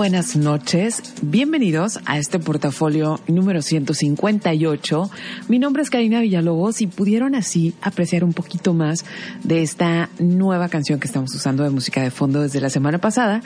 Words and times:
Buenas 0.00 0.34
noches. 0.34 1.02
Bienvenidos 1.20 2.00
a 2.06 2.16
este 2.16 2.38
portafolio 2.38 3.20
número 3.28 3.60
158. 3.60 5.10
Mi 5.48 5.58
nombre 5.58 5.82
es 5.82 5.90
Karina 5.90 6.22
Villalobos 6.22 6.80
y 6.80 6.86
pudieron 6.86 7.34
así 7.34 7.74
apreciar 7.82 8.24
un 8.24 8.32
poquito 8.32 8.72
más 8.72 9.04
de 9.44 9.60
esta 9.60 10.08
nueva 10.18 10.70
canción 10.70 11.00
que 11.00 11.06
estamos 11.06 11.34
usando 11.34 11.64
de 11.64 11.68
música 11.68 12.00
de 12.00 12.10
fondo 12.10 12.40
desde 12.40 12.62
la 12.62 12.70
semana 12.70 12.96
pasada. 12.96 13.42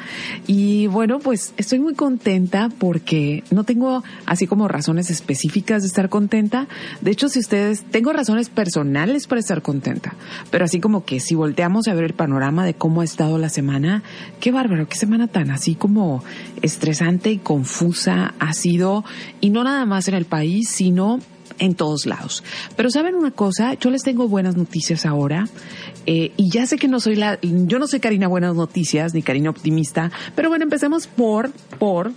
Y 0.47 0.87
bueno, 0.87 1.19
pues 1.19 1.55
estoy 1.57 1.81
muy 1.81 1.95
contenta 1.95 2.69
porque 2.79 3.43
no 3.51 3.65
tengo 3.65 4.05
así 4.25 4.47
como 4.47 4.69
razones 4.69 5.11
específicas 5.11 5.83
de 5.83 5.89
estar 5.89 6.09
contenta. 6.09 6.69
De 7.01 7.11
hecho, 7.11 7.29
si 7.29 7.41
ustedes, 7.41 7.83
tengo 7.83 8.13
razones 8.13 8.49
personales 8.49 9.27
para 9.27 9.41
estar 9.41 9.61
contenta, 9.61 10.15
pero 10.53 10.67
así 10.67 10.79
como 10.79 11.05
que 11.05 11.19
si 11.19 11.35
volteamos 11.35 11.89
a 11.89 11.95
ver 11.95 12.05
el 12.05 12.15
panorama 12.15 12.65
de 12.65 12.75
cómo 12.75 13.01
ha 13.01 13.05
estado 13.05 13.39
la 13.39 13.49
semana, 13.49 14.05
qué 14.39 14.53
bárbaro, 14.53 14.89
qué 14.89 14.95
semana 14.95 15.27
tan 15.27 15.51
así 15.51 15.75
como 15.75 16.23
estresante 16.63 17.31
y 17.31 17.39
confusa 17.39 18.35
ha 18.39 18.53
sido, 18.53 19.05
y 19.41 19.51
no 19.51 19.65
nada 19.65 19.85
más 19.87 20.09
en 20.09 20.15
el 20.15 20.25
país, 20.25 20.69
sino 20.69 21.19
en 21.59 21.75
todos 21.75 22.07
lados. 22.07 22.43
Pero 22.77 22.91
saben 22.91 23.15
una 23.15 23.31
cosa, 23.31 23.75
yo 23.75 23.91
les 23.91 24.03
tengo 24.03 24.29
buenas 24.29 24.57
noticias 24.57 25.07
ahora. 25.07 25.49
Eh, 26.07 26.33
y 26.37 26.51
ya 26.51 26.67
sé 26.67 26.77
que 26.77 26.89
no 26.89 27.01
soy 27.01 27.17
la, 27.17 27.39
yo 27.41 27.79
no 27.79 27.87
soy 27.87 28.01
Karina 28.01 28.29
Buenas 28.29 28.55
Noticias 28.55 29.15
ni 29.15 29.23
Karina 29.23 29.51
Optimista, 29.51 30.11
pero 30.35 30.49
bueno, 30.49 30.65
empecemos 30.65 31.07
por, 31.07 31.51
por 31.79 32.13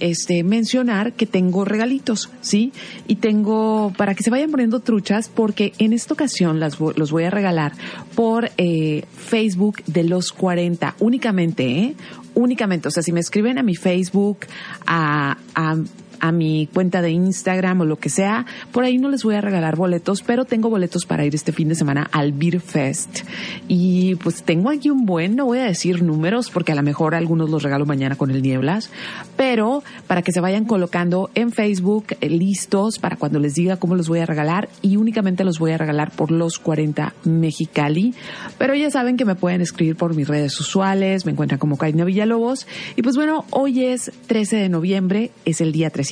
este, 0.00 0.42
mencionar 0.44 1.12
que 1.12 1.26
tengo 1.26 1.64
regalitos, 1.64 2.30
¿sí? 2.40 2.72
Y 3.06 3.16
tengo, 3.16 3.92
para 3.96 4.14
que 4.14 4.22
se 4.22 4.30
vayan 4.30 4.50
poniendo 4.50 4.80
truchas, 4.80 5.28
porque 5.28 5.72
en 5.78 5.92
esta 5.92 6.14
ocasión 6.14 6.60
las, 6.60 6.78
los 6.80 7.10
voy 7.10 7.24
a 7.24 7.30
regalar 7.30 7.72
por 8.14 8.50
eh, 8.56 9.04
Facebook 9.16 9.82
de 9.86 10.04
los 10.04 10.32
40, 10.32 10.96
únicamente, 10.98 11.64
¿eh? 11.64 11.94
Únicamente, 12.34 12.88
o 12.88 12.90
sea, 12.90 13.02
si 13.02 13.12
me 13.12 13.20
escriben 13.20 13.58
a 13.58 13.62
mi 13.62 13.74
Facebook, 13.76 14.46
a, 14.86 15.36
a 15.54 15.76
a 16.22 16.30
mi 16.30 16.68
cuenta 16.72 17.02
de 17.02 17.10
Instagram 17.10 17.80
o 17.80 17.84
lo 17.84 17.96
que 17.96 18.08
sea. 18.08 18.46
Por 18.70 18.84
ahí 18.84 18.96
no 18.96 19.10
les 19.10 19.24
voy 19.24 19.34
a 19.34 19.40
regalar 19.40 19.74
boletos, 19.76 20.22
pero 20.22 20.44
tengo 20.44 20.70
boletos 20.70 21.04
para 21.04 21.26
ir 21.26 21.34
este 21.34 21.50
fin 21.52 21.68
de 21.68 21.74
semana 21.74 22.08
al 22.12 22.32
Beer 22.32 22.60
Fest. 22.60 23.22
Y 23.66 24.14
pues 24.14 24.44
tengo 24.44 24.70
aquí 24.70 24.88
un 24.88 25.04
buen, 25.04 25.34
no 25.34 25.46
voy 25.46 25.58
a 25.58 25.64
decir 25.64 26.00
números 26.00 26.48
porque 26.50 26.70
a 26.70 26.74
lo 26.76 26.82
mejor 26.84 27.16
algunos 27.16 27.50
los 27.50 27.64
regalo 27.64 27.86
mañana 27.86 28.14
con 28.14 28.30
el 28.30 28.40
Nieblas, 28.40 28.88
pero 29.36 29.82
para 30.06 30.22
que 30.22 30.30
se 30.30 30.40
vayan 30.40 30.64
colocando 30.64 31.28
en 31.34 31.50
Facebook 31.50 32.06
eh, 32.20 32.30
listos 32.30 33.00
para 33.00 33.16
cuando 33.16 33.40
les 33.40 33.54
diga 33.54 33.76
cómo 33.76 33.96
los 33.96 34.08
voy 34.08 34.20
a 34.20 34.26
regalar 34.26 34.68
y 34.80 34.96
únicamente 34.96 35.42
los 35.42 35.58
voy 35.58 35.72
a 35.72 35.78
regalar 35.78 36.12
por 36.12 36.30
los 36.30 36.60
40 36.60 37.14
Mexicali. 37.24 38.14
Pero 38.58 38.76
ya 38.76 38.92
saben 38.92 39.16
que 39.16 39.24
me 39.24 39.34
pueden 39.34 39.60
escribir 39.60 39.96
por 39.96 40.14
mis 40.14 40.28
redes 40.28 40.58
usuales, 40.60 41.26
me 41.26 41.32
encuentran 41.32 41.58
como 41.58 41.76
Karina 41.76 42.04
Villalobos. 42.04 42.68
Y 42.94 43.02
pues 43.02 43.16
bueno, 43.16 43.44
hoy 43.50 43.86
es 43.86 44.12
13 44.28 44.56
de 44.58 44.68
noviembre, 44.68 45.32
es 45.44 45.60
el 45.60 45.72
día 45.72 45.90
300 45.90 46.11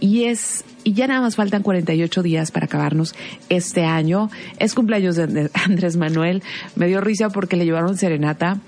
y 0.00 0.24
es 0.24 0.64
y 0.84 0.92
ya 0.94 1.06
nada 1.06 1.20
más 1.20 1.36
faltan 1.36 1.62
48 1.62 2.22
días 2.22 2.50
para 2.50 2.66
acabarnos 2.66 3.14
este 3.48 3.84
año. 3.84 4.30
Es 4.58 4.74
cumpleaños 4.74 5.16
de 5.16 5.50
Andrés 5.64 5.96
Manuel. 5.96 6.42
Me 6.76 6.86
dio 6.86 7.00
risa 7.00 7.28
porque 7.30 7.56
le 7.56 7.64
llevaron 7.64 7.96
serenata 7.96 8.60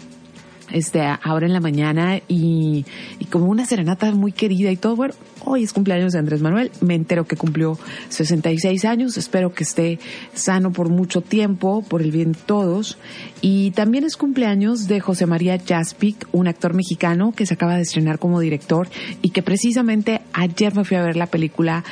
este, 0.73 1.01
ahora 1.23 1.47
en 1.47 1.53
la 1.53 1.61
mañana 1.61 2.21
y, 2.29 2.85
como 3.31 3.47
una 3.47 3.65
serenata 3.67 4.11
muy 4.13 4.33
querida 4.33 4.71
y 4.71 4.77
todo. 4.77 4.97
Bueno, 4.97 5.15
hoy 5.45 5.63
es 5.63 5.73
cumpleaños 5.73 6.13
de 6.13 6.19
Andrés 6.19 6.41
Manuel. 6.41 6.71
Me 6.81 6.95
entero 6.95 7.27
que 7.27 7.37
cumplió 7.37 7.79
66 8.09 8.85
años. 8.85 9.17
Espero 9.17 9.53
que 9.53 9.65
esté 9.65 9.99
sano 10.35 10.73
por 10.73 10.89
mucho 10.89 11.21
tiempo, 11.21 11.83
por 11.83 12.03
el 12.03 12.11
bien 12.11 12.33
de 12.33 12.39
todos. 12.47 12.99
Y 13.41 13.71
también 13.73 14.05
es 14.05 14.17
cumpleaños 14.17 14.87
de 14.89 15.01
José 15.01 15.27
María 15.27 15.59
Jaspic, 15.59 16.29
un 16.33 16.49
actor 16.49 16.75
mexicano 16.75 17.33
que 17.33 17.47
se 17.47 17.55
acaba 17.55 17.77
de 17.77 17.83
estrenar 17.83 18.19
como 18.19 18.41
director 18.41 18.89
y 19.23 19.31
que 19.31 19.43
precisamente 19.43 20.21
ayer 20.33 20.75
me 20.75 20.85
fui 20.85 20.97
a 20.97 21.03
ver 21.03 21.17
la 21.17 21.27
película 21.27 21.85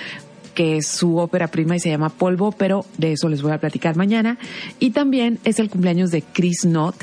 que 0.59 0.77
es 0.77 0.89
su 0.89 1.19
ópera 1.19 1.47
prima 1.47 1.77
y 1.77 1.79
se 1.79 1.89
llama 1.89 2.09
Polvo, 2.09 2.51
pero 2.51 2.85
de 2.97 3.13
eso 3.13 3.29
les 3.29 3.43
voy 3.43 3.53
a 3.53 3.59
platicar 3.59 3.95
mañana. 3.95 4.39
Y 4.81 4.91
también 4.91 5.39
es 5.45 5.61
el 5.61 5.71
cumpleaños 5.71 6.11
de 6.11 6.23
Chris 6.23 6.63
Knott, 6.63 6.97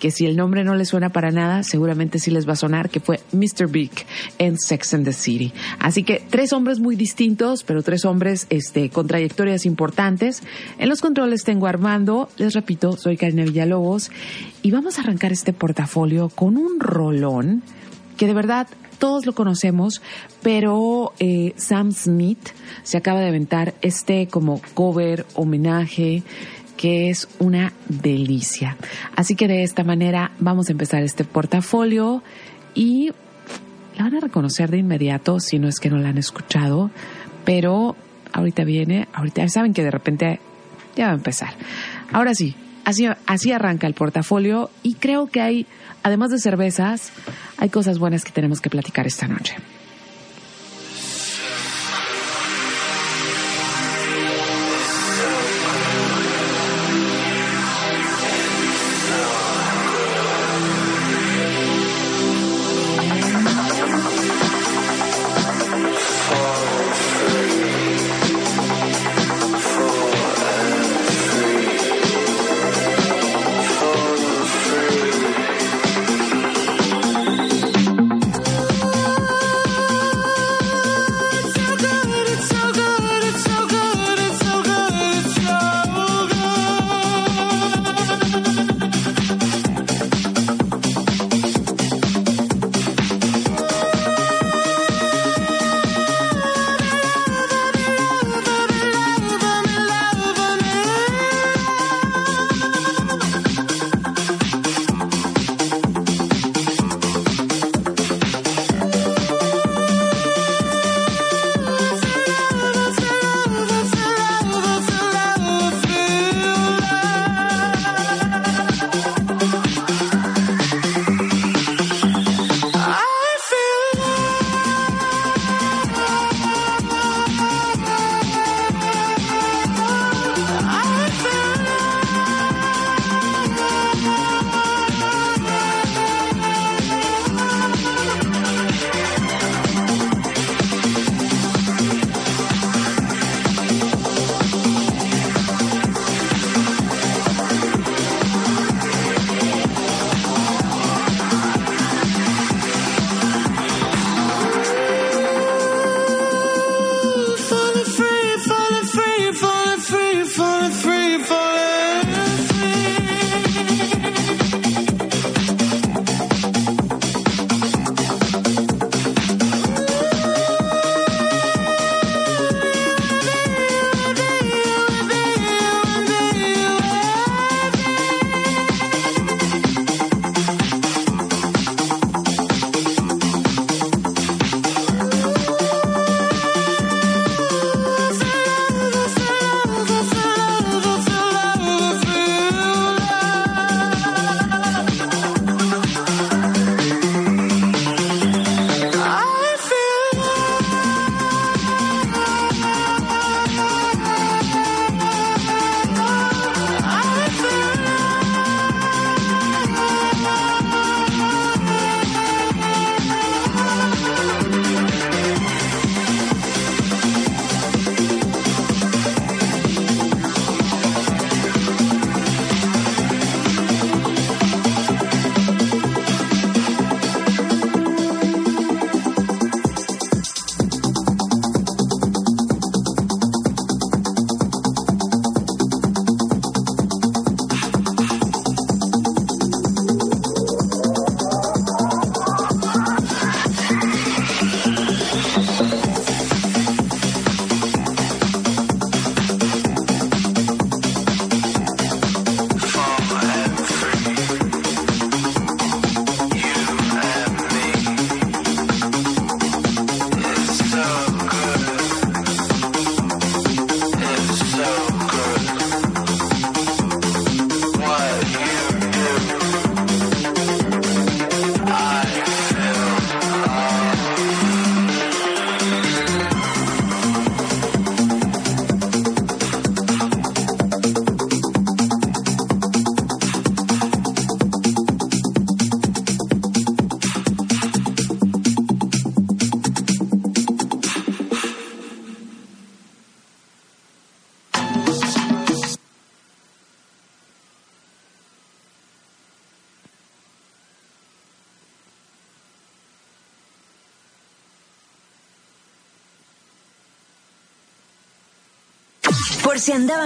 que 0.00 0.10
si 0.10 0.26
el 0.26 0.36
nombre 0.36 0.64
no 0.64 0.74
les 0.74 0.88
suena 0.88 1.10
para 1.10 1.30
nada, 1.30 1.62
seguramente 1.62 2.18
sí 2.18 2.32
les 2.32 2.48
va 2.48 2.54
a 2.54 2.56
sonar, 2.56 2.90
que 2.90 2.98
fue 2.98 3.20
Mr. 3.30 3.68
Big 3.70 3.92
en 4.38 4.58
Sex 4.58 4.92
and 4.92 5.04
the 5.04 5.12
City. 5.12 5.52
Así 5.78 6.02
que 6.02 6.20
tres 6.30 6.52
hombres 6.52 6.80
muy 6.80 6.96
distintos, 6.96 7.62
pero 7.62 7.84
tres 7.84 8.04
hombres 8.04 8.48
este, 8.50 8.90
con 8.90 9.06
trayectorias 9.06 9.66
importantes. 9.66 10.42
En 10.80 10.88
los 10.88 11.00
controles 11.00 11.44
tengo 11.44 11.68
Armando, 11.68 12.28
les 12.38 12.54
repito, 12.54 12.96
soy 12.96 13.16
Karina 13.16 13.44
Villalobos, 13.44 14.10
y 14.62 14.72
vamos 14.72 14.98
a 14.98 15.02
arrancar 15.02 15.30
este 15.30 15.52
portafolio 15.52 16.28
con 16.28 16.56
un 16.56 16.80
rolón 16.80 17.62
que 18.16 18.26
de 18.26 18.34
verdad 18.34 18.66
todos 18.98 19.26
lo 19.26 19.34
conocemos, 19.34 20.02
pero 20.42 21.12
eh, 21.18 21.52
Sam 21.56 21.92
Smith 21.92 22.50
se 22.82 22.96
acaba 22.96 23.20
de 23.20 23.28
aventar 23.28 23.74
este 23.82 24.28
como 24.28 24.60
cover, 24.74 25.26
homenaje, 25.34 26.22
que 26.76 27.10
es 27.10 27.28
una 27.38 27.72
delicia. 27.88 28.76
Así 29.14 29.34
que 29.34 29.48
de 29.48 29.62
esta 29.62 29.84
manera 29.84 30.32
vamos 30.38 30.68
a 30.68 30.72
empezar 30.72 31.02
este 31.02 31.24
portafolio 31.24 32.22
y 32.74 33.12
la 33.96 34.04
van 34.04 34.16
a 34.16 34.20
reconocer 34.20 34.70
de 34.70 34.78
inmediato 34.78 35.40
si 35.40 35.58
no 35.58 35.68
es 35.68 35.80
que 35.80 35.90
no 35.90 35.96
la 35.96 36.10
han 36.10 36.18
escuchado, 36.18 36.90
pero 37.44 37.96
ahorita 38.32 38.64
viene, 38.64 39.08
ahorita 39.12 39.48
saben 39.48 39.72
que 39.72 39.82
de 39.82 39.90
repente 39.90 40.40
ya 40.94 41.06
va 41.06 41.12
a 41.12 41.16
empezar. 41.16 41.54
Ahora 42.12 42.34
sí, 42.34 42.54
así, 42.84 43.06
así 43.26 43.52
arranca 43.52 43.86
el 43.86 43.94
portafolio 43.94 44.70
y 44.82 44.94
creo 44.94 45.26
que 45.28 45.40
hay 45.40 45.66
además 46.06 46.30
de 46.30 46.38
cervezas, 46.38 47.10
hay 47.58 47.68
cosas 47.68 47.98
buenas 47.98 48.22
que 48.24 48.30
tenemos 48.30 48.60
que 48.60 48.70
platicar 48.70 49.08
esta 49.08 49.26
noche. 49.26 49.56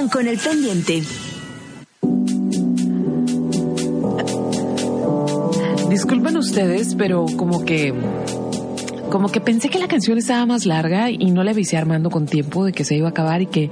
Con 0.09 0.27
el 0.27 0.39
pendiente. 0.39 1.03
Disculpen 5.91 6.37
ustedes, 6.37 6.95
pero 6.95 7.27
como 7.37 7.65
que 7.65 7.93
como 9.11 9.29
que 9.29 9.41
pensé 9.41 9.69
que 9.69 9.79
la 9.81 9.89
canción 9.89 10.19
estaba 10.19 10.47
más 10.47 10.65
larga 10.65 11.11
y 11.11 11.33
no 11.33 11.43
le 11.43 11.51
avisé 11.51 11.77
Armando 11.77 12.11
con 12.11 12.27
tiempo 12.27 12.65
de 12.65 12.73
que 12.73 12.85
se 12.85 12.97
iba 12.97 13.09
a 13.09 13.11
acabar 13.11 13.43
y 13.43 13.47
que, 13.47 13.69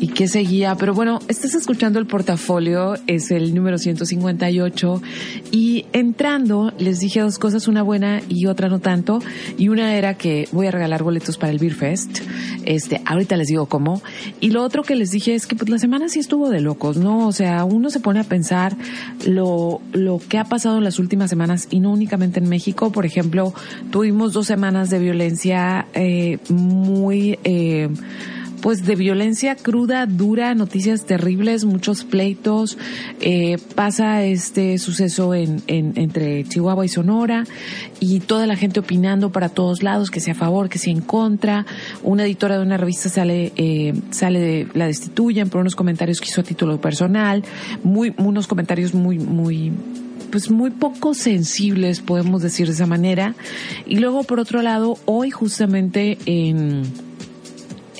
y 0.00 0.08
que 0.08 0.28
seguía. 0.28 0.74
Pero 0.76 0.94
bueno, 0.94 1.18
estás 1.28 1.54
escuchando 1.54 1.98
el 1.98 2.06
portafolio, 2.06 2.94
es 3.06 3.30
el 3.30 3.54
número 3.54 3.78
158 3.78 5.02
y 5.50 5.86
entrando 5.92 6.72
les 6.78 7.00
dije 7.00 7.20
dos 7.20 7.38
cosas, 7.38 7.68
una 7.68 7.82
buena 7.82 8.20
y 8.28 8.46
otra 8.46 8.68
no 8.68 8.78
tanto. 8.78 9.20
Y 9.56 9.68
una 9.68 9.96
era 9.96 10.14
que 10.14 10.48
voy 10.52 10.66
a 10.66 10.70
regalar 10.70 11.02
boletos 11.02 11.36
para 11.36 11.52
el 11.52 11.58
Beer 11.58 11.74
Fest. 11.74 12.20
Este, 12.64 13.00
ahorita 13.04 13.36
les 13.36 13.48
digo 13.48 13.66
cómo. 13.66 14.02
Y 14.40 14.50
lo 14.50 14.62
otro 14.62 14.82
que 14.82 14.94
les 14.94 15.10
dije 15.10 15.34
es 15.34 15.46
que 15.46 15.56
pues 15.56 15.68
la 15.68 15.78
semana 15.78 16.08
sí 16.08 16.18
estuvo 16.18 16.48
de 16.50 16.60
locos, 16.60 16.96
¿no? 16.96 17.26
O 17.26 17.32
sea, 17.32 17.64
uno 17.64 17.90
se 17.90 18.00
pone 18.00 18.20
a 18.20 18.24
pensar 18.24 18.76
lo, 19.26 19.80
lo 19.92 20.20
que 20.28 20.38
ha 20.38 20.44
pasado 20.44 20.78
en 20.78 20.84
las 20.84 20.98
últimas 20.98 21.30
semanas 21.30 21.68
y 21.70 21.80
no 21.80 21.92
únicamente 21.92 22.40
en 22.40 22.48
México. 22.48 22.92
Por 22.92 23.06
ejemplo, 23.06 23.52
tuvimos 23.90 24.32
dos 24.32 24.46
semanas 24.46 24.90
de 24.90 24.98
violencia 24.98 25.86
eh, 25.94 26.38
muy... 26.48 27.38
Eh, 27.44 27.88
pues 28.60 28.84
de 28.84 28.96
violencia 28.96 29.56
cruda, 29.56 30.06
dura, 30.06 30.54
noticias 30.54 31.04
terribles, 31.06 31.64
muchos 31.64 32.04
pleitos. 32.04 32.78
Eh, 33.20 33.58
pasa 33.74 34.24
este 34.24 34.78
suceso 34.78 35.34
en, 35.34 35.62
entre 35.66 36.44
Chihuahua 36.44 36.84
y 36.84 36.88
Sonora 36.88 37.44
y 38.00 38.20
toda 38.20 38.46
la 38.46 38.56
gente 38.56 38.80
opinando 38.80 39.30
para 39.30 39.48
todos 39.48 39.82
lados, 39.82 40.10
que 40.10 40.20
sea 40.20 40.34
a 40.34 40.36
favor, 40.36 40.68
que 40.68 40.78
sea 40.78 40.92
en 40.92 41.00
contra. 41.00 41.66
Una 42.02 42.24
editora 42.24 42.56
de 42.56 42.62
una 42.62 42.76
revista 42.76 43.08
sale, 43.08 43.52
eh, 43.56 43.94
sale 44.10 44.40
de, 44.40 44.68
la 44.74 44.86
destituyen 44.86 45.48
por 45.48 45.60
unos 45.60 45.76
comentarios 45.76 46.20
que 46.20 46.28
hizo 46.28 46.40
a 46.40 46.44
título 46.44 46.80
personal, 46.80 47.44
muy, 47.82 48.14
unos 48.18 48.46
comentarios 48.46 48.94
muy, 48.94 49.18
muy 49.18 49.72
pues 50.30 50.50
muy 50.50 50.70
poco 50.70 51.14
sensibles, 51.14 52.00
podemos 52.00 52.42
decir 52.42 52.66
de 52.66 52.74
esa 52.74 52.86
manera. 52.86 53.34
Y 53.86 53.96
luego, 53.96 54.24
por 54.24 54.40
otro 54.40 54.62
lado, 54.62 54.98
hoy 55.06 55.30
justamente 55.30 56.18
en, 56.26 56.82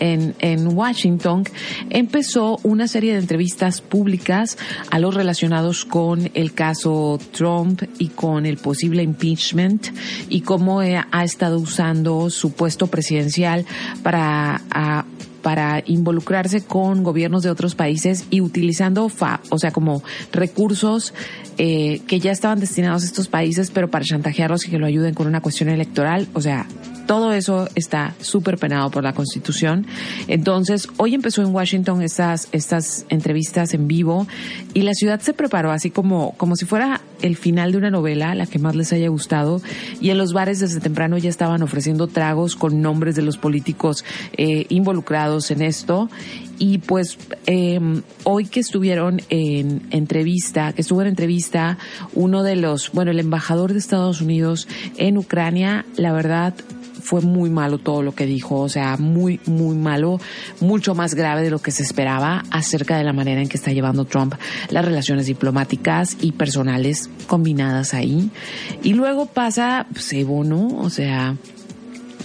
en, 0.00 0.34
en, 0.40 0.76
Washington, 0.76 1.44
empezó 1.90 2.58
una 2.62 2.88
serie 2.88 3.12
de 3.12 3.20
entrevistas 3.20 3.80
públicas 3.80 4.58
a 4.90 4.98
los 4.98 5.14
relacionados 5.14 5.84
con 5.84 6.30
el 6.34 6.52
caso 6.52 7.18
Trump 7.32 7.82
y 7.98 8.08
con 8.08 8.46
el 8.46 8.58
posible 8.58 9.02
impeachment 9.02 9.88
y 10.28 10.42
cómo 10.42 10.80
ha 10.80 11.24
estado 11.24 11.58
usando 11.58 12.30
su 12.30 12.52
puesto 12.52 12.86
presidencial 12.86 13.64
para 14.02 14.62
para 15.42 15.82
involucrarse 15.86 16.62
con 16.62 17.02
gobiernos 17.02 17.42
de 17.42 17.50
otros 17.50 17.74
países 17.74 18.26
y 18.30 18.40
utilizando, 18.40 19.08
fa, 19.08 19.40
o 19.50 19.58
sea, 19.58 19.70
como 19.70 20.02
recursos 20.32 21.14
eh, 21.56 22.02
que 22.06 22.20
ya 22.20 22.32
estaban 22.32 22.60
destinados 22.60 23.02
a 23.02 23.06
estos 23.06 23.28
países, 23.28 23.70
pero 23.70 23.88
para 23.90 24.04
chantajearlos 24.04 24.66
y 24.66 24.70
que 24.70 24.78
lo 24.78 24.86
ayuden 24.86 25.14
con 25.14 25.26
una 25.26 25.40
cuestión 25.40 25.68
electoral. 25.68 26.28
O 26.34 26.40
sea, 26.40 26.66
todo 27.08 27.32
eso 27.32 27.68
está 27.74 28.14
súper 28.20 28.58
penado 28.58 28.90
por 28.90 29.02
la 29.02 29.14
Constitución. 29.14 29.86
Entonces, 30.28 30.88
hoy 30.98 31.14
empezó 31.14 31.40
en 31.40 31.54
Washington 31.54 32.02
estas, 32.02 32.48
estas 32.52 33.06
entrevistas 33.08 33.72
en 33.72 33.88
vivo 33.88 34.28
y 34.74 34.82
la 34.82 34.92
ciudad 34.92 35.18
se 35.18 35.32
preparó 35.32 35.72
así 35.72 35.90
como, 35.90 36.34
como 36.36 36.54
si 36.54 36.66
fuera 36.66 37.00
el 37.22 37.36
final 37.36 37.72
de 37.72 37.78
una 37.78 37.90
novela, 37.90 38.34
la 38.34 38.44
que 38.44 38.58
más 38.58 38.76
les 38.76 38.92
haya 38.92 39.08
gustado. 39.08 39.62
Y 40.02 40.10
en 40.10 40.18
los 40.18 40.34
bares 40.34 40.60
desde 40.60 40.80
temprano 40.80 41.16
ya 41.16 41.30
estaban 41.30 41.62
ofreciendo 41.62 42.08
tragos 42.08 42.56
con 42.56 42.82
nombres 42.82 43.16
de 43.16 43.22
los 43.22 43.38
políticos 43.38 44.04
eh, 44.36 44.66
involucrados 44.68 45.50
en 45.50 45.62
esto. 45.62 46.10
Y 46.58 46.78
pues 46.78 47.16
eh, 47.46 47.80
hoy 48.24 48.44
que 48.44 48.60
estuvieron 48.60 49.22
en 49.30 49.80
entrevista, 49.92 50.74
que 50.74 50.82
estuvo 50.82 51.00
en 51.00 51.08
entrevista 51.08 51.78
uno 52.12 52.42
de 52.42 52.56
los, 52.56 52.92
bueno, 52.92 53.12
el 53.12 53.20
embajador 53.20 53.72
de 53.72 53.78
Estados 53.78 54.20
Unidos 54.20 54.68
en 54.98 55.16
Ucrania, 55.16 55.86
la 55.96 56.12
verdad 56.12 56.52
fue 57.08 57.22
muy 57.22 57.48
malo 57.48 57.78
todo 57.78 58.02
lo 58.02 58.14
que 58.14 58.26
dijo, 58.26 58.56
o 58.56 58.68
sea, 58.68 58.98
muy, 58.98 59.40
muy 59.46 59.74
malo, 59.74 60.20
mucho 60.60 60.94
más 60.94 61.14
grave 61.14 61.42
de 61.42 61.48
lo 61.48 61.58
que 61.58 61.70
se 61.70 61.82
esperaba 61.82 62.44
acerca 62.50 62.98
de 62.98 63.04
la 63.04 63.14
manera 63.14 63.40
en 63.40 63.48
que 63.48 63.56
está 63.56 63.72
llevando 63.72 64.04
Trump 64.04 64.34
las 64.68 64.84
relaciones 64.84 65.24
diplomáticas 65.24 66.18
y 66.20 66.32
personales 66.32 67.08
combinadas 67.26 67.94
ahí. 67.94 68.30
Y 68.82 68.92
luego 68.92 69.24
pasa 69.24 69.86
pues, 69.90 70.12
Evo, 70.12 70.44
¿no? 70.44 70.66
O 70.80 70.90
sea, 70.90 71.34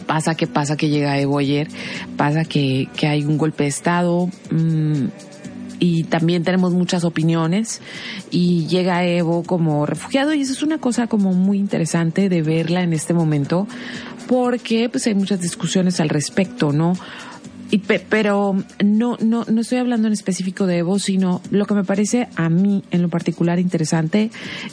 pasa 0.06 0.36
que 0.36 0.48
pasa 0.48 0.75
que 0.75 0.90
llega 0.90 1.18
Evo 1.18 1.38
ayer, 1.38 1.70
pasa 2.18 2.44
que, 2.44 2.90
que 2.98 3.08
hay 3.08 3.24
un 3.24 3.38
golpe 3.38 3.63
de 3.63 3.70
Estado. 3.70 4.28
Mmm, 4.52 5.06
y 5.84 6.06
también 6.06 6.46
tenemos 6.46 6.74
muchas 6.74 7.04
opiniones 7.04 7.82
y 8.32 8.68
llega 8.68 9.06
Evo 9.06 9.44
como 9.44 9.86
refugiado 9.86 10.34
y 10.34 10.40
eso 10.40 10.54
es 10.54 10.63
una 10.63 10.78
cosa 10.78 11.08
como 11.08 11.34
muy 11.34 11.58
interesante 11.58 12.30
de 12.30 12.42
verla 12.42 12.84
en 12.84 12.94
este 12.94 13.13
momento 13.13 13.68
porque 14.27 14.89
pues 14.89 15.08
hay 15.08 15.15
muchas 15.15 15.42
discusiones 15.42 16.00
al 16.00 16.10
respecto, 16.10 16.72
¿no? 16.72 16.94
Pero 17.80 18.56
no, 18.84 19.18
no, 19.22 19.46
no 19.48 19.62
estoy 19.62 19.77
hablando 19.80 20.08
en 20.08 20.13
específico 20.13 20.68
de 20.68 20.80
Evo, 20.80 21.00
sino 21.00 21.42
lo 21.51 21.65
que 21.65 21.74
me 21.74 21.84
parece 21.84 22.27
a 22.36 22.50
mí 22.50 22.84
en 22.92 23.01
lo 23.01 23.10
particular 23.10 23.60
interesante 23.60 24.32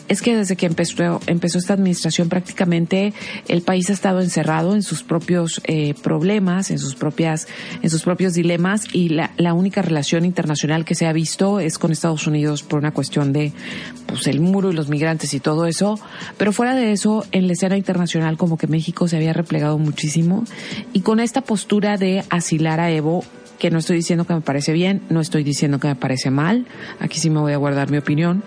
es 0.09 0.23
que 0.23 0.37
desde 0.37 0.57
que 0.57 0.67
empezó, 0.67 1.21
empezó 1.27 1.59
esta 1.59 1.75
administración 1.75 2.29
prácticamente 2.29 3.13
el 3.49 3.63
país 3.63 3.91
ha 3.91 3.93
estado 3.93 4.21
encerrado 4.21 4.75
en 4.75 4.83
sus 4.83 5.03
propios 5.03 5.61
eh, 5.65 5.95
problemas, 6.03 6.71
en 6.71 6.79
sus 6.79 6.95
propias, 6.95 7.49
en 7.83 7.91
sus 7.91 8.03
propios 8.03 8.35
dilemas 8.35 8.85
y 8.93 9.09
la, 9.09 9.31
la 9.37 9.55
única 9.55 9.83
relación 9.83 10.25
internacional 10.25 10.85
que 10.85 10.95
se 10.95 11.07
ha 11.07 11.13
visto 11.13 11.61
es 11.61 11.79
con 11.79 11.93
Estados 11.93 12.27
Unidos 12.27 12.63
por 12.63 12.79
una 12.79 12.93
cuestión 12.93 13.33
de 13.33 13.53
pues 14.07 14.27
el 14.27 14.41
muro 14.41 14.71
y 14.71 14.75
los 14.75 14.89
migrantes 14.89 15.35
y 15.35 15.41
todo 15.41 15.67
eso. 15.67 15.99
Pero 16.37 16.53
fuera 16.53 16.75
de 16.75 16.93
eso, 16.93 17.25
en 17.33 17.47
la 17.47 17.53
escena 17.53 17.77
internacional 17.77 18.37
como 18.37 18.57
que 18.57 18.67
México 18.67 19.09
se 19.09 19.17
había 19.17 19.33
replegado 19.33 19.79
muchísimo 19.79 20.45
y 20.93 21.01
con 21.01 21.21
esta 21.21 21.43
postura 21.43 21.97
de 21.97 22.25
asilar 22.29 22.81
a 22.81 22.90
Que 23.59 23.71
no 23.71 23.79
estoy 23.79 23.97
diciendo 23.97 24.25
que 24.25 24.33
me 24.33 24.41
parece 24.41 24.73
bien, 24.73 25.03
no 25.11 25.21
estoy 25.21 25.45
diciendo 25.45 25.79
que 25.79 25.89
me 25.89 25.95
parece 25.95 26.31
mal, 26.31 26.67
aquí 26.99 27.19
sí 27.19 27.29
me 27.29 27.41
voy 27.41 27.53
a 27.53 27.59
guardar 27.59 27.91
mi 27.91 27.99
opinión, 27.99 28.43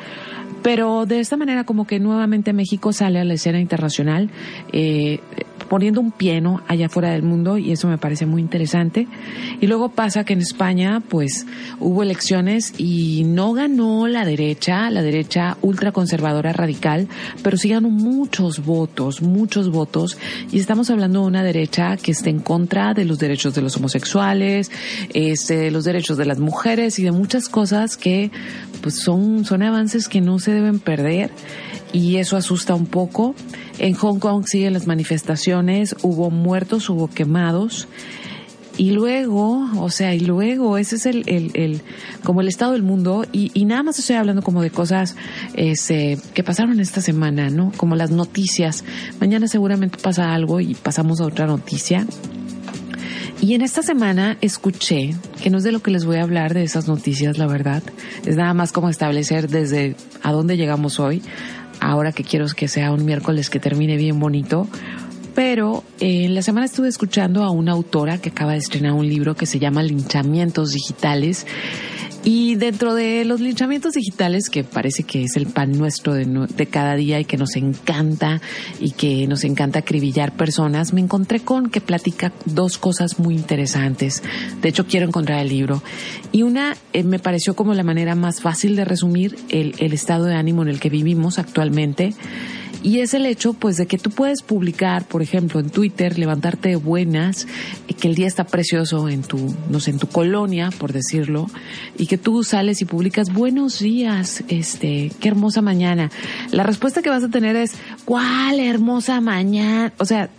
pero 0.64 1.06
de 1.06 1.20
esta 1.20 1.38
manera 1.38 1.66
como 1.66 1.86
que 1.86 2.00
nuevamente 2.00 2.54
México 2.54 2.94
sale 2.94 3.20
a 3.20 3.26
la 3.26 3.34
escena 3.36 3.60
internacional 3.60 4.30
eh, 4.72 5.20
poniendo 5.70 6.02
un 6.02 6.12
piano 6.12 6.62
allá 6.68 6.90
fuera 6.90 7.12
del 7.12 7.24
mundo 7.24 7.58
y 7.58 7.72
eso 7.72 7.88
me 7.88 7.98
parece 7.98 8.26
muy 8.26 8.42
interesante. 8.42 9.08
Y 9.60 9.68
luego 9.68 9.90
pasa 9.90 10.24
que 10.24 10.34
en 10.34 10.42
España 10.42 11.02
pues 11.08 11.46
hubo 11.80 12.04
elecciones 12.04 12.74
y 12.78 13.24
no 13.26 13.54
ganó 13.54 14.08
la 14.08 14.26
derecha, 14.26 14.90
la 14.90 15.02
derecha 15.02 15.58
ultraconservadora 15.62 16.54
radical, 16.54 17.08
pero 17.42 17.58
sí 17.58 17.70
ganó 17.70 17.90
muchos 17.90 18.64
votos, 18.64 19.22
muchos 19.22 19.70
votos 19.70 20.18
y 20.52 20.60
estamos 20.60 20.90
hablando 20.90 21.22
de 21.22 21.28
una 21.28 21.44
derecha 21.44 21.98
que 21.98 22.12
está 22.12 22.30
en 22.30 22.40
contra 22.40 22.94
de 22.94 23.06
los 23.06 23.20
derechos 23.20 23.56
de 23.56 23.62
los 23.62 23.76
homosexuales, 23.78 24.72
este, 25.14 25.72
los 25.72 25.84
derechos 25.84 26.18
de 26.18 26.26
las 26.26 26.40
mujeres 26.40 27.00
y 27.00 27.04
de 27.04 27.12
muchas 27.12 27.50
cosas 27.50 27.98
que 27.98 28.32
pues 28.82 29.00
son, 29.00 29.46
son 29.46 29.64
avances 29.64 30.08
que 30.08 30.22
no 30.22 30.40
se 30.40 30.53
deben 30.54 30.80
perder 30.80 31.32
y 31.92 32.18
eso 32.18 32.38
asusta 32.38 32.76
un 32.76 32.88
poco. 32.88 33.36
En 33.80 33.94
Hong 33.94 34.20
Kong 34.20 34.46
siguen 34.46 34.74
las 34.74 34.88
manifestaciones, 34.88 35.96
hubo 36.02 36.32
muertos, 36.32 36.90
hubo 36.90 37.08
quemados. 37.08 37.88
Y 38.76 38.90
luego, 38.90 39.70
o 39.78 39.92
sea, 39.92 40.16
y 40.16 40.22
luego, 40.22 40.80
ese 40.80 40.96
es 40.96 41.06
el, 41.06 41.24
el, 41.28 41.52
el 41.54 41.82
como 42.24 42.42
el 42.42 42.48
estado 42.48 42.72
del 42.72 42.82
mundo, 42.82 43.24
y, 43.32 43.66
nada 43.66 43.84
más 43.84 44.00
estoy 44.00 44.16
hablando 44.16 44.42
como 44.42 44.64
de 44.64 44.72
cosas 44.72 45.16
este, 45.54 46.18
que 46.34 46.44
pasaron 46.44 46.80
esta 46.80 47.00
semana, 47.00 47.52
¿no? 47.52 47.72
Como 47.78 47.96
las 47.96 48.10
noticias. 48.10 48.84
Mañana 49.20 49.48
seguramente 49.48 50.00
pasa 50.02 50.34
algo 50.34 50.60
y 50.60 50.74
pasamos 50.74 51.22
a 51.22 51.26
otra 51.26 51.46
noticia. 51.46 52.08
Y 53.44 53.56
en 53.56 53.62
esta 53.62 53.82
semana 53.84 54.38
escuché, 54.40 55.16
que 55.42 55.50
no 55.50 55.58
es 55.58 55.66
de 55.66 55.74
lo 55.74 55.82
que 55.82 55.92
les 55.92 56.06
voy 56.06 56.16
a 56.16 56.24
hablar 56.24 56.54
de 56.54 56.64
esas 56.64 56.88
noticias, 56.88 57.38
la 57.38 57.46
verdad, 57.46 57.84
es 58.26 58.38
nada 58.38 58.54
más 58.54 58.72
como 58.72 58.88
establecer 58.88 59.50
desde 59.50 59.98
a 60.22 60.32
dónde 60.32 60.56
llegamos 60.56 60.98
hoy, 60.98 61.22
ahora 61.82 62.14
que 62.14 62.24
quiero 62.24 62.46
que 62.56 62.70
sea 62.70 62.94
un 62.94 63.04
miércoles 63.04 63.50
que 63.50 63.60
termine 63.60 63.98
bien 63.98 64.18
bonito. 64.18 64.70
Pero 65.36 65.84
eh, 66.00 66.24
en 66.24 66.36
la 66.36 66.42
semana 66.42 66.68
estuve 66.68 66.88
escuchando 66.88 67.44
a 67.44 67.50
una 67.50 67.74
autora 67.74 68.18
que 68.18 68.30
acaba 68.30 68.54
de 68.54 68.60
estrenar 68.60 68.94
un 68.94 69.10
libro 69.10 69.36
que 69.36 69.46
se 69.46 69.60
llama 69.60 69.84
Linchamientos 69.84 70.72
Digitales 70.72 71.46
y 72.24 72.56
dentro 72.56 72.96
de 72.96 73.26
los 73.26 73.42
linchamientos 73.42 73.94
digitales, 73.94 74.50
que 74.50 74.64
parece 74.64 75.04
que 75.04 75.24
es 75.24 75.36
el 75.36 75.48
pan 75.48 75.78
nuestro 75.78 76.14
de, 76.14 76.26
de, 76.26 76.66
cada 76.68 76.96
día 76.96 77.20
y 77.20 77.26
que 77.26 77.38
nos 77.38 77.56
encanta 77.56 78.42
y 78.80 78.92
que 78.92 79.28
nos 79.28 79.44
encanta 79.44 79.80
acribillar 79.80 80.36
personas, 80.36 80.94
me 80.94 81.02
encontré 81.02 81.42
con 81.42 81.70
que 81.70 81.82
platica 81.82 82.32
dos 82.46 82.78
cosas 82.78 83.20
muy 83.20 83.36
interesantes. 83.36 84.24
De 84.62 84.70
hecho, 84.70 84.86
quiero 84.86 85.06
encontrar 85.08 85.40
el 85.40 85.50
libro. 85.50 85.84
Y 86.32 86.44
una 86.44 86.78
eh, 86.94 87.04
me 87.04 87.20
pareció 87.20 87.56
como 87.56 87.74
la 87.74 87.84
manera 87.84 88.16
más 88.16 88.42
fácil 88.42 88.76
de 88.76 88.86
resumir 88.86 89.36
el, 89.50 89.76
el 89.80 89.94
estado 89.94 90.26
de 90.26 90.36
ánimo 90.36 90.62
en 90.62 90.70
el 90.70 90.80
que 90.80 90.90
vivimos 90.90 91.40
actualmente 91.40 92.14
Y 92.84 93.00
es 93.00 93.14
el 93.14 93.26
hecho, 93.26 93.54
pues, 93.54 93.78
de 93.78 93.88
que 93.88 93.98
tú 93.98 94.10
puedes 94.10 94.42
publicar, 94.42 95.06
por 95.08 95.22
ejemplo, 95.22 95.62
en 95.62 95.70
Twitter, 95.70 96.20
levantarte 96.20 96.70
de 96.70 96.76
buenas, 96.76 97.48
que 98.00 98.10
el 98.10 98.16
día 98.16 98.28
está 98.28 98.44
precioso 98.44 99.08
en 99.08 99.24
tu, 99.24 99.56
no 99.70 99.80
sé, 99.80 99.92
en 99.92 100.00
tu 100.00 100.08
colonia, 100.08 100.70
por 100.78 100.92
decirlo, 100.92 101.50
y 101.98 102.08
que 102.08 102.18
tú 102.18 102.44
sales 102.44 102.82
y 102.82 102.86
publicas 102.86 103.32
buenos 103.32 103.80
días, 103.80 104.44
este, 104.50 105.12
qué 105.22 105.30
hermosa 105.30 105.62
mañana. 105.62 106.12
La 106.52 106.64
respuesta 106.64 107.02
que 107.02 107.10
vas 107.10 107.24
a 107.24 107.30
tener 107.30 107.56
es, 107.56 107.72
¿cuál 108.04 108.60
hermosa 108.60 109.22
mañana? 109.22 109.94
O 109.98 110.06
sea, 110.06 110.30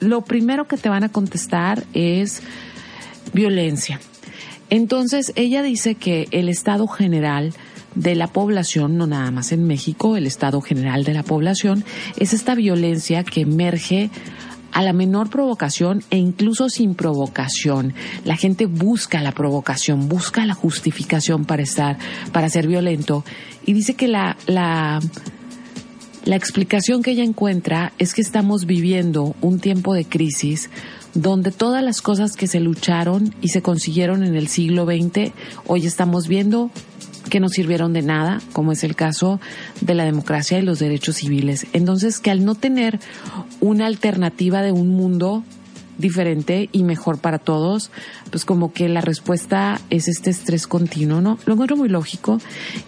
lo 0.00 0.22
primero 0.22 0.66
que 0.66 0.76
te 0.76 0.88
van 0.88 1.04
a 1.04 1.08
contestar 1.08 1.84
es 1.94 2.42
violencia. 3.32 4.00
Entonces, 4.70 5.32
ella 5.36 5.62
dice 5.62 5.94
que 5.94 6.26
el 6.32 6.48
estado 6.48 6.88
general 6.88 7.54
de 7.96 8.14
la 8.14 8.28
población, 8.28 8.96
no 8.96 9.06
nada 9.06 9.30
más 9.32 9.50
en 9.50 9.66
México, 9.66 10.16
el 10.16 10.26
estado 10.26 10.60
general 10.60 11.02
de 11.04 11.14
la 11.14 11.24
población, 11.24 11.84
es 12.18 12.32
esta 12.32 12.54
violencia 12.54 13.24
que 13.24 13.40
emerge 13.40 14.10
a 14.72 14.82
la 14.82 14.92
menor 14.92 15.30
provocación 15.30 16.02
e 16.10 16.18
incluso 16.18 16.68
sin 16.68 16.94
provocación. 16.94 17.94
La 18.24 18.36
gente 18.36 18.66
busca 18.66 19.22
la 19.22 19.32
provocación, 19.32 20.08
busca 20.08 20.44
la 20.44 20.54
justificación 20.54 21.46
para 21.46 21.62
estar, 21.62 21.96
para 22.30 22.50
ser 22.50 22.68
violento. 22.68 23.24
Y 23.64 23.72
dice 23.72 23.94
que 23.94 24.06
la, 24.06 24.36
la, 24.46 25.00
la 26.26 26.36
explicación 26.36 27.02
que 27.02 27.12
ella 27.12 27.24
encuentra 27.24 27.94
es 27.98 28.12
que 28.12 28.20
estamos 28.20 28.66
viviendo 28.66 29.34
un 29.40 29.60
tiempo 29.60 29.94
de 29.94 30.04
crisis 30.04 30.68
donde 31.14 31.50
todas 31.50 31.82
las 31.82 32.02
cosas 32.02 32.36
que 32.36 32.46
se 32.46 32.60
lucharon 32.60 33.34
y 33.40 33.48
se 33.48 33.62
consiguieron 33.62 34.22
en 34.22 34.36
el 34.36 34.48
siglo 34.48 34.84
XX, 34.84 35.32
hoy 35.66 35.86
estamos 35.86 36.28
viendo 36.28 36.70
que 37.30 37.40
no 37.40 37.48
sirvieron 37.48 37.92
de 37.92 38.02
nada, 38.02 38.40
como 38.52 38.72
es 38.72 38.84
el 38.84 38.94
caso 38.94 39.40
de 39.80 39.94
la 39.94 40.04
democracia 40.04 40.58
y 40.58 40.62
los 40.62 40.78
derechos 40.78 41.16
civiles. 41.16 41.66
Entonces, 41.72 42.20
que 42.20 42.30
al 42.30 42.44
no 42.44 42.54
tener 42.54 43.00
una 43.60 43.86
alternativa 43.86 44.62
de 44.62 44.72
un 44.72 44.88
mundo 44.88 45.44
diferente 45.98 46.68
y 46.72 46.82
mejor 46.82 47.18
para 47.18 47.38
todos, 47.38 47.90
pues 48.30 48.44
como 48.44 48.72
que 48.72 48.88
la 48.88 49.00
respuesta 49.00 49.80
es 49.90 50.08
este 50.08 50.30
estrés 50.30 50.66
continuo, 50.66 51.20
¿no? 51.20 51.38
Lo 51.46 51.54
encuentro 51.54 51.76
muy 51.76 51.88
lógico. 51.88 52.38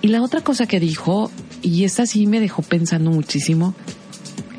Y 0.03 0.09
la 0.09 0.23
otra 0.23 0.43
cosa 0.43 0.67
que 0.67 0.81
dijo, 0.81 1.31
y 1.63 1.85
esta 1.85 2.07
sí 2.07 2.27
me 2.27 2.41
dejó 2.41 2.63
pensando 2.63 3.11
muchísimo, 3.11 3.75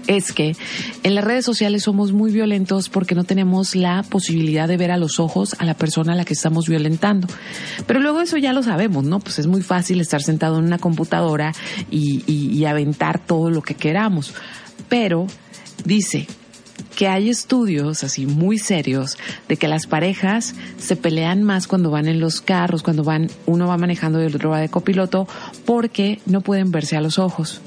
es 0.09 0.33
que 0.33 0.55
en 1.03 1.13
las 1.13 1.23
redes 1.23 1.45
sociales 1.45 1.83
somos 1.83 2.11
muy 2.11 2.31
violentos 2.31 2.89
porque 2.89 3.13
no 3.13 3.25
tenemos 3.25 3.75
la 3.75 4.01
posibilidad 4.01 4.67
de 4.67 4.75
ver 4.75 4.89
a 4.89 4.97
los 4.97 5.19
ojos 5.19 5.55
a 5.59 5.65
la 5.65 5.75
persona 5.75 6.13
a 6.13 6.15
la 6.15 6.25
que 6.25 6.33
estamos 6.33 6.67
violentando. 6.67 7.27
Pero 7.85 7.99
luego 7.99 8.19
eso 8.19 8.35
ya 8.37 8.51
lo 8.51 8.63
sabemos, 8.63 9.03
¿no? 9.03 9.19
Pues 9.19 9.37
es 9.37 9.45
muy 9.45 9.61
fácil 9.61 10.01
estar 10.01 10.23
sentado 10.23 10.57
en 10.57 10.65
una 10.65 10.79
computadora 10.79 11.53
y, 11.91 12.23
y 12.25 12.65
aventar 12.65 13.19
todo 13.19 13.51
lo 13.51 13.61
que 13.61 13.75
queramos. 13.75 14.33
Pero 14.89 15.27
dice, 15.85 16.27
que 16.95 17.07
hay 17.07 17.29
estudios 17.29 18.03
así 18.03 18.25
muy 18.25 18.57
serios 18.57 19.17
de 19.47 19.57
que 19.57 19.67
las 19.67 19.85
parejas 19.85 20.55
se 20.79 20.95
pelean 20.95 21.43
más 21.43 21.67
cuando 21.67 21.91
van 21.91 22.07
en 22.07 22.19
los 22.19 22.41
carros, 22.41 22.81
cuando 22.81 23.03
van, 23.03 23.29
uno 23.45 23.67
va 23.67 23.77
manejando 23.77 24.21
y 24.21 24.25
el 24.25 24.35
otro 24.35 24.49
va 24.49 24.59
de 24.59 24.69
copiloto, 24.69 25.27
porque 25.65 26.19
no 26.25 26.41
pueden 26.41 26.71
verse 26.71 26.97
a 26.97 27.01
los 27.01 27.19
ojos 27.19 27.61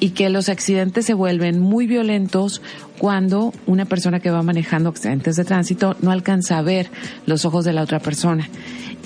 y 0.00 0.10
que 0.10 0.28
los 0.28 0.48
accidentes 0.48 1.06
se 1.06 1.14
vuelven 1.14 1.60
muy 1.60 1.86
violentos 1.86 2.62
cuando 2.98 3.52
una 3.66 3.84
persona 3.84 4.20
que 4.20 4.30
va 4.30 4.42
manejando 4.42 4.88
accidentes 4.88 5.36
de 5.36 5.44
tránsito 5.44 5.96
no 6.00 6.10
alcanza 6.10 6.58
a 6.58 6.62
ver 6.62 6.90
los 7.26 7.44
ojos 7.44 7.64
de 7.64 7.72
la 7.72 7.82
otra 7.82 8.00
persona. 8.00 8.48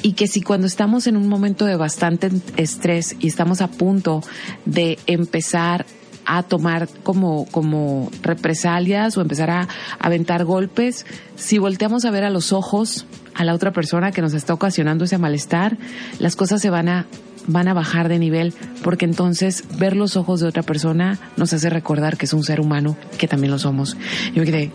Y 0.02 0.12
que 0.12 0.28
si 0.28 0.42
cuando 0.42 0.66
estamos 0.66 1.06
en 1.06 1.16
un 1.16 1.28
momento 1.28 1.64
de 1.64 1.76
bastante 1.76 2.30
estrés 2.56 3.16
y 3.18 3.26
estamos 3.26 3.60
a 3.60 3.68
punto 3.68 4.22
de 4.64 4.98
empezar 5.06 5.86
a 6.28 6.42
tomar 6.42 6.88
como, 7.02 7.46
como 7.46 8.10
represalias 8.22 9.16
o 9.16 9.22
empezar 9.22 9.50
a 9.50 9.68
aventar 9.98 10.44
golpes, 10.44 11.06
si 11.36 11.56
volteamos 11.56 12.04
a 12.04 12.10
ver 12.10 12.22
a 12.22 12.30
los 12.30 12.52
ojos 12.52 13.06
a 13.34 13.44
la 13.44 13.54
otra 13.54 13.72
persona 13.72 14.12
que 14.12 14.20
nos 14.20 14.34
está 14.34 14.52
ocasionando 14.52 15.04
ese 15.04 15.16
malestar, 15.16 15.78
las 16.18 16.36
cosas 16.36 16.60
se 16.60 16.70
van 16.70 16.88
a 16.88 17.06
van 17.46 17.66
a 17.66 17.72
bajar 17.72 18.10
de 18.10 18.18
nivel 18.18 18.52
porque 18.82 19.06
entonces 19.06 19.64
ver 19.78 19.96
los 19.96 20.16
ojos 20.16 20.40
de 20.40 20.46
otra 20.46 20.62
persona 20.62 21.18
nos 21.38 21.54
hace 21.54 21.70
recordar 21.70 22.18
que 22.18 22.26
es 22.26 22.34
un 22.34 22.44
ser 22.44 22.60
humano, 22.60 22.94
que 23.16 23.26
también 23.26 23.50
lo 23.50 23.58
somos. 23.58 23.96
Yo 24.34 24.42
me 24.42 24.44
quedé, 24.44 24.70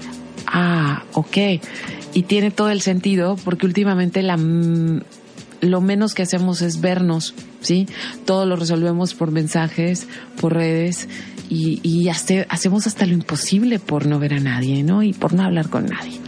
ah, 0.48 1.04
ok. 1.14 1.38
Y 2.16 2.24
tiene 2.24 2.50
todo 2.50 2.72
el 2.72 2.82
sentido 2.82 3.36
porque 3.46 3.68
últimamente 3.68 4.24
la 4.24 4.38
lo 5.62 5.80
menos 5.80 6.14
que 6.14 6.24
hacemos 6.24 6.62
es 6.62 6.82
vernos, 6.82 7.36
¿sí? 7.62 7.88
Todo 8.26 8.46
lo 8.46 8.58
resolvemos 8.58 9.14
por 9.14 9.32
mensajes, 9.32 10.08
por 10.42 10.54
redes 10.54 11.08
y, 11.50 12.10
hacemos 12.10 12.88
hasta 12.88 13.06
lo 13.06 13.14
imposible 13.14 13.80
por 13.80 14.06
no 14.06 14.20
ver 14.20 14.34
a 14.34 14.40
nadie, 14.40 14.84
¿no? 14.84 15.04
Y 15.04 15.14
por 15.14 15.34
no 15.34 15.44
hablar 15.44 15.70
con 15.70 15.86
nadie. 15.86 16.20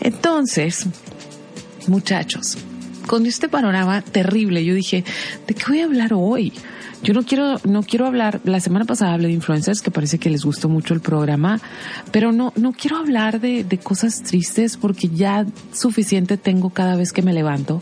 Entonces, 0.00 0.86
muchachos, 1.86 2.58
con 3.06 3.26
este 3.26 3.48
panorama 3.48 4.02
terrible, 4.02 4.64
yo 4.64 4.74
dije, 4.74 5.04
¿de 5.46 5.54
qué 5.54 5.64
voy 5.68 5.80
a 5.80 5.84
hablar 5.84 6.12
hoy? 6.14 6.52
Yo 7.02 7.14
no 7.14 7.24
quiero, 7.24 7.56
no 7.64 7.82
quiero 7.82 8.06
hablar, 8.06 8.40
la 8.44 8.60
semana 8.60 8.84
pasada 8.84 9.14
hablé 9.14 9.28
de 9.28 9.34
influencers, 9.34 9.80
que 9.82 9.90
parece 9.90 10.18
que 10.18 10.30
les 10.30 10.44
gustó 10.44 10.68
mucho 10.68 10.94
el 10.94 11.00
programa, 11.00 11.60
pero 12.12 12.30
no, 12.30 12.52
no 12.56 12.72
quiero 12.72 12.96
hablar 12.96 13.40
de, 13.40 13.64
de 13.64 13.78
cosas 13.78 14.22
tristes 14.22 14.76
porque 14.76 15.08
ya 15.08 15.44
suficiente 15.72 16.36
tengo 16.36 16.70
cada 16.70 16.94
vez 16.94 17.12
que 17.12 17.22
me 17.22 17.32
levanto. 17.32 17.80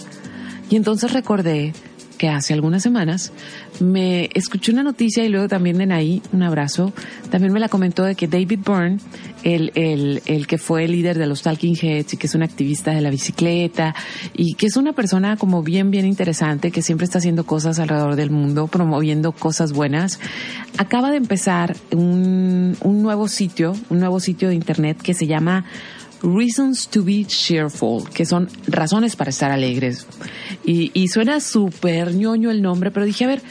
Y 0.71 0.77
entonces 0.77 1.13
recordé 1.13 1.75
que 2.21 2.29
hace 2.29 2.53
algunas 2.53 2.83
semanas 2.83 3.33
me 3.81 4.29
escuché 4.35 4.73
una 4.73 4.83
noticia 4.83 5.25
y 5.25 5.31
luego 5.31 5.49
también 5.49 5.79
de 5.79 5.91
ahí, 5.91 6.21
un 6.35 6.43
abrazo, 6.43 6.93
también 7.31 7.51
me 7.51 7.61
la 7.61 7.71
comentó 7.71 8.05
de 8.05 8.15
que 8.15 8.29
David 8.29 8.59
Byrne, 8.63 8.99
el, 9.43 9.73
el, 9.75 10.21
el 10.27 10.47
que 10.47 10.59
fue 10.59 10.85
el 10.85 10.93
líder 10.93 11.17
de 11.17 11.27
los 11.27 11.41
Talking 11.41 11.75
Heads 11.81 12.13
y 12.13 12.17
que 12.19 12.27
es 12.27 12.35
un 12.35 12.43
activista 12.43 12.91
de 12.91 13.01
la 13.01 13.09
bicicleta 13.09 13.95
y 14.35 14.53
que 14.53 14.67
es 14.67 14.77
una 14.77 14.93
persona 14.93 15.39
como 15.39 15.63
bien, 15.63 15.91
bien 15.91 16.05
interesante 16.05 16.71
que 16.71 16.83
siempre 16.83 17.07
está 17.07 17.21
haciendo 17.21 17.47
cosas 17.47 17.79
alrededor 17.79 18.17
del 18.17 18.29
mundo, 18.29 18.67
promoviendo 18.67 19.33
cosas 19.33 19.73
buenas, 19.73 20.21
acaba 20.77 21.11
de 21.11 21.17
empezar 21.17 21.75
un, 21.91 22.77
un 22.83 23.03
nuevo 23.03 23.29
sitio, 23.29 23.73
un 23.89 23.99
nuevo 23.99 24.21
sitio 24.21 24.51
de 24.51 24.57
internet 24.57 25.01
que 25.01 25.15
se 25.15 25.27
llama 25.27 25.65
Reasons 26.23 26.89
to 26.89 27.03
be 27.05 27.25
Cheerful, 27.25 28.09
que 28.11 28.27
son 28.27 28.49
razones 28.67 29.17
para 29.17 29.31
estar 29.31 29.51
alegres. 29.51 30.07
Y, 30.65 30.91
y 30.95 31.09
suena 31.09 31.41
súper 31.41 32.15
ñoño 32.15 32.51
el 32.51 32.63
nombre, 32.63 32.91
pero 32.91 33.07
dije, 33.07 33.25
a 33.25 33.29
ver, 33.29 33.43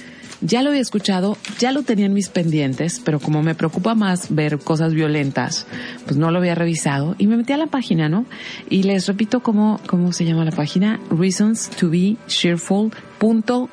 ya 0.41 0.61
lo 0.61 0.69
había 0.69 0.81
escuchado, 0.81 1.37
ya 1.59 1.71
lo 1.71 1.83
tenía 1.83 2.05
en 2.05 2.13
mis 2.13 2.29
pendientes, 2.29 3.01
pero 3.03 3.19
como 3.19 3.43
me 3.43 3.55
preocupa 3.55 3.95
más 3.95 4.33
ver 4.33 4.59
cosas 4.59 4.93
violentas, 4.93 5.65
pues 6.05 6.15
no 6.15 6.31
lo 6.31 6.39
había 6.39 6.55
revisado 6.55 7.15
y 7.17 7.27
me 7.27 7.37
metí 7.37 7.53
a 7.53 7.57
la 7.57 7.67
página, 7.67 8.07
¿no? 8.07 8.25
Y 8.69 8.83
les 8.83 9.07
repito 9.07 9.41
cómo, 9.41 9.79
cómo 9.87 10.13
se 10.13 10.25
llama 10.25 10.45
la 10.45 10.51
página, 10.51 10.99
reasons 11.09 11.69
to 11.69 11.89
be 11.89 12.15
cheerful 12.27 12.91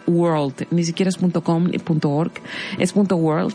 world, 0.06 0.66
ni 0.70 0.82
siquiera 0.82 1.08
es 1.08 1.18
.com 1.18 1.68
ni 1.68 1.78
.org, 2.02 2.32
es 2.78 2.94
.world 2.96 3.54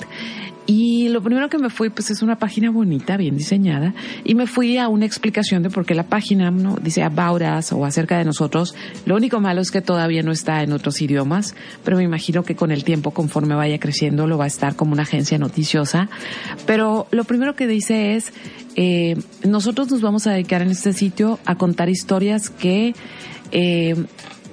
y 0.68 1.10
lo 1.10 1.22
primero 1.22 1.50
que 1.50 1.58
me 1.58 1.70
fui, 1.70 1.89
pues 1.89 2.12
es 2.12 2.22
una 2.22 2.38
página 2.38 2.70
bonita, 2.70 3.18
bien 3.18 3.36
diseñada, 3.36 3.94
y 4.24 4.36
me 4.36 4.46
fui 4.46 4.77
a 4.77 4.88
una 4.88 5.06
explicación 5.06 5.63
de 5.63 5.70
por 5.70 5.86
qué 5.86 5.96
la 5.96 6.03
página 6.03 6.51
¿no? 6.51 6.75
dice 6.75 7.03
about 7.03 7.41
us 7.41 7.72
o 7.72 7.84
acerca 7.86 8.18
de 8.18 8.25
nosotros. 8.25 8.75
Lo 9.06 9.15
único 9.15 9.39
malo 9.39 9.62
es 9.62 9.72
que 9.72 9.82
todavía 9.82 10.22
no 10.24 10.32
está 10.32 10.62
en 10.62 10.72
otros 10.74 11.01
idiomas, 11.01 11.56
pero 11.84 11.98
me 11.98 12.03
imagino 12.03 12.44
que 12.44 12.56
con 12.56 12.72
el 12.72 12.84
tiempo, 12.84 13.12
conforme 13.12 13.56
vaya 13.56 13.80
creciendo, 13.80 14.27
lo 14.27 14.38
va 14.38 14.46
a 14.46 14.48
estar 14.48 14.75
como 14.75 14.94
una 14.94 15.03
agencia 15.03 15.38
noticiosa. 15.38 16.10
Pero 16.65 17.08
lo 17.12 17.24
primero 17.24 17.56
que 17.56 17.68
dice 17.68 18.15
es, 18.15 18.32
eh, 18.75 19.18
nosotros 19.44 19.89
nos 19.89 20.01
vamos 20.01 20.27
a 20.27 20.32
dedicar 20.32 20.62
en 20.62 20.70
este 20.70 20.94
sitio 20.94 21.39
a 21.46 21.56
contar 21.56 21.89
historias 21.89 22.50
que... 22.50 22.94
Eh, 23.51 23.96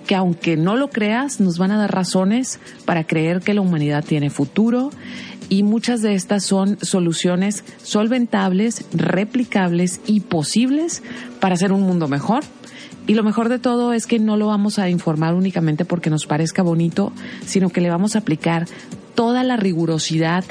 que 0.08 0.14
aunque 0.14 0.56
no 0.56 0.74
lo 0.74 0.88
creas, 0.88 1.38
nos 1.38 1.58
van 1.58 1.70
a 1.70 1.76
dar 1.76 1.94
razones 1.94 2.58
para 2.86 3.04
creer 3.04 3.40
que 3.40 3.52
la 3.52 3.60
humanidad 3.60 4.02
tiene 4.02 4.30
futuro 4.30 4.90
y 5.48 5.62
muchas 5.62 6.02
de 6.02 6.14
estas 6.14 6.44
son 6.44 6.78
soluciones 6.82 7.64
solventables, 7.82 8.84
replicables 8.92 10.00
y 10.06 10.20
posibles 10.20 11.02
para 11.40 11.54
hacer 11.54 11.72
un 11.72 11.82
mundo 11.82 12.08
mejor. 12.08 12.44
Y 13.06 13.14
lo 13.14 13.22
mejor 13.22 13.48
de 13.48 13.58
todo 13.58 13.94
es 13.94 14.06
que 14.06 14.18
no 14.18 14.36
lo 14.36 14.48
vamos 14.48 14.78
a 14.78 14.90
informar 14.90 15.34
únicamente 15.34 15.86
porque 15.86 16.10
nos 16.10 16.26
parezca 16.26 16.62
bonito, 16.62 17.12
sino 17.46 17.70
que 17.70 17.80
le 17.80 17.88
vamos 17.88 18.14
a 18.14 18.18
aplicar 18.18 18.66
toda 19.14 19.42
la 19.44 19.56
rigurosidad 19.56 20.44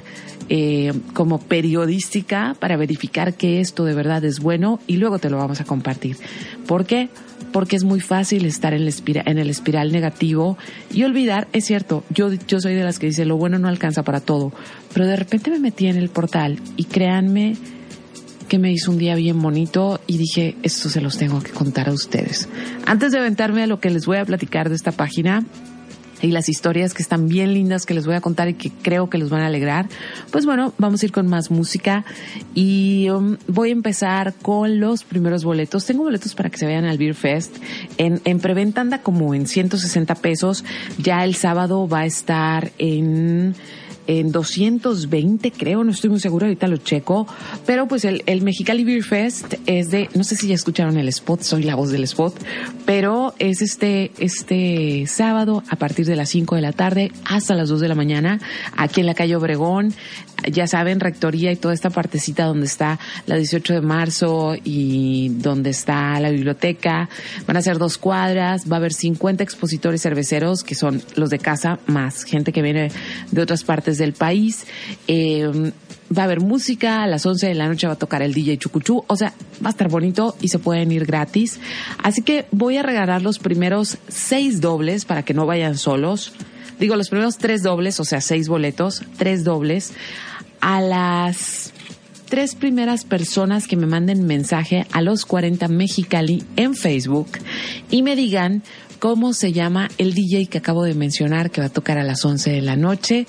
eh, 0.49 0.93
como 1.13 1.39
periodística 1.39 2.55
para 2.60 2.77
verificar 2.77 3.33
que 3.33 3.60
esto 3.60 3.86
de 3.86 3.93
verdad 3.93 4.23
es 4.25 4.39
bueno 4.39 4.79
y 4.88 4.97
luego 4.97 5.19
te 5.19 5.29
lo 5.29 5.38
vamos 5.38 5.62
a 5.62 5.65
compartir. 5.65 6.17
¿Por 6.65 6.86
qué? 6.86 7.10
porque 7.51 7.75
es 7.75 7.83
muy 7.83 7.99
fácil 7.99 8.45
estar 8.45 8.73
en 8.73 8.81
el, 8.81 8.88
espiral, 8.88 9.23
en 9.27 9.38
el 9.38 9.49
espiral 9.49 9.91
negativo 9.91 10.57
y 10.93 11.03
olvidar, 11.03 11.47
es 11.53 11.65
cierto, 11.65 12.03
yo, 12.10 12.31
yo 12.33 12.60
soy 12.60 12.75
de 12.75 12.83
las 12.83 12.99
que 12.99 13.07
dice 13.07 13.25
lo 13.25 13.38
bueno 13.38 13.57
no 13.57 13.67
alcanza 13.67 14.03
para 14.03 14.19
todo, 14.19 14.51
pero 14.93 15.05
de 15.05 15.15
repente 15.15 15.49
me 15.51 15.60
metí 15.60 15.88
en 15.88 15.97
el 15.97 16.10
portal 16.10 16.60
y 16.75 16.86
créanme 16.86 17.55
que 18.47 18.60
me 18.60 18.71
hizo 18.71 18.91
un 18.91 18.97
día 18.97 19.15
bien 19.15 19.41
bonito 19.41 19.99
y 20.07 20.17
dije, 20.17 20.55
esto 20.63 20.89
se 20.89 21.01
los 21.01 21.17
tengo 21.17 21.41
que 21.41 21.51
contar 21.51 21.89
a 21.89 21.93
ustedes. 21.93 22.47
Antes 22.86 23.12
de 23.12 23.19
aventarme 23.19 23.63
a 23.63 23.67
lo 23.67 23.79
que 23.79 23.89
les 23.89 24.05
voy 24.05 24.17
a 24.17 24.25
platicar 24.25 24.69
de 24.69 24.75
esta 24.75 24.93
página, 24.93 25.43
y 26.21 26.32
las 26.32 26.49
historias 26.49 26.93
que 26.93 27.03
están 27.03 27.27
bien 27.27 27.53
lindas 27.53 27.86
que 27.86 27.93
les 27.93 28.06
voy 28.06 28.15
a 28.15 28.21
contar 28.21 28.49
y 28.49 28.53
que 28.53 28.71
creo 28.71 29.10
que 29.10 29.17
los 29.17 29.30
van 29.30 29.41
a 29.41 29.47
alegrar, 29.47 29.88
pues 30.32 30.45
bueno, 30.45 30.73
vamos 30.77 31.01
a 31.01 31.06
ir 31.06 31.12
con 31.12 31.27
más 31.27 31.51
música 31.51 32.06
y 32.56 33.10
um, 33.10 33.38
voy 33.47 33.69
a 33.69 33.73
empezar 33.73 34.34
con 34.41 34.80
los 34.80 35.03
primeros 35.03 35.43
boletos. 35.43 35.86
Tengo 35.86 36.03
boletos 36.03 36.36
para 36.36 36.49
que 36.49 36.58
se 36.58 36.65
vayan 36.65 36.86
al 36.86 36.97
Beer 36.97 37.15
Fest. 37.15 37.58
En, 37.97 38.21
en 38.25 38.39
preventa 38.39 38.82
anda 38.82 39.01
como 39.01 39.34
en 39.34 39.47
160 39.47 40.15
pesos. 40.15 40.63
Ya 40.97 41.23
el 41.23 41.36
sábado 41.36 41.88
va 41.88 41.99
a 41.99 42.06
estar 42.06 42.71
en 42.77 43.56
en 44.08 44.32
220, 44.32 45.52
creo, 45.52 45.84
no 45.84 45.91
estoy 45.91 46.10
muy 46.10 46.20
seguro, 46.20 46.46
ahorita 46.46 46.67
lo 46.67 46.78
checo. 46.78 47.28
Pero 47.65 47.88
pues 47.88 48.06
el, 48.06 48.24
el 48.26 48.41
Mexicali 48.41 48.84
Beer 48.84 49.04
Fest 49.04 49.56
es 49.65 49.91
de, 49.91 50.10
no 50.15 50.24
sé 50.24 50.36
si 50.36 50.48
ya 50.48 50.56
escucharon 50.56 50.98
el 50.98 51.08
spot, 51.10 51.41
soy 51.41 51.63
la 51.63 51.76
voz 51.76 51.91
del 51.91 52.04
spot, 52.04 52.34
pero 52.86 53.34
es 53.39 53.62
este, 53.62 54.12
este 54.17 55.06
sábado 55.08 55.63
a 55.70 55.76
partir 55.76 56.06
de 56.06 56.15
las 56.15 56.30
5 56.30 56.56
de 56.56 56.62
la 56.62 56.72
tarde 56.72 57.12
hasta 57.26 57.56
las 57.56 57.70
2 57.70 57.82
de 57.82 57.88
la 57.88 57.96
mañana, 57.96 58.39
aquí 58.76 59.02
en 59.02 59.06
la 59.06 59.13
calle 59.13 59.36
Obregón 59.36 59.93
ya 60.52 60.67
saben, 60.67 61.00
Rectoría 61.00 61.52
y 61.52 61.56
toda 61.56 61.74
esta 61.74 61.89
partecita 61.89 62.46
donde 62.46 62.67
está 62.67 63.00
la 63.26 63.36
18 63.36 63.74
de 63.74 63.82
marzo 63.82 64.56
y 64.63 65.30
donde 65.30 65.72
está 65.72 66.20
la 66.20 66.30
biblioteca. 66.30 67.10
Van 67.46 67.58
a 67.58 67.62
ser 67.62 67.78
dos 67.78 67.98
cuadras, 67.98 68.70
va 68.72 68.76
a 68.76 68.80
haber 68.80 68.93
50 68.93 69.43
expositores 69.43 70.02
cerveceros, 70.02 70.63
que 70.63 70.76
son 70.76 71.02
los 71.15 71.30
de 71.30 71.39
casa, 71.39 71.80
más 71.88 72.24
gente 72.24 72.52
que 72.54 72.62
viene 72.62 72.91
de 73.32 73.41
otras 73.41 73.63
partes 73.63 73.96
del 73.97 74.13
país. 74.13 74.65
Eh, 75.07 75.71
va 76.15 76.21
a 76.21 76.25
haber 76.25 76.39
música, 76.39 77.03
a 77.03 77.07
las 77.07 77.25
11 77.25 77.47
de 77.47 77.53
la 77.55 77.67
noche 77.67 77.88
va 77.88 77.93
a 77.93 77.97
tocar 77.97 78.21
el 78.21 78.33
DJ 78.33 78.57
Chucuchú, 78.57 79.03
o 79.07 79.15
sea, 79.15 79.33
va 79.63 79.69
a 79.69 79.71
estar 79.71 79.89
bonito 79.89 80.36
y 80.41 80.47
se 80.47 80.60
pueden 80.60 80.91
ir 80.91 81.05
gratis. 81.05 81.60
Así 82.01 82.21
que 82.21 82.45
voy 82.51 82.77
a 82.77 82.83
regalar 82.83 83.21
los 83.21 83.39
primeros 83.39 83.97
seis 84.07 84.62
dobles 84.62 85.05
para 85.05 85.23
que 85.23 85.33
no 85.33 85.45
vayan 85.45 85.77
solos 85.77 86.33
digo, 86.79 86.95
los 86.95 87.10
primeros 87.10 87.38
tres 87.38 87.63
dobles, 87.63 87.99
o 87.99 88.05
sea, 88.05 88.21
seis 88.21 88.47
boletos, 88.47 89.03
tres 89.17 89.43
dobles, 89.43 89.93
a 90.62 90.81
las 90.81 91.73
tres 92.29 92.55
primeras 92.55 93.05
personas 93.05 93.67
que 93.67 93.77
me 93.77 93.86
manden 93.86 94.25
mensaje 94.25 94.86
a 94.91 95.01
los 95.01 95.25
40 95.25 95.67
Mexicali 95.69 96.43
en 96.55 96.75
Facebook 96.75 97.27
y 97.89 98.03
me 98.03 98.15
digan 98.15 98.63
cómo 98.99 99.33
se 99.33 99.53
llama 99.53 99.89
el 99.97 100.13
DJ 100.13 100.47
que 100.47 100.57
acabo 100.57 100.83
de 100.83 100.93
mencionar 100.93 101.51
que 101.51 101.62
va 101.62 101.67
a 101.67 101.71
tocar 101.71 101.97
a 101.97 102.03
las 102.03 102.25
11 102.25 102.51
de 102.51 102.62
la 102.62 102.75
noche. 102.75 103.27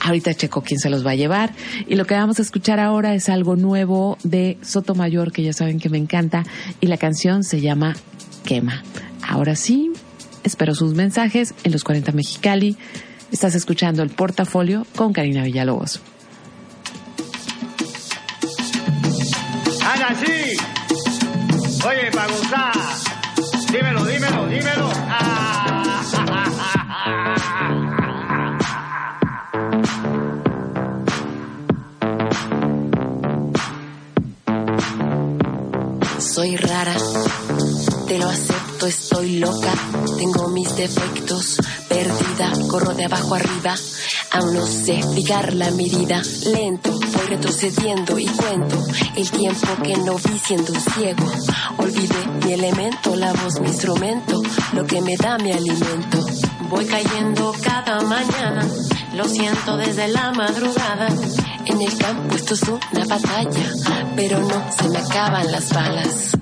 Ahorita 0.00 0.34
checo 0.34 0.62
quién 0.62 0.80
se 0.80 0.90
los 0.90 1.06
va 1.06 1.12
a 1.12 1.14
llevar. 1.14 1.52
Y 1.86 1.96
lo 1.96 2.06
que 2.06 2.14
vamos 2.14 2.38
a 2.38 2.42
escuchar 2.42 2.80
ahora 2.80 3.14
es 3.14 3.28
algo 3.28 3.56
nuevo 3.56 4.18
de 4.24 4.58
Sotomayor, 4.62 5.32
que 5.32 5.42
ya 5.42 5.52
saben 5.52 5.78
que 5.78 5.88
me 5.88 5.98
encanta. 5.98 6.44
Y 6.80 6.86
la 6.86 6.96
canción 6.96 7.44
se 7.44 7.60
llama 7.60 7.94
Quema. 8.44 8.82
Ahora 9.26 9.56
sí, 9.56 9.92
espero 10.44 10.74
sus 10.74 10.94
mensajes 10.94 11.54
en 11.64 11.72
los 11.72 11.84
40 11.84 12.12
Mexicali. 12.12 12.76
Estás 13.30 13.54
escuchando 13.54 14.02
el 14.02 14.10
portafolio 14.10 14.86
con 14.96 15.12
Karina 15.12 15.44
Villalobos. 15.44 16.00
Haga 19.84 20.08
así. 20.08 20.56
Oye, 21.86 22.10
para. 22.12 22.32
Dímelo, 23.72 24.04
dímelo, 24.04 24.46
dímelo. 24.48 24.90
Ah, 25.08 25.61
Soy 36.32 36.56
rara, 36.56 36.96
te 38.08 38.16
lo 38.16 38.26
acepto, 38.26 38.86
estoy 38.86 39.38
loca, 39.38 39.74
tengo 40.16 40.48
mis 40.48 40.74
defectos, 40.76 41.58
perdida, 41.92 42.52
corro 42.68 42.94
de 42.94 43.04
abajo 43.04 43.34
arriba, 43.34 43.74
aún 44.30 44.54
no 44.54 44.66
sé 44.66 45.02
fijar 45.14 45.52
la 45.52 45.70
medida, 45.72 46.22
lento, 46.46 46.90
voy 46.90 47.26
retrocediendo 47.28 48.18
y 48.18 48.26
cuento 48.26 48.82
el 49.14 49.30
tiempo 49.30 49.68
que 49.82 49.96
no 49.98 50.14
vi 50.16 50.38
siendo 50.38 50.72
ciego, 50.72 51.30
olvidé 51.76 52.26
mi 52.44 52.52
elemento, 52.54 53.14
la 53.14 53.32
voz, 53.34 53.60
mi 53.60 53.68
instrumento, 53.68 54.42
lo 54.72 54.86
que 54.86 55.02
me 55.02 55.16
da 55.18 55.36
mi 55.36 55.52
alimento, 55.52 56.18
voy 56.70 56.86
cayendo 56.86 57.52
cada 57.62 58.00
mañana, 58.00 58.66
lo 59.14 59.24
siento 59.28 59.76
desde 59.76 60.08
la 60.08 60.32
madrugada. 60.32 61.08
En 61.66 61.80
el 61.80 61.96
campo 61.98 62.34
esto 62.34 62.54
es 62.54 62.62
una 62.62 63.04
batalla, 63.06 63.74
pero 64.16 64.40
no 64.40 64.72
se 64.72 64.88
me 64.88 64.98
acaban 64.98 65.52
las 65.52 65.72
balas. 65.72 66.41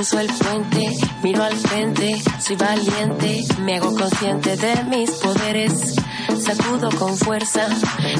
Cruzo 0.00 0.18
el 0.18 0.28
puente. 0.28 0.96
Miro 1.22 1.42
al 1.42 1.54
frente, 1.56 2.22
soy 2.38 2.56
valiente. 2.56 3.44
Me 3.60 3.76
hago 3.76 3.94
consciente 3.94 4.56
de 4.56 4.84
mis 4.84 5.10
poderes. 5.10 5.94
Sacudo 6.40 6.88
con 6.98 7.18
fuerza. 7.18 7.68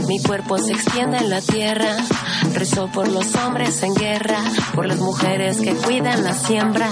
Mi 0.07 0.21
cuerpo 0.21 0.59
se 0.59 0.73
extiende 0.73 1.17
en 1.17 1.31
la 1.31 1.41
tierra. 1.41 1.97
Rezo 2.53 2.89
por 2.89 3.09
los 3.09 3.35
hombres 3.37 3.83
en 3.83 3.95
guerra. 3.95 4.43
Por 4.75 4.89
las 4.89 4.99
mujeres 4.99 5.59
que 5.59 5.73
cuidan 5.73 6.23
la 6.23 6.35
siembra. 6.35 6.91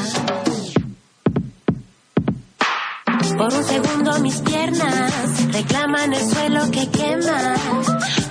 Por 3.36 3.52
un 3.52 3.64
segundo 3.64 4.18
mis 4.20 4.40
piernas 4.40 5.52
reclaman 5.52 6.14
el 6.14 6.30
suelo 6.30 6.70
que 6.70 6.88
quema. 6.88 7.54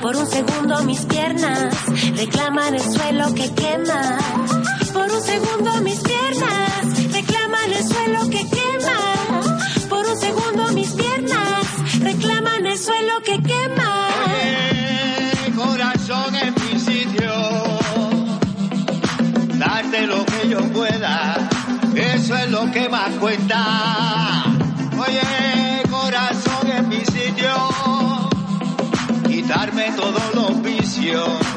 Por 0.02 0.16
un 0.16 0.26
segundo 0.26 0.84
mis 0.86 1.06
piernas 1.06 1.76
reclaman 2.16 2.74
el 2.74 2.82
suelo 2.82 3.32
que 3.36 3.54
quema. 3.54 4.18
Un 5.18 5.24
segundo 5.24 5.82
mis 5.82 6.00
piernas 6.02 7.12
reclaman 7.12 7.74
el 7.74 7.84
suelo 7.84 8.30
que 8.30 8.46
quema. 8.56 9.90
Por 9.90 10.06
un 10.06 10.18
segundo 10.20 10.72
mis 10.74 10.92
piernas 10.92 12.00
reclaman 12.02 12.64
el 12.68 12.78
suelo 12.78 13.14
que 13.26 13.42
quema. 13.42 14.10
Eh, 14.44 15.52
corazón 15.56 16.36
en 16.36 16.54
mi 16.54 16.80
sitio, 16.80 17.34
darte 19.56 20.06
lo 20.06 20.24
que 20.24 20.50
yo 20.50 20.62
pueda, 20.72 21.50
eso 21.96 22.38
es 22.38 22.52
lo 22.52 22.72
que 22.72 22.88
más 22.88 23.10
cuenta. 23.20 24.44
Oye, 25.00 25.82
corazón 25.90 26.72
en 26.72 26.90
mi 26.90 27.04
sitio, 27.04 27.56
quitarme 29.28 29.92
todos 29.94 30.36
los 30.36 30.62
vicios 30.62 31.57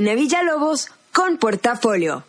Karina 0.00 0.14
Villalobos 0.14 0.88
con 1.12 1.36
Portafolio. 1.36 2.24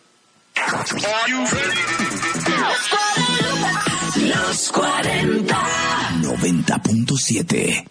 Los 4.18 4.72
40. 4.74 5.58
90.7. 6.22 7.91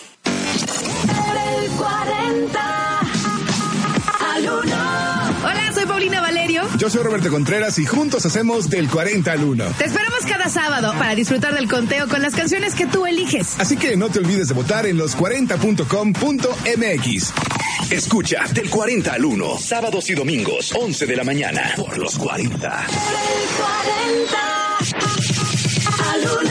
Hola, 5.43 5.71
soy 5.73 5.85
Paulina 5.85 6.21
Valerio. 6.21 6.63
Yo 6.77 6.89
soy 6.89 7.03
Roberto 7.03 7.29
Contreras 7.29 7.77
y 7.79 7.85
juntos 7.85 8.25
hacemos 8.25 8.69
del 8.69 8.89
40 8.89 9.31
al 9.31 9.43
1. 9.43 9.65
Te 9.77 9.85
esperamos 9.85 10.19
cada 10.27 10.49
sábado 10.49 10.93
para 10.93 11.15
disfrutar 11.15 11.53
del 11.55 11.69
conteo 11.69 12.07
con 12.07 12.21
las 12.21 12.33
canciones 12.35 12.75
que 12.75 12.85
tú 12.85 13.05
eliges. 13.05 13.55
Así 13.59 13.75
que 13.77 13.95
no 13.97 14.09
te 14.09 14.19
olvides 14.19 14.47
de 14.49 14.53
votar 14.53 14.85
en 14.85 14.97
los40.com.mx. 14.97 17.33
Escucha 17.91 18.43
del 18.53 18.69
40 18.69 19.13
al 19.13 19.25
1, 19.25 19.57
sábados 19.57 20.09
y 20.09 20.13
domingos, 20.13 20.71
11 20.75 21.05
de 21.05 21.15
la 21.15 21.23
mañana, 21.23 21.71
por 21.75 21.97
los 21.97 22.17
40. 22.17 22.57
Del 22.57 22.67
40 23.57 24.37
al 26.13 26.21
1. 26.45 26.50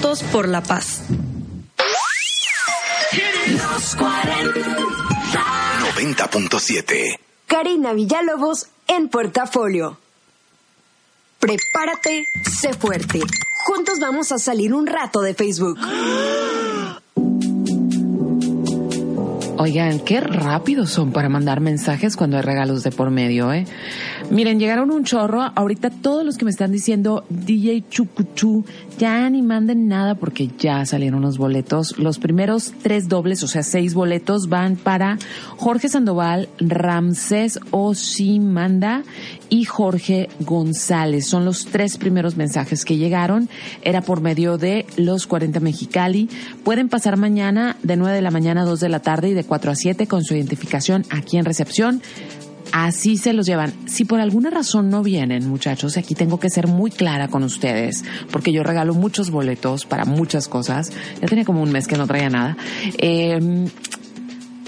Juntos 0.00 0.22
por 0.32 0.48
la 0.48 0.62
paz. 0.62 1.02
Los 3.52 3.96
40. 3.96 4.60
90.7. 5.94 7.18
Karina 7.46 7.92
Villalobos 7.92 8.68
en 8.88 9.10
Portafolio. 9.10 9.98
Prepárate, 11.38 12.24
sé 12.50 12.72
fuerte. 12.72 13.20
Juntos 13.66 13.98
vamos 14.00 14.32
a 14.32 14.38
salir 14.38 14.72
un 14.72 14.86
rato 14.86 15.20
de 15.20 15.34
Facebook. 15.34 15.78
Oigan, 19.62 20.00
qué 20.00 20.22
rápidos 20.22 20.88
son 20.88 21.12
para 21.12 21.28
mandar 21.28 21.60
mensajes 21.60 22.16
cuando 22.16 22.38
hay 22.38 22.42
regalos 22.42 22.82
de 22.82 22.90
por 22.90 23.10
medio, 23.10 23.52
¿eh? 23.52 23.66
Miren, 24.30 24.58
llegaron 24.58 24.90
un 24.90 25.04
chorro. 25.04 25.52
Ahorita 25.54 25.90
todos 25.90 26.24
los 26.24 26.38
que 26.38 26.46
me 26.46 26.50
están 26.50 26.72
diciendo 26.72 27.26
DJ 27.28 27.84
Chucuchú, 27.90 28.64
ya 29.00 29.30
ni 29.30 29.40
manden 29.40 29.88
nada 29.88 30.14
porque 30.14 30.50
ya 30.58 30.84
salieron 30.84 31.22
los 31.22 31.38
boletos. 31.38 31.98
Los 31.98 32.18
primeros 32.18 32.74
tres 32.82 33.08
dobles, 33.08 33.42
o 33.42 33.48
sea, 33.48 33.62
seis 33.62 33.94
boletos, 33.94 34.50
van 34.50 34.76
para 34.76 35.18
Jorge 35.56 35.88
Sandoval, 35.88 36.50
Ramsés 36.58 37.58
Osimanda 37.70 39.02
y 39.48 39.64
Jorge 39.64 40.28
González. 40.40 41.26
Son 41.26 41.46
los 41.46 41.64
tres 41.64 41.96
primeros 41.96 42.36
mensajes 42.36 42.84
que 42.84 42.98
llegaron. 42.98 43.48
Era 43.80 44.02
por 44.02 44.20
medio 44.20 44.58
de 44.58 44.84
los 44.98 45.26
40 45.26 45.60
Mexicali. 45.60 46.28
Pueden 46.62 46.90
pasar 46.90 47.16
mañana 47.16 47.78
de 47.82 47.96
9 47.96 48.14
de 48.14 48.22
la 48.22 48.30
mañana 48.30 48.62
a 48.62 48.66
2 48.66 48.80
de 48.80 48.88
la 48.90 49.00
tarde 49.00 49.30
y 49.30 49.32
de 49.32 49.44
4 49.44 49.70
a 49.70 49.74
7 49.76 50.06
con 50.08 50.24
su 50.24 50.34
identificación 50.34 51.06
aquí 51.08 51.38
en 51.38 51.46
recepción. 51.46 52.02
Así 52.72 53.16
se 53.16 53.32
los 53.32 53.46
llevan. 53.46 53.72
Si 53.86 54.04
por 54.04 54.20
alguna 54.20 54.50
razón 54.50 54.90
no 54.90 55.02
vienen, 55.02 55.48
muchachos, 55.48 55.96
aquí 55.96 56.14
tengo 56.14 56.38
que 56.38 56.50
ser 56.50 56.66
muy 56.66 56.90
clara 56.90 57.28
con 57.28 57.42
ustedes, 57.42 58.04
porque 58.30 58.52
yo 58.52 58.62
regalo 58.62 58.94
muchos 58.94 59.30
boletos 59.30 59.86
para 59.86 60.04
muchas 60.04 60.48
cosas. 60.48 60.92
Ya 61.20 61.28
tenía 61.28 61.44
como 61.44 61.62
un 61.62 61.72
mes 61.72 61.86
que 61.86 61.96
no 61.96 62.06
traía 62.06 62.30
nada. 62.30 62.56
Eh, 62.98 63.68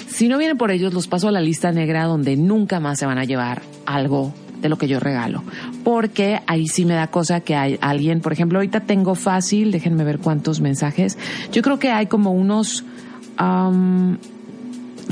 si 0.09 0.29
no 0.29 0.39
vienen 0.39 0.59
por 0.59 0.71
ellos, 0.71 0.93
los 0.93 1.09
paso 1.09 1.29
a 1.29 1.33
la 1.33 1.41
lista 1.41 1.73
negra 1.73 2.05
donde 2.05 2.37
nunca 2.37 2.81
más 2.81 2.99
se 2.99 3.07
van 3.07 3.19
a 3.19 3.25
llevar 3.25 3.63
algo 3.87 4.35
de 4.61 4.69
lo 4.69 4.79
que 4.79 4.87
yo 4.87 5.01
regalo. 5.01 5.43
Porque 5.85 6.41
ahí 6.47 6.69
sí 6.69 6.85
me 6.85 6.95
da 6.95 7.09
cosa 7.09 7.41
que 7.41 7.57
hay 7.57 7.79
alguien, 7.81 8.21
por 8.21 8.33
ejemplo, 8.33 8.59
ahorita 8.59 8.81
tengo 8.81 9.15
fácil, 9.15 9.73
déjenme 9.73 10.05
ver 10.05 10.19
cuántos 10.19 10.61
mensajes. 10.61 11.19
Yo 11.53 11.63
creo 11.63 11.79
que 11.79 11.91
hay 11.91 12.07
como 12.07 12.33
unos... 12.33 12.85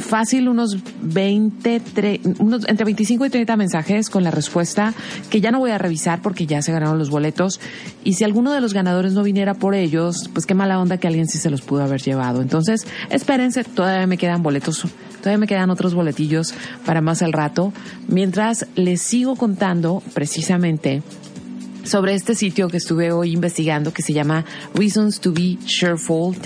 fácil 0.00 0.48
unos 0.48 0.76
20, 1.02 1.80
tre, 1.80 2.20
unos, 2.38 2.68
entre 2.68 2.84
25 2.84 3.26
y 3.26 3.30
30 3.30 3.56
mensajes 3.56 4.10
con 4.10 4.24
la 4.24 4.30
respuesta 4.30 4.94
que 5.30 5.40
ya 5.40 5.50
no 5.50 5.58
voy 5.58 5.70
a 5.70 5.78
revisar 5.78 6.22
porque 6.22 6.46
ya 6.46 6.62
se 6.62 6.72
ganaron 6.72 6.98
los 6.98 7.10
boletos. 7.10 7.60
Y 8.04 8.14
si 8.14 8.24
alguno 8.24 8.52
de 8.52 8.60
los 8.60 8.74
ganadores 8.74 9.12
no 9.12 9.22
viniera 9.22 9.54
por 9.54 9.74
ellos, 9.74 10.28
pues 10.32 10.46
qué 10.46 10.54
mala 10.54 10.80
onda 10.80 10.98
que 10.98 11.06
alguien 11.06 11.28
sí 11.28 11.38
se 11.38 11.50
los 11.50 11.62
pudo 11.62 11.82
haber 11.82 12.00
llevado. 12.00 12.42
Entonces, 12.42 12.86
espérense, 13.10 13.64
todavía 13.64 14.06
me 14.06 14.18
quedan 14.18 14.42
boletos, 14.42 14.86
todavía 15.18 15.38
me 15.38 15.46
quedan 15.46 15.70
otros 15.70 15.94
boletillos 15.94 16.54
para 16.84 17.00
más 17.00 17.22
al 17.22 17.32
rato. 17.32 17.72
Mientras 18.08 18.66
les 18.74 19.02
sigo 19.02 19.36
contando 19.36 20.02
precisamente 20.14 21.02
sobre 21.84 22.14
este 22.14 22.34
sitio 22.34 22.68
que 22.68 22.76
estuve 22.76 23.12
hoy 23.12 23.32
investigando 23.32 23.92
que 23.92 24.02
se 24.02 24.12
llama 24.12 24.44
Reasons 24.74 25.20
to 25.20 25.32
be 25.32 25.58
Sharefold 25.64 26.38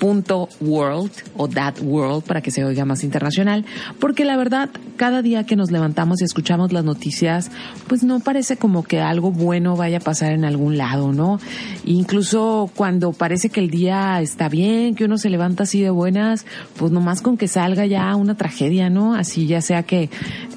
punto 0.00 0.48
world 0.60 1.12
o 1.36 1.46
that 1.46 1.74
world 1.82 2.24
para 2.24 2.40
que 2.40 2.50
se 2.50 2.64
oiga 2.64 2.84
más 2.86 3.04
internacional 3.04 3.66
porque 4.00 4.24
la 4.24 4.36
verdad 4.36 4.70
cada 4.96 5.20
día 5.20 5.44
que 5.44 5.56
nos 5.56 5.70
levantamos 5.70 6.22
y 6.22 6.24
escuchamos 6.24 6.72
las 6.72 6.84
noticias 6.84 7.50
pues 7.86 8.02
no 8.02 8.18
parece 8.18 8.56
como 8.56 8.82
que 8.82 9.00
algo 9.00 9.30
bueno 9.30 9.76
vaya 9.76 9.98
a 9.98 10.00
pasar 10.00 10.32
en 10.32 10.46
algún 10.46 10.78
lado 10.78 11.12
no 11.12 11.38
incluso 11.84 12.70
cuando 12.74 13.12
parece 13.12 13.50
que 13.50 13.60
el 13.60 13.70
día 13.70 14.20
está 14.22 14.48
bien 14.48 14.94
que 14.94 15.04
uno 15.04 15.18
se 15.18 15.28
levanta 15.28 15.64
así 15.64 15.82
de 15.82 15.90
buenas 15.90 16.46
pues 16.76 16.90
nomás 16.90 17.20
con 17.20 17.36
que 17.36 17.46
salga 17.46 17.84
ya 17.84 18.16
una 18.16 18.36
tragedia 18.36 18.88
no 18.88 19.14
así 19.14 19.46
ya 19.46 19.60
sea 19.60 19.82
que 19.82 20.08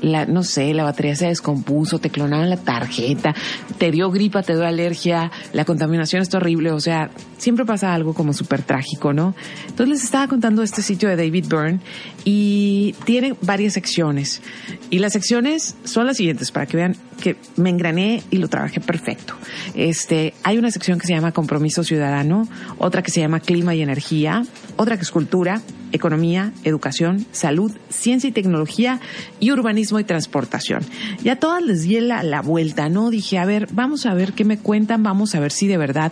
la 0.01 0.25
no 0.25 0.43
sé 0.43 0.73
la 0.73 0.85
batería 0.85 1.17
se 1.17 1.27
descompuso 1.27 1.99
te 1.99 2.09
clonaron 2.09 2.49
la 2.49 2.57
tarjeta 2.57 3.35
te 3.77 3.91
dio 3.91 4.09
gripa 4.09 4.41
te 4.41 4.53
dio 4.53 4.65
alergia 4.65 5.31
la 5.51 5.65
contaminación 5.65 6.21
está 6.21 6.37
horrible 6.37 6.71
o 6.71 6.79
sea 6.79 7.11
siempre 7.37 7.65
pasa 7.65 7.93
algo 7.93 8.13
como 8.13 8.31
súper 8.31 8.61
trágico 8.61 9.11
no 9.11 9.32
entonces 9.67 9.87
les 9.87 10.03
estaba 10.03 10.27
contando 10.27 10.63
este 10.63 10.81
sitio 10.81 11.09
de 11.09 11.15
David 11.15 11.45
Byrne 11.47 11.79
y 12.25 12.95
tiene 13.05 13.35
varias 13.41 13.73
secciones. 13.73 14.41
Y 14.89 14.99
las 14.99 15.13
secciones 15.13 15.75
son 15.83 16.05
las 16.05 16.17
siguientes 16.17 16.51
para 16.51 16.65
que 16.65 16.77
vean 16.77 16.95
que 17.21 17.35
me 17.55 17.69
engrané 17.69 18.23
y 18.31 18.37
lo 18.37 18.47
trabajé 18.47 18.79
perfecto. 18.79 19.35
Este, 19.75 20.33
hay 20.43 20.57
una 20.57 20.71
sección 20.71 20.99
que 20.99 21.07
se 21.07 21.13
llama 21.13 21.31
Compromiso 21.31 21.83
Ciudadano, 21.83 22.47
otra 22.77 23.01
que 23.01 23.11
se 23.11 23.19
llama 23.19 23.39
Clima 23.39 23.75
y 23.75 23.81
Energía, 23.81 24.43
otra 24.77 24.97
que 24.97 25.03
es 25.03 25.11
Cultura, 25.11 25.61
Economía, 25.93 26.51
Educación, 26.63 27.25
Salud, 27.31 27.71
Ciencia 27.89 28.27
y 28.27 28.33
Tecnología 28.33 28.99
y 29.39 29.51
Urbanismo 29.51 29.99
y 29.99 30.03
Transportación. 30.03 30.81
Y 31.23 31.29
a 31.29 31.39
todas 31.39 31.63
les 31.63 31.83
di 31.83 31.99
la, 32.01 32.23
la 32.23 32.41
vuelta, 32.41 32.89
¿no? 32.89 33.09
Dije, 33.09 33.37
a 33.37 33.45
ver, 33.45 33.69
vamos 33.71 34.05
a 34.05 34.13
ver 34.13 34.33
qué 34.33 34.43
me 34.43 34.57
cuentan, 34.57 35.03
vamos 35.03 35.35
a 35.35 35.39
ver 35.39 35.51
si 35.51 35.67
de 35.67 35.77
verdad, 35.77 36.11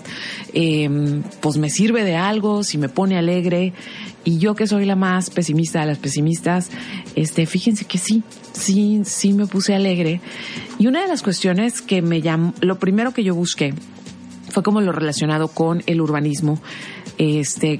eh, 0.53 0.89
pues 1.41 1.57
me 1.57 1.69
sirve 1.69 2.03
de 2.03 2.15
algo, 2.15 2.63
si 2.63 2.77
me 2.77 2.87
pone 2.87 3.17
alegre. 3.17 3.73
Y 4.23 4.37
yo 4.37 4.53
que 4.53 4.67
soy 4.67 4.85
la 4.85 4.95
más 4.95 5.31
pesimista 5.31 5.79
de 5.79 5.87
las 5.87 5.97
pesimistas, 5.97 6.69
este, 7.15 7.47
fíjense 7.47 7.85
que 7.85 7.97
sí, 7.97 8.21
sí, 8.53 9.01
sí 9.03 9.33
me 9.33 9.47
puse 9.47 9.73
alegre. 9.73 10.21
Y 10.77 10.85
una 10.87 11.01
de 11.01 11.07
las 11.07 11.23
cuestiones 11.23 11.81
que 11.81 12.03
me 12.03 12.21
llamó, 12.21 12.53
lo 12.61 12.77
primero 12.77 13.13
que 13.13 13.23
yo 13.23 13.33
busqué 13.33 13.73
fue 14.49 14.61
como 14.61 14.81
lo 14.81 14.91
relacionado 14.91 15.47
con 15.47 15.81
el 15.87 16.01
urbanismo, 16.01 16.59
este, 17.17 17.79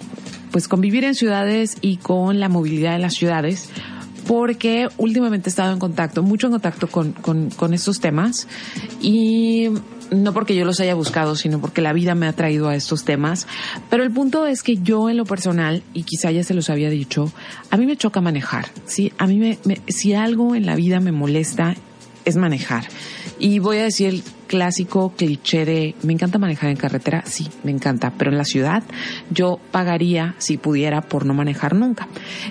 pues 0.51 0.67
con 0.67 0.81
vivir 0.81 1.03
en 1.03 1.15
ciudades 1.15 1.77
y 1.81 1.97
con 1.97 2.39
la 2.39 2.49
movilidad 2.49 2.93
de 2.93 2.99
las 2.99 3.13
ciudades, 3.13 3.69
porque 4.27 4.87
últimamente 4.97 5.49
he 5.49 5.51
estado 5.51 5.73
en 5.73 5.79
contacto, 5.79 6.23
mucho 6.23 6.47
en 6.47 6.53
contacto 6.53 6.87
con, 6.87 7.13
con, 7.13 7.73
estos 7.73 7.99
temas 7.99 8.47
y 9.01 9.69
no 10.11 10.33
porque 10.33 10.55
yo 10.55 10.65
los 10.65 10.79
haya 10.79 10.93
buscado, 10.93 11.35
sino 11.35 11.59
porque 11.59 11.81
la 11.81 11.93
vida 11.93 12.15
me 12.15 12.27
ha 12.27 12.33
traído 12.33 12.67
a 12.67 12.75
estos 12.75 13.03
temas. 13.03 13.47
Pero 13.89 14.03
el 14.03 14.11
punto 14.11 14.45
es 14.45 14.61
que 14.61 14.77
yo 14.77 15.09
en 15.09 15.17
lo 15.17 15.25
personal, 15.25 15.83
y 15.93 16.03
quizá 16.03 16.31
ya 16.31 16.43
se 16.43 16.53
los 16.53 16.69
había 16.69 16.89
dicho, 16.89 17.31
a 17.69 17.77
mí 17.77 17.85
me 17.85 17.97
choca 17.97 18.21
manejar. 18.21 18.67
Sí, 18.85 19.11
a 19.17 19.25
mí 19.25 19.39
me, 19.39 19.57
si 19.87 20.13
algo 20.13 20.55
en 20.55 20.65
la 20.65 20.75
vida 20.75 20.99
me 20.99 21.11
molesta 21.11 21.75
es 22.25 22.35
manejar. 22.37 22.85
Y 23.39 23.59
voy 23.59 23.77
a 23.77 23.83
decir 23.83 24.09
el 24.09 24.23
clásico 24.47 25.13
cliché 25.15 25.65
de, 25.65 25.95
¿me 26.03 26.13
encanta 26.13 26.37
manejar 26.37 26.69
en 26.69 26.75
carretera? 26.75 27.23
Sí, 27.25 27.47
me 27.63 27.71
encanta, 27.71 28.13
pero 28.17 28.31
en 28.31 28.37
la 28.37 28.45
ciudad 28.45 28.83
yo 29.29 29.59
pagaría, 29.71 30.35
si 30.37 30.57
pudiera, 30.57 31.01
por 31.01 31.25
no 31.25 31.33
manejar 31.33 31.75
nunca. 31.75 32.07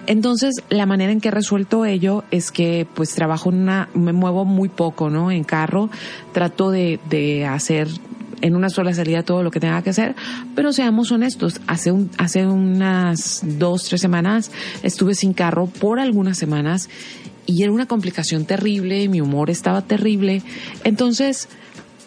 Entonces, 0.06 0.56
la 0.70 0.86
manera 0.86 1.12
en 1.12 1.20
que 1.20 1.28
he 1.28 1.32
resuelto 1.32 1.84
ello 1.84 2.24
es 2.30 2.50
que 2.50 2.86
pues 2.94 3.14
trabajo 3.14 3.50
en 3.50 3.60
una, 3.60 3.88
me 3.94 4.12
muevo 4.12 4.44
muy 4.44 4.68
poco, 4.68 5.10
¿no? 5.10 5.30
En 5.30 5.44
carro, 5.44 5.90
trato 6.32 6.70
de, 6.70 6.98
de 7.08 7.46
hacer 7.46 7.88
en 8.40 8.56
una 8.56 8.70
sola 8.70 8.94
salida 8.94 9.22
todo 9.22 9.42
lo 9.42 9.50
que 9.50 9.60
tenga 9.60 9.82
que 9.82 9.90
hacer, 9.90 10.14
pero 10.54 10.72
seamos 10.72 11.12
honestos, 11.12 11.60
hace, 11.66 11.92
un, 11.92 12.10
hace 12.18 12.46
unas 12.46 13.42
dos, 13.44 13.84
tres 13.84 14.00
semanas 14.00 14.50
estuve 14.82 15.14
sin 15.14 15.32
carro 15.32 15.66
por 15.66 16.00
algunas 16.00 16.38
semanas 16.38 16.88
y 17.46 17.62
era 17.62 17.72
una 17.72 17.86
complicación 17.86 18.44
terrible, 18.44 19.08
mi 19.08 19.20
humor 19.20 19.50
estaba 19.50 19.82
terrible. 19.82 20.42
Entonces, 20.84 21.48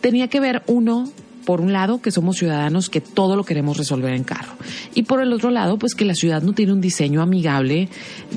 tenía 0.01 0.27
que 0.27 0.39
ver 0.39 0.63
uno 0.67 1.11
por 1.43 1.61
un 1.61 1.73
lado, 1.73 2.01
que 2.01 2.11
somos 2.11 2.37
ciudadanos 2.37 2.89
que 2.89 3.01
todo 3.01 3.35
lo 3.35 3.43
queremos 3.43 3.77
resolver 3.77 4.13
en 4.13 4.23
carro. 4.23 4.53
Y 4.95 5.03
por 5.03 5.21
el 5.21 5.31
otro 5.33 5.51
lado, 5.51 5.77
pues 5.77 5.95
que 5.95 6.05
la 6.05 6.15
ciudad 6.15 6.41
no 6.41 6.53
tiene 6.53 6.73
un 6.73 6.81
diseño 6.81 7.21
amigable, 7.21 7.89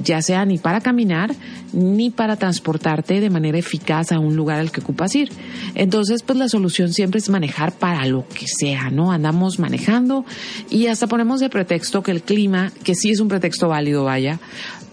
ya 0.03 0.21
sea 0.23 0.45
ni 0.45 0.59
para 0.59 0.81
caminar, 0.81 1.35
ni 1.73 2.11
para 2.11 2.37
transportarte 2.37 3.21
de 3.21 3.31
manera 3.31 3.59
eficaz 3.59 4.13
a 4.13 4.19
un 4.19 4.37
lugar 4.37 4.61
al 4.61 4.71
que 4.71 4.81
ocupas 4.81 5.15
ir. 5.15 5.31
Entonces, 5.75 6.23
pues 6.23 6.39
la 6.39 6.49
solución 6.49 6.93
siempre 6.93 7.19
es 7.19 7.29
manejar 7.29 7.73
para 7.73 8.05
lo 8.07 8.27
que 8.29 8.47
sea, 8.47 8.91
¿no? 8.91 9.13
Andamos 9.13 9.59
manejando 9.59 10.25
y 10.71 10.87
hasta 10.87 11.07
ponemos 11.07 11.41
de 11.41 11.49
pretexto 11.49 12.03
que 12.03 12.11
el 12.11 12.23
clima, 12.23 12.73
que 12.83 12.95
sí 12.95 13.11
es 13.11 13.21
un 13.21 13.29
pretexto 13.29 13.69
válido, 13.69 14.05
vaya, 14.05 14.41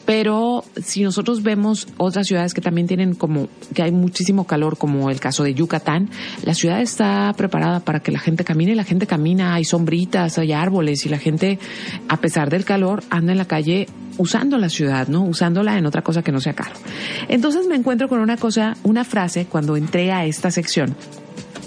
pero 0.06 0.64
si 0.82 1.04
nosotros 1.04 1.44
vemos 1.44 1.88
otras 1.98 2.28
ciudades 2.28 2.54
que 2.54 2.62
también 2.62 2.88
tienen 2.88 3.16
como 3.16 3.48
que 3.74 3.84
hay 3.84 3.92
muchísimo 3.92 4.46
calor, 4.46 4.78
como 4.78 5.10
el 5.10 5.20
caso 5.20 5.44
de 5.44 5.54
Yucatán, 5.54 6.10
la 6.44 6.54
ciudad 6.54 6.82
está 6.82 7.34
preparada 7.38 7.80
para 7.80 8.02
que 8.02 8.12
la 8.12 8.20
gente 8.20 8.44
camine, 8.44 8.76
la 8.76 8.84
gente 8.84 9.08
camina, 9.08 9.54
hay 9.54 9.66
sombritas, 9.66 10.38
hay 10.38 10.52
árboles 10.52 11.06
y 11.06 11.10
la 11.10 11.18
gente, 11.18 11.60
a 12.10 12.18
pesar 12.18 12.50
del 12.50 12.66
calor, 12.66 13.04
anda 13.10 13.32
en 13.32 13.38
la 13.38 13.46
calle 13.46 13.88
usando 14.18 14.58
la 14.58 14.70
ciudad, 14.70 15.08
¿no? 15.08 15.24
Usándola 15.24 15.78
en 15.78 15.86
otra 15.86 16.02
cosa 16.02 16.22
que 16.22 16.32
no 16.32 16.40
sea 16.40 16.54
caro. 16.54 16.76
Entonces 17.30 17.68
me 17.68 17.76
encuentro 17.76 18.08
con 18.08 18.20
una 18.20 18.38
cosa, 18.38 18.76
una 18.84 19.04
frase 19.04 19.46
cuando 19.46 19.76
entré 19.76 20.12
a 20.12 20.26
esta 20.26 20.52
sección 20.52 20.96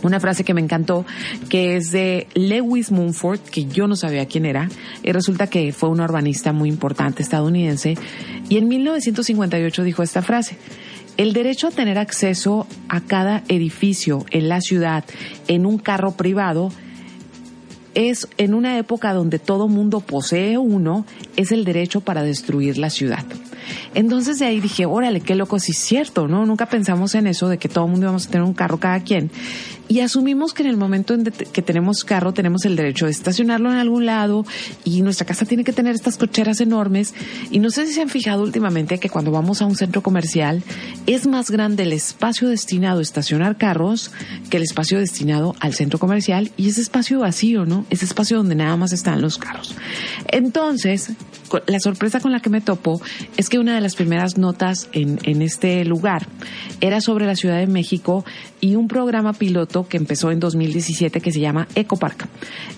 una 0.02 0.20
frase 0.20 0.44
que 0.44 0.54
me 0.54 0.61
encantó, 0.61 1.04
que 1.48 1.76
es 1.76 1.90
de 1.90 2.26
Lewis 2.35 2.90
Mumford, 2.90 3.40
que 3.40 3.66
yo 3.66 3.87
no 3.87 3.96
sabía 3.96 4.26
quién 4.26 4.46
era, 4.46 4.68
y 5.02 5.12
resulta 5.12 5.46
que 5.46 5.72
fue 5.72 5.88
un 5.88 6.00
urbanista 6.00 6.52
muy 6.52 6.68
importante 6.68 7.22
estadounidense, 7.22 7.96
y 8.48 8.59
en 8.59 8.68
1958 8.68 9.82
dijo 9.85 10.02
esta 10.02 10.22
frase. 10.22 10.56
El 11.16 11.32
derecho 11.32 11.68
a 11.68 11.70
tener 11.70 11.96
acceso 11.96 12.66
a 12.88 13.00
cada 13.00 13.42
edificio 13.48 14.26
en 14.30 14.50
la 14.50 14.61
ciudad 14.61 15.04
en 15.48 15.64
un 15.64 15.78
carro 15.78 16.12
privado 16.12 16.70
es 17.94 18.28
en 18.37 18.52
una 18.52 18.76
época 18.76 19.14
donde 19.14 19.38
todo 19.38 19.68
mundo 19.68 20.00
posee 20.00 20.59
uno, 20.59 21.06
es 21.37 21.52
el 21.52 21.64
derecho 21.64 22.02
para 22.02 22.22
destruir 22.22 22.76
la 22.76 22.90
ciudad. 22.90 23.24
Entonces 23.94 24.38
de 24.38 24.44
ahí 24.44 24.61
dije, 24.61 24.85
órale, 24.85 25.22
qué 25.22 25.35
loco, 25.35 25.59
si 25.59 25.72
es 25.72 25.78
cierto, 25.78 26.28
¿no? 26.28 26.44
Nunca 26.44 26.66
pensamos 26.66 27.14
en 27.14 27.26
eso 27.26 27.48
de 27.48 27.56
que 27.56 27.70
todo 27.70 27.88
mundo 27.88 28.04
íbamos 28.04 28.26
a 28.26 28.30
tener 28.30 28.46
un 28.46 28.52
carro 28.52 28.78
cada 28.78 29.00
quien. 29.00 29.30
Y 29.88 30.01
asumimos 30.01 30.53
que 30.53 30.62
en 30.62 30.68
el 30.68 30.77
momento 30.77 31.14
en 31.14 31.25
que 31.25 31.62
tenemos 31.62 32.05
carro 32.05 32.33
tenemos 32.35 32.64
el 32.64 32.75
derecho 32.75 33.07
de 33.07 33.12
estacionarlo 33.12 33.70
en 33.70 33.79
algún 33.79 34.07
lado 34.07 34.44
y 34.85 35.03
nuestra 35.03 35.27
casa 35.27 35.44
tiene 35.44 35.62
que 35.62 35.72
tener 35.72 35.94
estas 35.94 36.16
cocheras 36.16 36.61
enormes. 36.61 37.14
Y 37.51 37.61
no 37.61 37.70
sé 37.70 37.87
si 37.87 37.92
se 37.92 38.03
han 38.03 38.09
fijado 38.09 38.42
últimamente 38.42 38.99
que 38.99 39.09
cuando 39.09 39.31
vamos 39.31 39.62
a 39.62 39.66
un 39.66 39.77
centro 39.77 40.03
comercial 40.03 40.62
es 41.07 41.27
más 41.27 41.51
grande 41.51 41.85
el 41.85 41.92
espacio 41.92 42.49
destinado 42.49 42.99
a 42.99 43.03
estacionar 43.03 43.57
carros 43.57 44.11
que 44.51 44.57
el 44.57 44.64
espacio 44.64 44.99
destinado 44.99 45.55
al 45.61 45.75
centro 45.75 45.99
comercial 45.99 46.51
y 46.57 46.68
ese 46.68 46.81
espacio 46.81 47.20
vacío, 47.20 47.64
¿no? 47.64 47.87
Ese 47.90 48.05
espacio 48.05 48.38
donde 48.38 48.57
nada 48.57 48.77
más 48.77 48.92
están 48.92 49.22
los 49.22 49.38
carros. 49.38 49.75
Entonces, 50.29 51.11
la 51.66 51.79
sorpresa 51.79 52.18
con 52.20 52.33
la 52.33 52.40
que 52.40 52.51
me 52.51 52.61
topo 52.61 53.01
es 53.37 53.49
que 53.49 53.59
una 53.59 53.75
de 53.77 53.81
las 53.81 53.94
primeras 53.94 54.37
notas 54.37 54.88
en, 54.92 55.20
en 55.22 55.42
este 55.42 55.85
lugar 55.85 56.27
era 56.81 57.01
sobre 57.01 57.27
la 57.27 57.37
Ciudad 57.37 57.59
de 57.59 57.66
México 57.68 58.25
y 58.61 58.75
un 58.75 58.88
programa 58.88 59.33
piloto 59.33 59.75
que 59.84 59.96
empezó 59.96 60.30
en 60.30 60.40
2017 60.40 61.20
que 61.20 61.32
se 61.32 61.40
llama 61.40 61.68
Ecopark. 61.74 62.28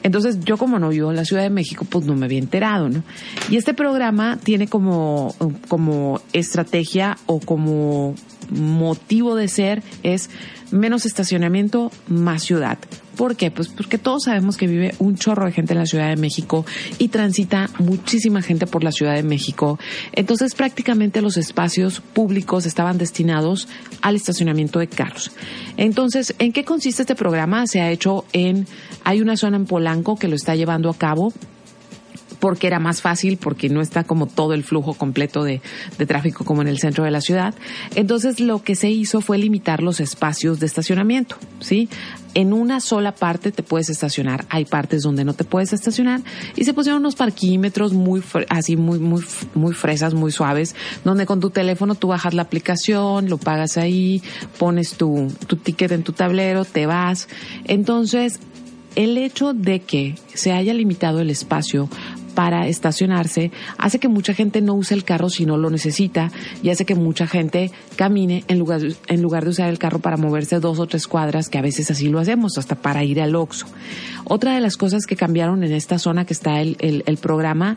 Entonces 0.03 0.41
yo 0.41 0.57
como 0.57 0.79
no 0.79 0.91
vivo 0.91 1.11
en 1.11 1.17
la 1.17 1.25
Ciudad 1.25 1.43
de 1.43 1.51
México, 1.51 1.87
pues 1.89 2.05
no 2.05 2.15
me 2.15 2.27
había 2.27 2.39
enterado, 2.39 2.89
¿no? 2.89 3.03
Y 3.51 3.57
este 3.57 3.75
programa 3.75 4.39
tiene 4.43 4.69
como, 4.69 5.35
como 5.69 6.21
estrategia 6.33 7.17
o 7.27 7.41
como 7.41 8.15
motivo 8.51 9.35
de 9.37 9.49
ser 9.49 9.83
es 10.03 10.31
menos 10.71 11.07
estacionamiento, 11.07 11.91
más 12.09 12.43
ciudad. 12.43 12.79
¿Por 13.19 13.35
qué? 13.35 13.51
Pues 13.51 13.67
porque 13.67 13.99
todos 13.99 14.23
sabemos 14.27 14.57
que 14.57 14.69
vive 14.69 14.95
un 15.01 15.17
chorro 15.17 15.45
de 15.45 15.51
gente 15.51 15.73
en 15.73 15.81
la 15.81 15.87
Ciudad 15.87 16.09
de 16.09 16.15
México 16.15 16.65
y 16.99 17.09
transita 17.09 17.69
muchísima 17.81 18.43
gente 18.43 18.69
por 18.69 18.85
la 18.85 18.93
Ciudad 18.93 19.17
de 19.17 19.25
México. 19.25 19.77
Entonces 20.13 20.55
prácticamente 20.55 21.21
los 21.21 21.37
espacios 21.37 22.01
públicos 22.01 22.65
estaban 22.65 22.97
destinados 22.97 23.67
al 24.03 24.15
estacionamiento 24.15 24.79
de 24.79 24.87
carros. 24.87 25.33
Entonces, 25.77 26.33
¿en 26.39 26.53
qué 26.53 26.65
consiste 26.65 27.03
este 27.03 27.17
programa? 27.17 27.67
Se 27.67 27.81
ha 27.81 27.91
hecho 27.91 28.25
en, 28.33 28.69
hay 29.03 29.21
una 29.21 29.37
zona 29.37 29.57
en 29.57 29.67
Polanco 29.67 30.15
que 30.15 30.29
lo 30.29 30.37
está 30.37 30.55
llevando 30.55 30.89
a 30.89 30.95
cabo 30.95 31.33
porque 32.41 32.67
era 32.67 32.79
más 32.79 33.03
fácil, 33.03 33.37
porque 33.37 33.69
no 33.69 33.81
está 33.81 34.05
como 34.05 34.27
todo 34.27 34.55
el 34.55 34.65
flujo 34.65 34.95
completo 34.95 35.45
de, 35.45 35.61
de, 35.99 36.07
tráfico 36.07 36.45
como 36.45 36.63
en 36.63 36.69
el 36.69 36.79
centro 36.79 37.05
de 37.05 37.11
la 37.11 37.21
ciudad. 37.21 37.55
Entonces 37.95 38.41
lo 38.41 38.63
que 38.63 38.75
se 38.75 38.91
hizo 38.91 39.21
fue 39.21 39.39
limitar 39.39 39.83
los 39.83 40.01
espacios 40.01 40.61
de 40.61 40.67
estacionamiento, 40.67 41.37
¿sí? 41.61 41.89
En 42.35 42.53
una 42.53 42.81
sola 42.81 43.15
parte 43.15 43.51
te 43.51 43.63
puedes 43.63 43.89
estacionar, 43.89 44.45
hay 44.51 44.65
partes 44.65 45.03
donde 45.03 45.25
no 45.25 45.35
te 45.35 45.45
puedes 45.45 45.73
estacionar 45.73 46.21
y 46.57 46.65
se 46.65 46.75
pusieron 46.75 47.01
unos 47.01 47.17
parquímetros 47.17 47.95
muy 47.95 48.23
así 48.49 48.77
muy 48.77 48.99
muy 48.99 49.25
muy 49.55 49.75
fresas, 49.75 50.15
muy 50.15 50.31
suaves, 50.31 50.77
donde 51.05 51.27
con 51.27 51.41
tu 51.41 51.51
teléfono 51.51 51.95
tú 51.95 52.09
bajas 52.09 52.35
la 52.35 52.43
aplicación, 52.43 53.29
lo 53.29 53.39
pagas 53.39 53.77
ahí, 53.77 54.23
pones 54.59 54.95
tu 54.95 55.29
tu 55.47 55.57
ticket 55.57 55.93
en 55.93 56.03
tu 56.03 56.13
tablero, 56.13 56.65
te 56.65 56.87
vas. 56.87 57.29
Entonces, 57.65 58.41
el 58.99 59.17
hecho 59.17 59.53
de 59.53 59.81
que 59.81 60.17
se 60.35 60.53
haya 60.53 60.75
limitado 60.75 61.21
el 61.21 61.31
espacio 61.31 61.89
para 62.39 62.69
estacionarse 62.69 63.51
hace 63.79 63.99
que 63.99 64.07
mucha 64.07 64.33
gente 64.33 64.61
no 64.61 64.75
use 64.75 64.95
el 64.95 65.03
carro 65.03 65.29
si 65.29 65.45
no 65.45 65.57
lo 65.57 65.71
necesita 65.71 66.31
y 66.63 66.71
hace 66.71 66.87
que 66.87 66.95
mucha 66.95 67.27
gente 67.27 67.73
camine 67.97 68.45
en 68.47 68.61
lugar, 68.61 68.81
en 69.09 69.23
lugar 69.23 69.43
de 69.43 69.51
usar 69.51 69.69
el 69.69 69.81
carro 69.81 69.99
para 69.99 70.17
moverse 70.17 70.61
dos 70.61 70.79
o 70.79 70.87
tres 70.87 71.09
cuadras, 71.09 71.49
que 71.49 71.59
a 71.59 71.63
veces 71.63 71.91
así 71.91 72.09
lo 72.09 72.21
hacemos, 72.21 72.57
hasta 72.57 72.77
para 72.77 73.03
ir 73.03 73.21
al 73.21 73.35
Oxxo. 73.35 73.67
Otra 74.23 74.55
de 74.55 74.61
las 74.61 74.77
cosas 74.77 75.05
que 75.05 75.17
cambiaron 75.17 75.65
en 75.65 75.73
esta 75.73 75.99
zona 75.99 76.27
que 76.27 76.33
está 76.33 76.61
el, 76.61 76.77
el, 76.79 77.03
el 77.07 77.17
programa 77.17 77.77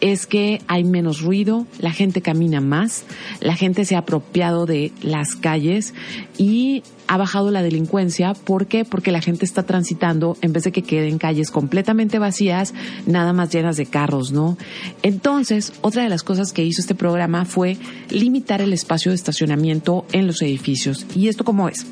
es 0.00 0.26
que 0.26 0.62
hay 0.68 0.84
menos 0.84 1.20
ruido, 1.20 1.66
la 1.78 1.92
gente 1.92 2.22
camina 2.22 2.62
más, 2.62 3.04
la 3.40 3.56
gente 3.56 3.84
se 3.84 3.94
ha 3.94 3.98
apropiado 3.98 4.64
de 4.64 4.90
las 5.02 5.36
calles 5.36 5.92
y 6.38 6.82
ha 7.08 7.16
bajado 7.16 7.50
la 7.50 7.62
delincuencia. 7.62 8.34
¿Por 8.34 8.66
qué? 8.66 8.84
Porque 8.84 9.10
la 9.10 9.20
gente 9.20 9.44
está 9.44 9.64
transitando, 9.64 10.36
en 10.42 10.52
vez 10.52 10.64
de 10.64 10.72
que 10.72 10.82
queden 10.82 11.18
calles 11.18 11.50
completamente 11.50 12.18
vacías, 12.18 12.74
nada 13.06 13.32
más 13.32 13.50
llenas 13.50 13.76
de 13.76 13.86
carros, 13.86 14.30
¿no? 14.30 14.56
Entonces, 15.02 15.72
otra 15.80 16.02
de 16.02 16.08
las 16.08 16.22
cosas 16.22 16.52
que 16.52 16.64
hizo 16.64 16.80
este 16.80 16.94
programa 16.94 17.44
fue 17.44 17.76
limitar 18.10 18.60
el 18.60 18.72
espacio 18.72 19.10
de 19.10 19.16
estacionamiento 19.16 20.06
en 20.12 20.26
los 20.26 20.42
edificios. 20.42 21.06
¿Y 21.14 21.28
esto 21.28 21.44
cómo 21.44 21.68
es? 21.68 21.86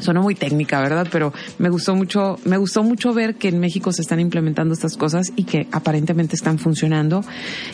Sonó 0.00 0.22
muy 0.22 0.34
técnica, 0.34 0.80
¿verdad? 0.80 1.08
Pero 1.10 1.32
me 1.58 1.70
gustó 1.70 1.94
mucho, 1.96 2.38
me 2.44 2.58
gustó 2.58 2.82
mucho 2.82 3.14
ver 3.14 3.36
que 3.36 3.48
en 3.48 3.58
México 3.58 3.92
se 3.92 4.02
están 4.02 4.20
implementando 4.20 4.74
estas 4.74 4.96
cosas 4.96 5.32
y 5.36 5.44
que 5.44 5.66
aparentemente 5.72 6.36
están 6.36 6.58
funcionando. 6.58 7.24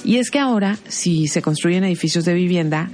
Y 0.05 0.19
es 0.19 0.31
que 0.31 0.39
ahora, 0.39 0.79
si 0.87 1.27
se 1.27 1.43
construyen 1.43 1.83
edificios 1.83 2.25
de 2.25 2.35
vivienda, 2.35 2.91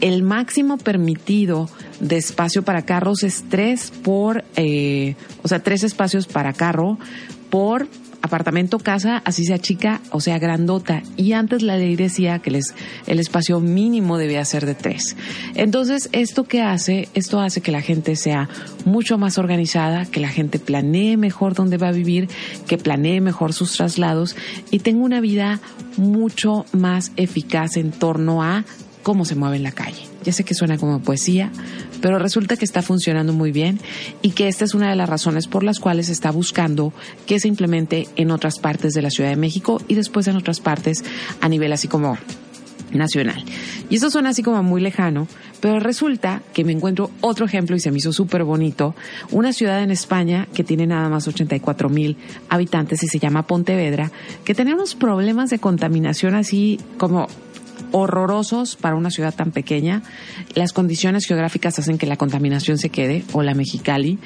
el 0.00 0.22
máximo 0.22 0.78
permitido 0.78 1.68
de 2.00 2.16
espacio 2.16 2.62
para 2.62 2.82
carros 2.82 3.22
es 3.22 3.44
tres 3.48 3.92
por, 4.02 4.44
eh, 4.56 5.16
o 5.42 5.48
sea, 5.48 5.60
tres 5.60 5.82
espacios 5.82 6.26
para 6.26 6.52
carro 6.52 6.98
por 7.50 7.88
apartamento, 8.20 8.78
casa, 8.78 9.22
así 9.24 9.44
sea 9.44 9.58
chica 9.58 10.00
o 10.10 10.20
sea 10.20 10.38
grandota. 10.38 11.02
Y 11.16 11.32
antes 11.32 11.62
la 11.62 11.76
ley 11.76 11.96
decía 11.96 12.40
que 12.40 12.50
les, 12.50 12.74
el 13.06 13.20
espacio 13.20 13.60
mínimo 13.60 14.18
debía 14.18 14.44
ser 14.44 14.66
de 14.66 14.74
tres. 14.74 15.16
Entonces, 15.54 16.08
¿esto 16.12 16.44
qué 16.44 16.62
hace? 16.62 17.08
Esto 17.14 17.40
hace 17.40 17.60
que 17.60 17.72
la 17.72 17.80
gente 17.80 18.16
sea 18.16 18.48
mucho 18.84 19.18
más 19.18 19.38
organizada, 19.38 20.06
que 20.06 20.20
la 20.20 20.28
gente 20.28 20.58
planee 20.58 21.16
mejor 21.16 21.54
dónde 21.54 21.78
va 21.78 21.88
a 21.88 21.92
vivir, 21.92 22.28
que 22.66 22.78
planee 22.78 23.20
mejor 23.20 23.52
sus 23.52 23.72
traslados 23.72 24.36
y 24.70 24.80
tenga 24.80 25.04
una 25.04 25.20
vida 25.20 25.60
mucho 25.96 26.66
más 26.72 27.12
eficaz 27.16 27.76
en 27.76 27.90
torno 27.90 28.42
a 28.42 28.64
cómo 29.02 29.24
se 29.24 29.34
mueve 29.34 29.56
en 29.56 29.62
la 29.62 29.72
calle. 29.72 30.02
Ya 30.24 30.32
sé 30.32 30.44
que 30.44 30.54
suena 30.54 30.78
como 30.78 31.00
poesía, 31.00 31.50
pero 32.00 32.18
resulta 32.18 32.56
que 32.56 32.64
está 32.64 32.82
funcionando 32.82 33.32
muy 33.32 33.52
bien 33.52 33.78
y 34.22 34.30
que 34.30 34.48
esta 34.48 34.64
es 34.64 34.74
una 34.74 34.90
de 34.90 34.96
las 34.96 35.08
razones 35.08 35.46
por 35.46 35.62
las 35.62 35.78
cuales 35.78 36.08
está 36.08 36.30
buscando 36.30 36.92
que 37.26 37.40
se 37.40 37.48
implemente 37.48 38.08
en 38.16 38.30
otras 38.30 38.58
partes 38.58 38.94
de 38.94 39.02
la 39.02 39.10
Ciudad 39.10 39.30
de 39.30 39.36
México 39.36 39.80
y 39.88 39.94
después 39.94 40.26
en 40.28 40.36
otras 40.36 40.60
partes 40.60 41.04
a 41.40 41.48
nivel 41.48 41.72
así 41.72 41.88
como 41.88 42.18
nacional. 42.92 43.44
Y 43.90 43.96
eso 43.96 44.10
suena 44.10 44.30
así 44.30 44.42
como 44.42 44.62
muy 44.62 44.80
lejano, 44.80 45.26
pero 45.60 45.80
resulta 45.80 46.42
que 46.52 46.64
me 46.64 46.72
encuentro 46.72 47.10
otro 47.20 47.46
ejemplo 47.46 47.76
y 47.76 47.80
se 47.80 47.90
me 47.90 47.98
hizo 47.98 48.12
súper 48.12 48.44
bonito, 48.44 48.94
una 49.30 49.52
ciudad 49.52 49.82
en 49.82 49.90
España 49.90 50.46
que 50.54 50.64
tiene 50.64 50.86
nada 50.86 51.08
más 51.08 51.26
84 51.26 51.88
mil 51.88 52.16
habitantes 52.48 53.02
y 53.02 53.08
se 53.08 53.18
llama 53.18 53.46
Pontevedra, 53.46 54.10
que 54.44 54.54
tenemos 54.54 54.94
problemas 54.94 55.50
de 55.50 55.58
contaminación 55.58 56.34
así 56.34 56.78
como 56.96 57.28
horrorosos 57.92 58.76
para 58.76 58.96
una 58.96 59.10
ciudad 59.10 59.34
tan 59.34 59.52
pequeña. 59.52 60.02
Las 60.54 60.72
condiciones 60.72 61.26
geográficas 61.26 61.78
hacen 61.78 61.98
que 61.98 62.06
la 62.06 62.16
contaminación 62.16 62.78
se 62.78 62.90
quede, 62.90 63.24
o 63.32 63.42
la 63.42 63.54
Mexicali. 63.54 64.18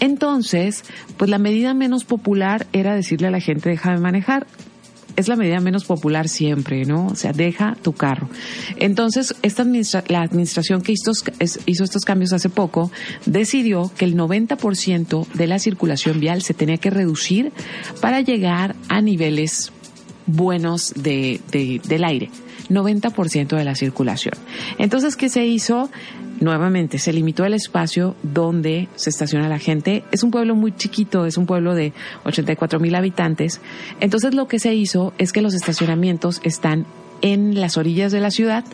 Entonces, 0.00 0.84
pues 1.16 1.30
la 1.30 1.38
medida 1.38 1.74
menos 1.74 2.04
popular 2.04 2.66
era 2.72 2.94
decirle 2.94 3.28
a 3.28 3.30
la 3.30 3.40
gente 3.40 3.68
deja 3.68 3.92
de 3.92 3.98
manejar 3.98 4.46
es 5.18 5.26
la 5.26 5.34
medida 5.34 5.58
menos 5.58 5.84
popular 5.84 6.28
siempre, 6.28 6.84
¿no? 6.84 7.08
O 7.08 7.16
sea, 7.16 7.32
deja 7.32 7.76
tu 7.82 7.92
carro. 7.92 8.28
Entonces, 8.76 9.34
esta 9.42 9.64
la 10.06 10.22
administración 10.22 10.80
que 10.80 10.92
hizo, 10.92 11.10
hizo 11.66 11.84
estos 11.84 12.04
cambios 12.04 12.32
hace 12.32 12.48
poco 12.48 12.92
decidió 13.26 13.90
que 13.96 14.04
el 14.04 14.16
90% 14.16 15.26
de 15.32 15.46
la 15.48 15.58
circulación 15.58 16.20
vial 16.20 16.42
se 16.42 16.54
tenía 16.54 16.76
que 16.76 16.90
reducir 16.90 17.52
para 18.00 18.20
llegar 18.20 18.76
a 18.88 19.00
niveles 19.00 19.72
buenos 20.26 20.92
de, 20.94 21.40
del 21.50 22.04
aire. 22.04 22.30
90% 22.68 23.56
de 23.56 23.64
la 23.64 23.74
circulación. 23.74 24.34
Entonces, 24.78 25.16
¿qué 25.16 25.28
se 25.28 25.46
hizo? 25.46 25.90
Nuevamente, 26.40 26.98
se 26.98 27.12
limitó 27.12 27.44
el 27.44 27.54
espacio 27.54 28.14
donde 28.22 28.88
se 28.94 29.10
estaciona 29.10 29.48
la 29.48 29.58
gente. 29.58 30.04
Es 30.12 30.22
un 30.22 30.30
pueblo 30.30 30.54
muy 30.54 30.72
chiquito, 30.72 31.26
es 31.26 31.36
un 31.36 31.46
pueblo 31.46 31.74
de 31.74 31.92
84 32.24 32.78
mil 32.78 32.94
habitantes. 32.94 33.60
Entonces, 34.00 34.34
lo 34.34 34.46
que 34.46 34.58
se 34.58 34.74
hizo 34.74 35.12
es 35.18 35.32
que 35.32 35.42
los 35.42 35.54
estacionamientos 35.54 36.40
están 36.44 36.86
en 37.22 37.60
las 37.60 37.76
orillas 37.76 38.12
de 38.12 38.20
la 38.20 38.30
ciudad 38.30 38.64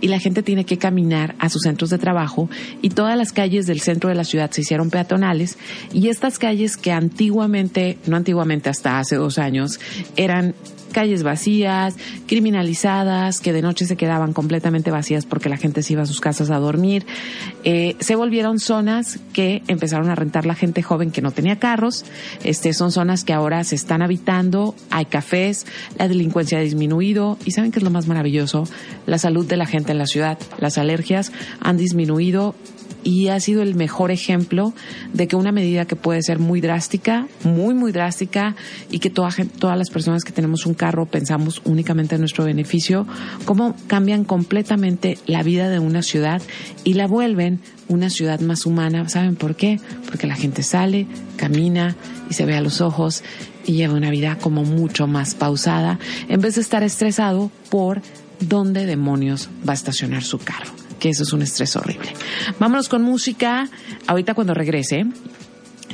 y 0.00 0.08
la 0.08 0.18
gente 0.18 0.42
tiene 0.42 0.64
que 0.64 0.78
caminar 0.78 1.34
a 1.38 1.48
sus 1.48 1.62
centros 1.62 1.90
de 1.90 1.98
trabajo 1.98 2.48
y 2.82 2.90
todas 2.90 3.16
las 3.16 3.32
calles 3.32 3.66
del 3.66 3.80
centro 3.80 4.08
de 4.08 4.14
la 4.14 4.24
ciudad 4.24 4.50
se 4.50 4.62
hicieron 4.62 4.90
peatonales 4.90 5.58
y 5.92 6.08
estas 6.08 6.38
calles 6.38 6.76
que 6.76 6.92
antiguamente, 6.92 7.98
no 8.06 8.16
antiguamente 8.16 8.70
hasta 8.70 8.98
hace 8.98 9.16
dos 9.16 9.38
años, 9.38 9.80
eran 10.16 10.54
calles 10.90 11.22
vacías, 11.22 11.96
criminalizadas, 12.26 13.40
que 13.40 13.52
de 13.52 13.62
noche 13.62 13.86
se 13.86 13.96
quedaban 13.96 14.32
completamente 14.32 14.90
vacías 14.90 15.26
porque 15.26 15.48
la 15.48 15.56
gente 15.56 15.82
se 15.82 15.94
iba 15.94 16.02
a 16.02 16.06
sus 16.06 16.20
casas 16.20 16.50
a 16.50 16.58
dormir. 16.58 17.06
Eh, 17.64 17.96
se 18.00 18.16
volvieron 18.16 18.58
zonas 18.58 19.18
que 19.32 19.62
empezaron 19.68 20.10
a 20.10 20.14
rentar 20.14 20.46
la 20.46 20.54
gente 20.54 20.82
joven 20.82 21.10
que 21.10 21.22
no 21.22 21.30
tenía 21.30 21.58
carros. 21.58 22.04
Este, 22.44 22.72
son 22.72 22.92
zonas 22.92 23.24
que 23.24 23.32
ahora 23.32 23.64
se 23.64 23.74
están 23.74 24.02
habitando, 24.02 24.74
hay 24.90 25.06
cafés, 25.06 25.66
la 25.98 26.08
delincuencia 26.08 26.58
ha 26.58 26.62
disminuido 26.62 27.38
y 27.44 27.52
saben 27.52 27.72
que 27.72 27.78
es 27.78 27.82
lo 27.82 27.90
más 27.90 28.06
maravilloso, 28.06 28.64
la 29.06 29.18
salud 29.18 29.46
de 29.46 29.56
la 29.56 29.66
gente 29.66 29.92
en 29.92 29.98
la 29.98 30.06
ciudad, 30.06 30.38
las 30.58 30.78
alergias 30.78 31.32
han 31.60 31.76
disminuido 31.76 32.54
y 33.02 33.28
ha 33.28 33.40
sido 33.40 33.62
el 33.62 33.74
mejor 33.74 34.10
ejemplo 34.10 34.74
de 35.12 35.28
que 35.28 35.36
una 35.36 35.52
medida 35.52 35.86
que 35.86 35.96
puede 35.96 36.22
ser 36.22 36.38
muy 36.38 36.60
drástica, 36.60 37.26
muy, 37.44 37.74
muy 37.74 37.92
drástica, 37.92 38.56
y 38.90 38.98
que 38.98 39.10
toda, 39.10 39.30
todas 39.58 39.78
las 39.78 39.90
personas 39.90 40.24
que 40.24 40.32
tenemos 40.32 40.66
un 40.66 40.74
carro 40.74 41.06
pensamos 41.06 41.62
únicamente 41.64 42.14
en 42.14 42.20
nuestro 42.20 42.44
beneficio, 42.44 43.06
cómo 43.44 43.74
cambian 43.86 44.24
completamente 44.24 45.18
la 45.26 45.42
vida 45.42 45.68
de 45.68 45.78
una 45.78 46.02
ciudad 46.02 46.42
y 46.84 46.94
la 46.94 47.06
vuelven 47.06 47.60
una 47.88 48.10
ciudad 48.10 48.40
más 48.40 48.66
humana. 48.66 49.08
¿Saben 49.08 49.36
por 49.36 49.56
qué? 49.56 49.80
Porque 50.06 50.26
la 50.26 50.36
gente 50.36 50.62
sale, 50.62 51.06
camina 51.36 51.96
y 52.28 52.34
se 52.34 52.46
ve 52.46 52.56
a 52.56 52.60
los 52.60 52.80
ojos 52.80 53.22
y 53.66 53.72
lleva 53.72 53.94
una 53.94 54.10
vida 54.10 54.38
como 54.38 54.64
mucho 54.64 55.06
más 55.06 55.34
pausada, 55.34 55.98
en 56.28 56.40
vez 56.40 56.54
de 56.54 56.62
estar 56.62 56.82
estresado 56.82 57.50
por 57.70 58.02
dónde 58.40 58.86
demonios 58.86 59.50
va 59.68 59.72
a 59.72 59.74
estacionar 59.74 60.22
su 60.22 60.38
carro 60.38 60.79
que 61.00 61.08
eso 61.08 61.24
es 61.24 61.32
un 61.32 61.42
estrés 61.42 61.74
horrible. 61.74 62.12
Vámonos 62.60 62.88
con 62.88 63.02
música. 63.02 63.68
Ahorita 64.06 64.34
cuando 64.34 64.54
regrese, 64.54 65.06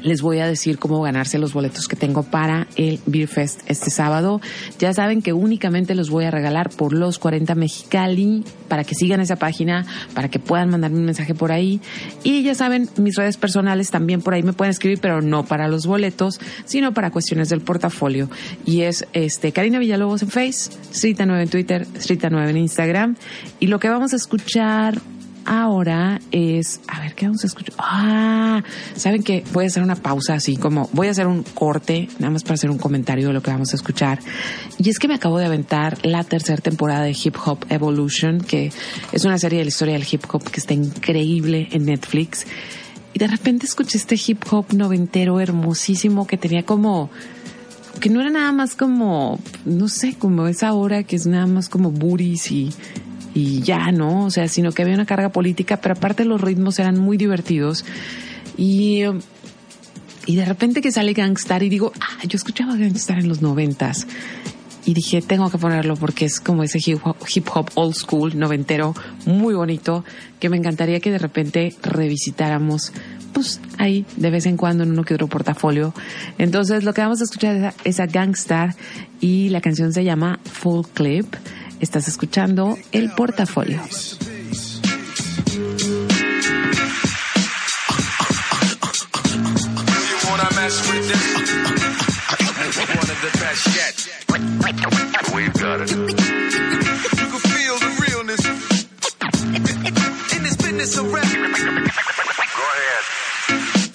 les 0.02 0.22
voy 0.22 0.38
a 0.38 0.46
decir 0.46 0.78
cómo 0.78 1.02
ganarse 1.02 1.38
los 1.38 1.52
boletos 1.52 1.88
que 1.88 1.96
tengo 1.96 2.22
para 2.22 2.66
el 2.76 3.00
Beer 3.06 3.28
Fest 3.28 3.60
este 3.66 3.90
sábado. 3.90 4.40
Ya 4.78 4.92
saben 4.92 5.22
que 5.22 5.32
únicamente 5.32 5.94
los 5.94 6.10
voy 6.10 6.24
a 6.24 6.30
regalar 6.30 6.70
por 6.70 6.92
los 6.92 7.18
40 7.18 7.54
Mexicali 7.54 8.44
para 8.68 8.84
que 8.84 8.94
sigan 8.94 9.20
esa 9.20 9.36
página, 9.36 9.86
para 10.14 10.28
que 10.28 10.38
puedan 10.38 10.70
mandarme 10.70 10.98
un 10.98 11.04
mensaje 11.04 11.34
por 11.34 11.52
ahí. 11.52 11.80
Y 12.22 12.42
ya 12.42 12.54
saben, 12.54 12.88
mis 12.96 13.16
redes 13.16 13.36
personales 13.36 13.90
también 13.90 14.22
por 14.22 14.34
ahí 14.34 14.42
me 14.42 14.52
pueden 14.52 14.70
escribir, 14.70 14.98
pero 15.00 15.22
no 15.22 15.44
para 15.44 15.68
los 15.68 15.86
boletos, 15.86 16.40
sino 16.64 16.92
para 16.92 17.10
cuestiones 17.10 17.48
del 17.48 17.60
portafolio. 17.60 18.30
Y 18.64 18.82
es 18.82 19.06
este 19.12 19.52
Karina 19.52 19.78
Villalobos 19.78 20.22
en 20.22 20.30
Face, 20.30 20.70
Strita 20.92 21.26
9 21.26 21.42
en 21.42 21.48
Twitter, 21.48 21.86
Strita 21.96 22.30
9 22.30 22.50
en 22.50 22.56
Instagram. 22.58 23.16
Y 23.60 23.68
lo 23.68 23.78
que 23.78 23.88
vamos 23.88 24.12
a 24.12 24.16
escuchar 24.16 25.00
ahora 25.46 26.20
es, 26.32 26.80
a 26.88 27.00
ver, 27.00 27.14
¿qué 27.14 27.26
vamos 27.26 27.44
a 27.44 27.46
escuchar? 27.46 27.74
Ah, 27.78 28.62
¿saben 28.96 29.22
qué? 29.22 29.44
Voy 29.52 29.64
a 29.64 29.68
hacer 29.68 29.82
una 29.82 29.96
pausa 29.96 30.34
así 30.34 30.56
como, 30.56 30.90
voy 30.92 31.06
a 31.08 31.12
hacer 31.12 31.26
un 31.26 31.42
corte, 31.42 32.08
nada 32.18 32.30
más 32.30 32.42
para 32.42 32.54
hacer 32.54 32.70
un 32.70 32.78
comentario 32.78 33.28
de 33.28 33.32
lo 33.32 33.42
que 33.42 33.50
vamos 33.50 33.72
a 33.72 33.76
escuchar. 33.76 34.18
Y 34.78 34.90
es 34.90 34.98
que 34.98 35.08
me 35.08 35.14
acabo 35.14 35.38
de 35.38 35.46
aventar 35.46 35.98
la 36.04 36.24
tercera 36.24 36.60
temporada 36.60 37.04
de 37.04 37.16
Hip 37.24 37.36
Hop 37.44 37.64
Evolution, 37.68 38.40
que 38.40 38.72
es 39.12 39.24
una 39.24 39.38
serie 39.38 39.60
de 39.60 39.64
la 39.64 39.68
historia 39.68 39.94
del 39.94 40.06
hip 40.10 40.24
hop 40.30 40.42
que 40.50 40.60
está 40.60 40.74
increíble 40.74 41.68
en 41.70 41.86
Netflix. 41.86 42.46
Y 43.14 43.18
de 43.18 43.28
repente 43.28 43.64
escuché 43.64 43.96
este 43.96 44.16
hip 44.26 44.42
hop 44.50 44.74
noventero 44.74 45.40
hermosísimo 45.40 46.26
que 46.26 46.36
tenía 46.36 46.64
como 46.64 47.10
que 48.00 48.10
no 48.10 48.20
era 48.20 48.30
nada 48.30 48.52
más 48.52 48.74
como, 48.74 49.38
no 49.64 49.88
sé, 49.88 50.16
como 50.18 50.46
esa 50.48 50.72
hora 50.74 51.02
que 51.02 51.16
es 51.16 51.26
nada 51.26 51.46
más 51.46 51.68
como 51.68 51.90
buris 51.90 52.50
y 52.50 52.70
y 53.36 53.60
ya, 53.60 53.92
¿no? 53.92 54.24
O 54.24 54.30
sea, 54.30 54.48
sino 54.48 54.72
que 54.72 54.80
había 54.80 54.94
una 54.94 55.04
carga 55.04 55.28
política, 55.28 55.76
pero 55.76 55.94
aparte 55.94 56.24
los 56.24 56.40
ritmos 56.40 56.78
eran 56.78 56.98
muy 56.98 57.18
divertidos. 57.18 57.84
Y, 58.56 59.02
y 60.24 60.36
de 60.36 60.44
repente 60.46 60.80
que 60.80 60.90
sale 60.90 61.12
Gangstar 61.12 61.62
y 61.62 61.68
digo, 61.68 61.92
ah, 62.00 62.24
yo 62.26 62.38
escuchaba 62.38 62.76
Gangstar 62.76 63.18
en 63.18 63.28
los 63.28 63.42
noventas. 63.42 64.06
Y 64.86 64.94
dije, 64.94 65.20
tengo 65.20 65.50
que 65.50 65.58
ponerlo 65.58 65.96
porque 65.96 66.24
es 66.24 66.40
como 66.40 66.62
ese 66.62 66.78
hip 66.78 67.48
hop, 67.52 67.66
old 67.74 67.94
school, 67.94 68.38
noventero, 68.38 68.94
muy 69.26 69.52
bonito, 69.52 70.02
que 70.40 70.48
me 70.48 70.56
encantaría 70.56 71.00
que 71.00 71.10
de 71.10 71.18
repente 71.18 71.74
revisitáramos 71.82 72.92
pues 73.34 73.60
ahí 73.76 74.06
de 74.16 74.30
vez 74.30 74.46
en 74.46 74.56
cuando 74.56 74.84
en 74.84 74.92
uno 74.92 75.04
que 75.04 75.12
otro 75.12 75.26
portafolio. 75.26 75.92
Entonces 76.38 76.84
lo 76.84 76.94
que 76.94 77.02
vamos 77.02 77.20
a 77.20 77.24
escuchar 77.24 77.74
es 77.84 78.00
a 78.00 78.06
Gangstar 78.06 78.74
y 79.20 79.50
la 79.50 79.60
canción 79.60 79.92
se 79.92 80.04
llama 80.04 80.40
Full 80.44 80.86
Clip. 80.94 81.26
Estás 81.80 82.08
escuchando 82.08 82.78
El 82.92 83.10
Portafolio. 83.12 83.82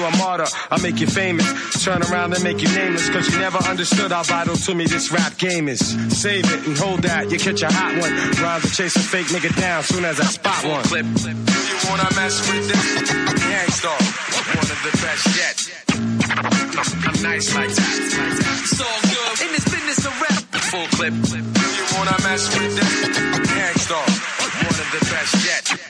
you 0.00 0.06
a 0.06 0.16
martyr. 0.16 0.46
I'll 0.70 0.80
make 0.80 1.00
you 1.00 1.06
famous. 1.06 1.46
Turn 1.84 2.02
around 2.02 2.32
and 2.34 2.42
make 2.42 2.60
you 2.62 2.68
nameless. 2.74 3.08
Cause 3.10 3.28
you 3.28 3.38
never 3.38 3.58
understood 3.58 4.10
how 4.12 4.22
vital 4.22 4.56
to 4.56 4.74
me 4.74 4.86
this 4.86 5.12
rap 5.12 5.36
game 5.36 5.68
is. 5.68 5.80
Save 6.08 6.44
it 6.52 6.66
and 6.66 6.76
hold 6.76 7.02
that. 7.02 7.30
You 7.30 7.38
catch 7.38 7.62
a 7.62 7.70
hot 7.70 7.92
one. 8.00 8.12
Rhymes 8.42 8.64
to 8.64 8.70
chase 8.70 8.96
a 8.96 9.00
fake 9.00 9.26
nigga 9.26 9.54
down 9.60 9.82
soon 9.82 10.04
as 10.04 10.20
I 10.20 10.24
spot 10.24 10.64
one. 10.64 10.84
Clip. 10.84 11.04
You 11.04 11.76
wanna 11.88 12.08
mess 12.16 12.40
with 12.48 12.68
this? 12.68 12.84
Gangstar. 13.44 14.00
One 14.56 14.70
of 14.74 14.80
the 14.86 14.92
best 15.04 15.24
yet. 15.36 15.58
I'm 17.06 17.22
nice 17.22 17.54
like 17.54 17.70
that. 17.70 17.92
It's 18.64 18.80
all 18.80 19.00
good. 19.04 19.40
In 19.44 19.52
this 19.52 19.66
business 19.68 20.00
of 20.06 20.14
rap. 20.20 20.42
Full 20.70 20.86
clip. 20.96 21.12
You 21.12 21.84
wanna 21.96 22.16
mess 22.24 22.48
with 22.56 22.72
this? 22.76 22.92
Gangstar. 23.52 24.06
One 24.64 24.78
of 24.80 24.88
the 24.92 25.00
best 25.10 25.34
yet. 25.44 25.89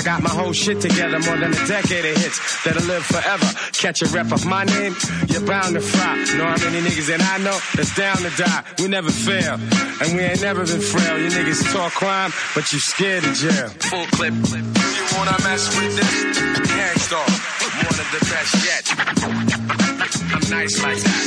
got 0.03 0.21
my 0.23 0.29
whole 0.29 0.53
shit 0.53 0.81
together. 0.81 1.19
More 1.19 1.37
than 1.37 1.51
a 1.53 1.67
decade 1.67 2.05
of 2.05 2.17
hits 2.17 2.39
that'll 2.63 2.83
live 2.83 3.05
forever. 3.05 3.45
Catch 3.73 4.01
a 4.01 4.07
rep 4.07 4.31
of 4.31 4.45
my 4.45 4.63
name, 4.63 4.95
you're 5.27 5.45
bound 5.45 5.75
to 5.75 5.81
fry. 5.81 6.15
Know 6.37 6.45
how 6.45 6.57
many 6.65 6.81
niggas 6.81 7.07
that 7.07 7.21
I 7.21 7.37
know 7.43 7.57
that's 7.75 7.93
down 7.95 8.17
to 8.17 8.31
die. 8.37 8.63
We 8.79 8.87
never 8.87 9.11
fail, 9.11 9.55
and 10.01 10.07
we 10.15 10.21
ain't 10.21 10.41
never 10.41 10.65
been 10.65 10.81
frail. 10.81 11.17
You 11.19 11.29
niggas 11.29 11.71
talk 11.73 11.93
crime, 11.93 12.31
but 12.55 12.71
you 12.71 12.79
scared 12.79 13.23
of 13.23 13.33
jail. 13.33 13.69
Full 13.89 14.05
clip. 14.17 14.33
If 14.33 14.53
you 14.53 15.17
wanna 15.17 15.37
mess 15.43 15.69
with 15.77 15.95
this? 15.95 16.13
Gangstar. 16.71 17.27
One 17.81 17.99
of 17.99 18.07
the 18.13 18.21
best 18.29 18.53
yet. 18.65 18.83
I'm 20.33 20.49
nice 20.49 20.83
like 20.83 20.97
that. 20.97 21.21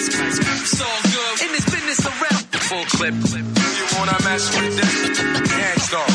It's 0.62 0.80
all 0.80 1.00
good. 1.02 1.46
In 1.46 1.52
this 1.52 1.64
business 1.64 2.00
around. 2.06 2.44
Full 2.70 2.84
clip. 2.96 3.14
You 3.14 3.98
wanna 3.98 4.18
mess 4.24 4.44
with 4.54 4.76
this? 4.76 5.20
Gangstar. 5.50 6.08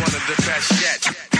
One 0.00 0.14
of 0.14 0.24
the 0.26 0.36
best 0.46 0.70
yet. 0.80 1.39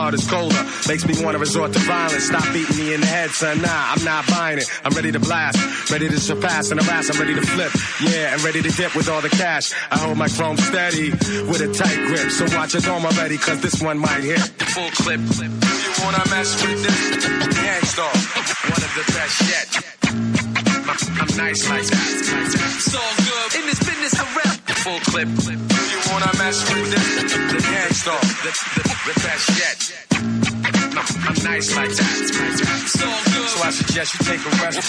heart 0.00 0.14
is 0.14 0.26
colder. 0.26 0.62
Makes 0.88 1.04
me 1.06 1.14
wanna 1.24 1.38
resort 1.38 1.72
to 1.72 1.78
violence. 1.80 2.24
Stop 2.24 2.46
beating 2.52 2.76
me 2.76 2.94
in 2.94 3.00
the 3.00 3.06
head, 3.06 3.30
son. 3.30 3.60
Nah, 3.60 3.92
I'm 3.92 4.02
not 4.04 4.26
buying 4.28 4.58
it. 4.58 4.66
I'm 4.84 4.92
ready 4.92 5.12
to 5.12 5.20
blast. 5.20 5.58
Ready 5.90 6.08
to 6.08 6.18
surpass 6.18 6.70
and 6.70 6.80
harass. 6.80 7.10
I'm 7.10 7.20
ready 7.20 7.34
to 7.34 7.42
flip. 7.42 7.72
Yeah, 8.00 8.32
and 8.32 8.42
ready 8.42 8.62
to 8.62 8.70
dip 8.70 8.96
with 8.96 9.08
all 9.08 9.20
the 9.20 9.28
cash. 9.28 9.72
I 9.90 9.98
hold 9.98 10.16
my 10.16 10.28
chrome 10.28 10.56
steady 10.56 11.10
with 11.50 11.60
a 11.60 11.70
tight 11.72 12.00
grip. 12.08 12.30
So 12.30 12.44
watch 12.56 12.72
your 12.74 12.82
dome 12.82 13.04
already, 13.04 13.36
cause 13.36 13.60
this 13.60 13.80
one 13.82 13.98
might 13.98 14.24
hit. 14.24 14.40
Full 14.74 14.90
clip. 15.02 15.20
You 15.20 16.04
wanna 16.04 16.24
mess 16.32 16.50
with 16.62 16.80
this? 16.84 17.00
Gangstar. 17.60 18.14
One 18.72 18.82
of 18.88 18.92
the 18.98 19.04
best 19.12 19.36
yet. 19.52 19.68
I'm 21.20 21.36
nice 21.36 21.62
like 21.68 21.86
that. 21.92 22.08
It's 22.80 22.94
all 23.00 23.14
good. 23.28 23.48
In 23.60 23.64
this 23.68 23.80
business 23.88 24.14
around. 24.24 24.56
Full 24.84 25.00
clip. 25.12 25.69
I'm 26.22 26.36
nice 31.44 31.74
like 31.76 31.88
that. 31.88 32.14
So 32.86 33.62
I 33.62 33.70
suggest 33.70 34.14
you 34.14 34.20
take 34.26 34.44
a 34.44 34.50
rest. 34.62 34.80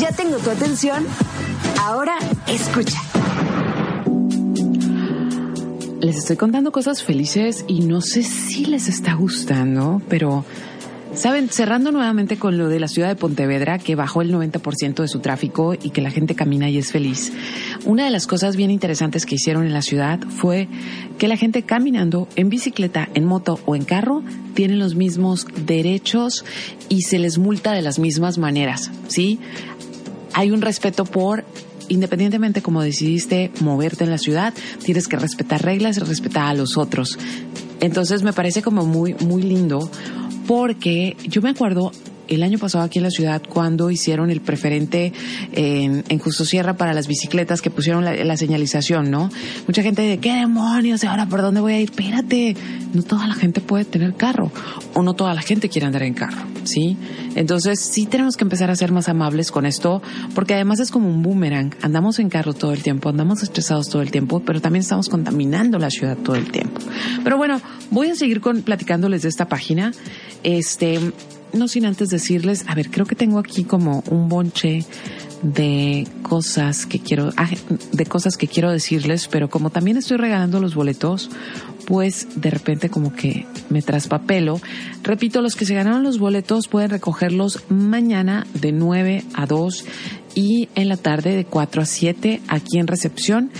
¿Ya 0.00 0.10
tengo 0.12 0.36
tu 0.38 0.50
atención? 0.50 1.06
Ahora 1.80 2.18
escucha. 2.46 3.00
Les 6.00 6.16
estoy 6.16 6.36
contando 6.36 6.72
cosas 6.72 7.02
felices 7.02 7.64
y 7.66 7.80
no 7.80 8.00
sé 8.00 8.22
si 8.22 8.66
les 8.66 8.88
está 8.88 9.14
gustando, 9.14 10.02
pero 10.08 10.44
Saben, 11.14 11.48
cerrando 11.48 11.92
nuevamente 11.92 12.36
con 12.36 12.58
lo 12.58 12.68
de 12.68 12.80
la 12.80 12.88
ciudad 12.88 13.06
de 13.06 13.14
Pontevedra, 13.14 13.78
que 13.78 13.94
bajó 13.94 14.20
el 14.20 14.34
90% 14.34 14.96
de 14.96 15.06
su 15.06 15.20
tráfico 15.20 15.74
y 15.74 15.90
que 15.90 16.00
la 16.00 16.10
gente 16.10 16.34
camina 16.34 16.68
y 16.68 16.76
es 16.76 16.90
feliz. 16.90 17.32
Una 17.84 18.04
de 18.04 18.10
las 18.10 18.26
cosas 18.26 18.56
bien 18.56 18.72
interesantes 18.72 19.24
que 19.24 19.36
hicieron 19.36 19.64
en 19.64 19.72
la 19.72 19.82
ciudad 19.82 20.18
fue 20.28 20.66
que 21.16 21.28
la 21.28 21.36
gente 21.36 21.62
caminando 21.62 22.26
en 22.34 22.48
bicicleta, 22.48 23.08
en 23.14 23.26
moto 23.26 23.60
o 23.64 23.76
en 23.76 23.84
carro 23.84 24.24
tienen 24.54 24.80
los 24.80 24.96
mismos 24.96 25.46
derechos 25.64 26.44
y 26.88 27.02
se 27.02 27.20
les 27.20 27.38
multa 27.38 27.72
de 27.72 27.82
las 27.82 28.00
mismas 28.00 28.36
maneras, 28.36 28.90
¿sí? 29.06 29.38
Hay 30.32 30.50
un 30.50 30.62
respeto 30.62 31.04
por 31.04 31.44
independientemente 31.88 32.62
como 32.62 32.82
decidiste 32.82 33.50
moverte 33.60 34.04
en 34.04 34.10
la 34.10 34.18
ciudad, 34.18 34.54
tienes 34.84 35.08
que 35.08 35.16
respetar 35.16 35.62
reglas 35.62 35.96
y 35.96 36.00
respetar 36.00 36.44
a 36.44 36.54
los 36.54 36.76
otros. 36.76 37.18
Entonces 37.80 38.22
me 38.22 38.32
parece 38.32 38.62
como 38.62 38.84
muy, 38.84 39.14
muy 39.14 39.42
lindo 39.42 39.90
porque 40.46 41.16
yo 41.26 41.42
me 41.42 41.50
acuerdo 41.50 41.92
el 42.28 42.42
año 42.42 42.58
pasado 42.58 42.84
aquí 42.84 42.98
en 42.98 43.04
la 43.04 43.10
ciudad 43.10 43.42
cuando 43.48 43.90
hicieron 43.90 44.30
el 44.30 44.40
preferente 44.40 45.12
en, 45.52 46.04
en 46.08 46.18
Justo 46.18 46.44
Sierra 46.44 46.76
para 46.76 46.92
las 46.94 47.06
bicicletas 47.06 47.60
que 47.60 47.70
pusieron 47.70 48.04
la, 48.04 48.36
señalización, 48.36 49.10
¿no? 49.10 49.30
Mucha 49.66 49.82
gente 49.82 50.02
dice, 50.02 50.18
¿qué 50.18 50.32
demonios? 50.32 51.04
¿Y 51.04 51.06
ahora 51.06 51.26
por 51.26 51.42
dónde 51.42 51.60
voy 51.60 51.72
a 51.74 51.80
ir? 51.80 51.90
Espérate, 51.90 52.56
no 52.92 53.02
toda 53.02 53.26
la 53.26 53.34
gente 53.34 53.60
puede 53.60 53.84
tener 53.84 54.14
carro 54.14 54.50
o 54.94 55.02
no 55.02 55.14
toda 55.14 55.34
la 55.34 55.42
gente 55.42 55.68
quiere 55.68 55.86
andar 55.86 56.02
en 56.02 56.14
carro, 56.14 56.42
¿sí? 56.64 56.96
Entonces 57.34 57.80
sí 57.80 58.06
tenemos 58.06 58.36
que 58.36 58.44
empezar 58.44 58.70
a 58.70 58.76
ser 58.76 58.92
más 58.92 59.08
amables 59.08 59.50
con 59.50 59.66
esto 59.66 60.02
porque 60.34 60.54
además 60.54 60.80
es 60.80 60.90
como 60.90 61.08
un 61.08 61.22
boomerang. 61.22 61.74
Andamos 61.82 62.18
en 62.18 62.28
carro 62.28 62.54
todo 62.54 62.72
el 62.72 62.82
tiempo, 62.82 63.08
andamos 63.08 63.42
estresados 63.42 63.88
todo 63.88 64.02
el 64.02 64.10
tiempo, 64.10 64.40
pero 64.40 64.60
también 64.60 64.82
estamos 64.82 65.08
contaminando 65.08 65.78
la 65.78 65.90
ciudad 65.90 66.16
todo 66.16 66.36
el 66.36 66.50
tiempo. 66.50 66.80
Pero 67.22 67.36
bueno, 67.36 67.60
voy 67.90 68.08
a 68.08 68.14
seguir 68.14 68.40
con, 68.40 68.62
platicándoles 68.62 69.22
de 69.22 69.28
esta 69.28 69.48
página. 69.48 69.92
Este, 70.42 71.00
no 71.54 71.68
sin 71.68 71.86
antes 71.86 72.10
decirles, 72.10 72.64
a 72.68 72.74
ver, 72.74 72.90
creo 72.90 73.06
que 73.06 73.14
tengo 73.14 73.38
aquí 73.38 73.64
como 73.64 74.02
un 74.10 74.28
bonche 74.28 74.84
de 75.42 76.06
cosas 76.22 76.86
que 76.86 76.98
quiero, 76.98 77.30
de 77.92 78.06
cosas 78.06 78.36
que 78.36 78.48
quiero 78.48 78.70
decirles, 78.70 79.28
pero 79.28 79.50
como 79.50 79.70
también 79.70 79.96
estoy 79.96 80.16
regalando 80.16 80.58
los 80.58 80.74
boletos, 80.74 81.30
pues 81.86 82.28
de 82.36 82.50
repente 82.50 82.88
como 82.88 83.14
que 83.14 83.46
me 83.68 83.82
traspapelo. 83.82 84.60
Repito, 85.02 85.42
los 85.42 85.54
que 85.54 85.66
se 85.66 85.74
ganaron 85.74 86.02
los 86.02 86.18
boletos 86.18 86.68
pueden 86.68 86.90
recogerlos 86.90 87.62
mañana 87.68 88.46
de 88.54 88.72
9 88.72 89.24
a 89.34 89.46
2 89.46 89.84
y 90.34 90.68
en 90.74 90.88
la 90.88 90.96
tarde 90.96 91.36
de 91.36 91.44
4 91.44 91.82
a 91.82 91.84
7 91.84 92.40
aquí 92.48 92.78
en 92.78 92.86
recepción. 92.86 93.50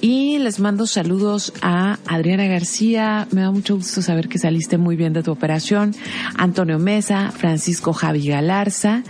Y 0.00 0.38
les 0.38 0.60
mando 0.60 0.86
saludos 0.86 1.52
a 1.62 1.98
Adriana 2.06 2.46
García. 2.46 3.26
Me 3.30 3.40
da 3.40 3.50
mucho 3.50 3.76
gusto 3.76 4.02
saber 4.02 4.28
que 4.28 4.38
saliste 4.38 4.76
muy 4.76 4.96
bien 4.96 5.12
de 5.12 5.22
tu 5.22 5.32
operación. 5.32 5.94
Antonio 6.36 6.78
Mesa, 6.78 7.30
Francisco 7.30 7.92
Javi 7.92 8.26
Galarza. 8.26 9.02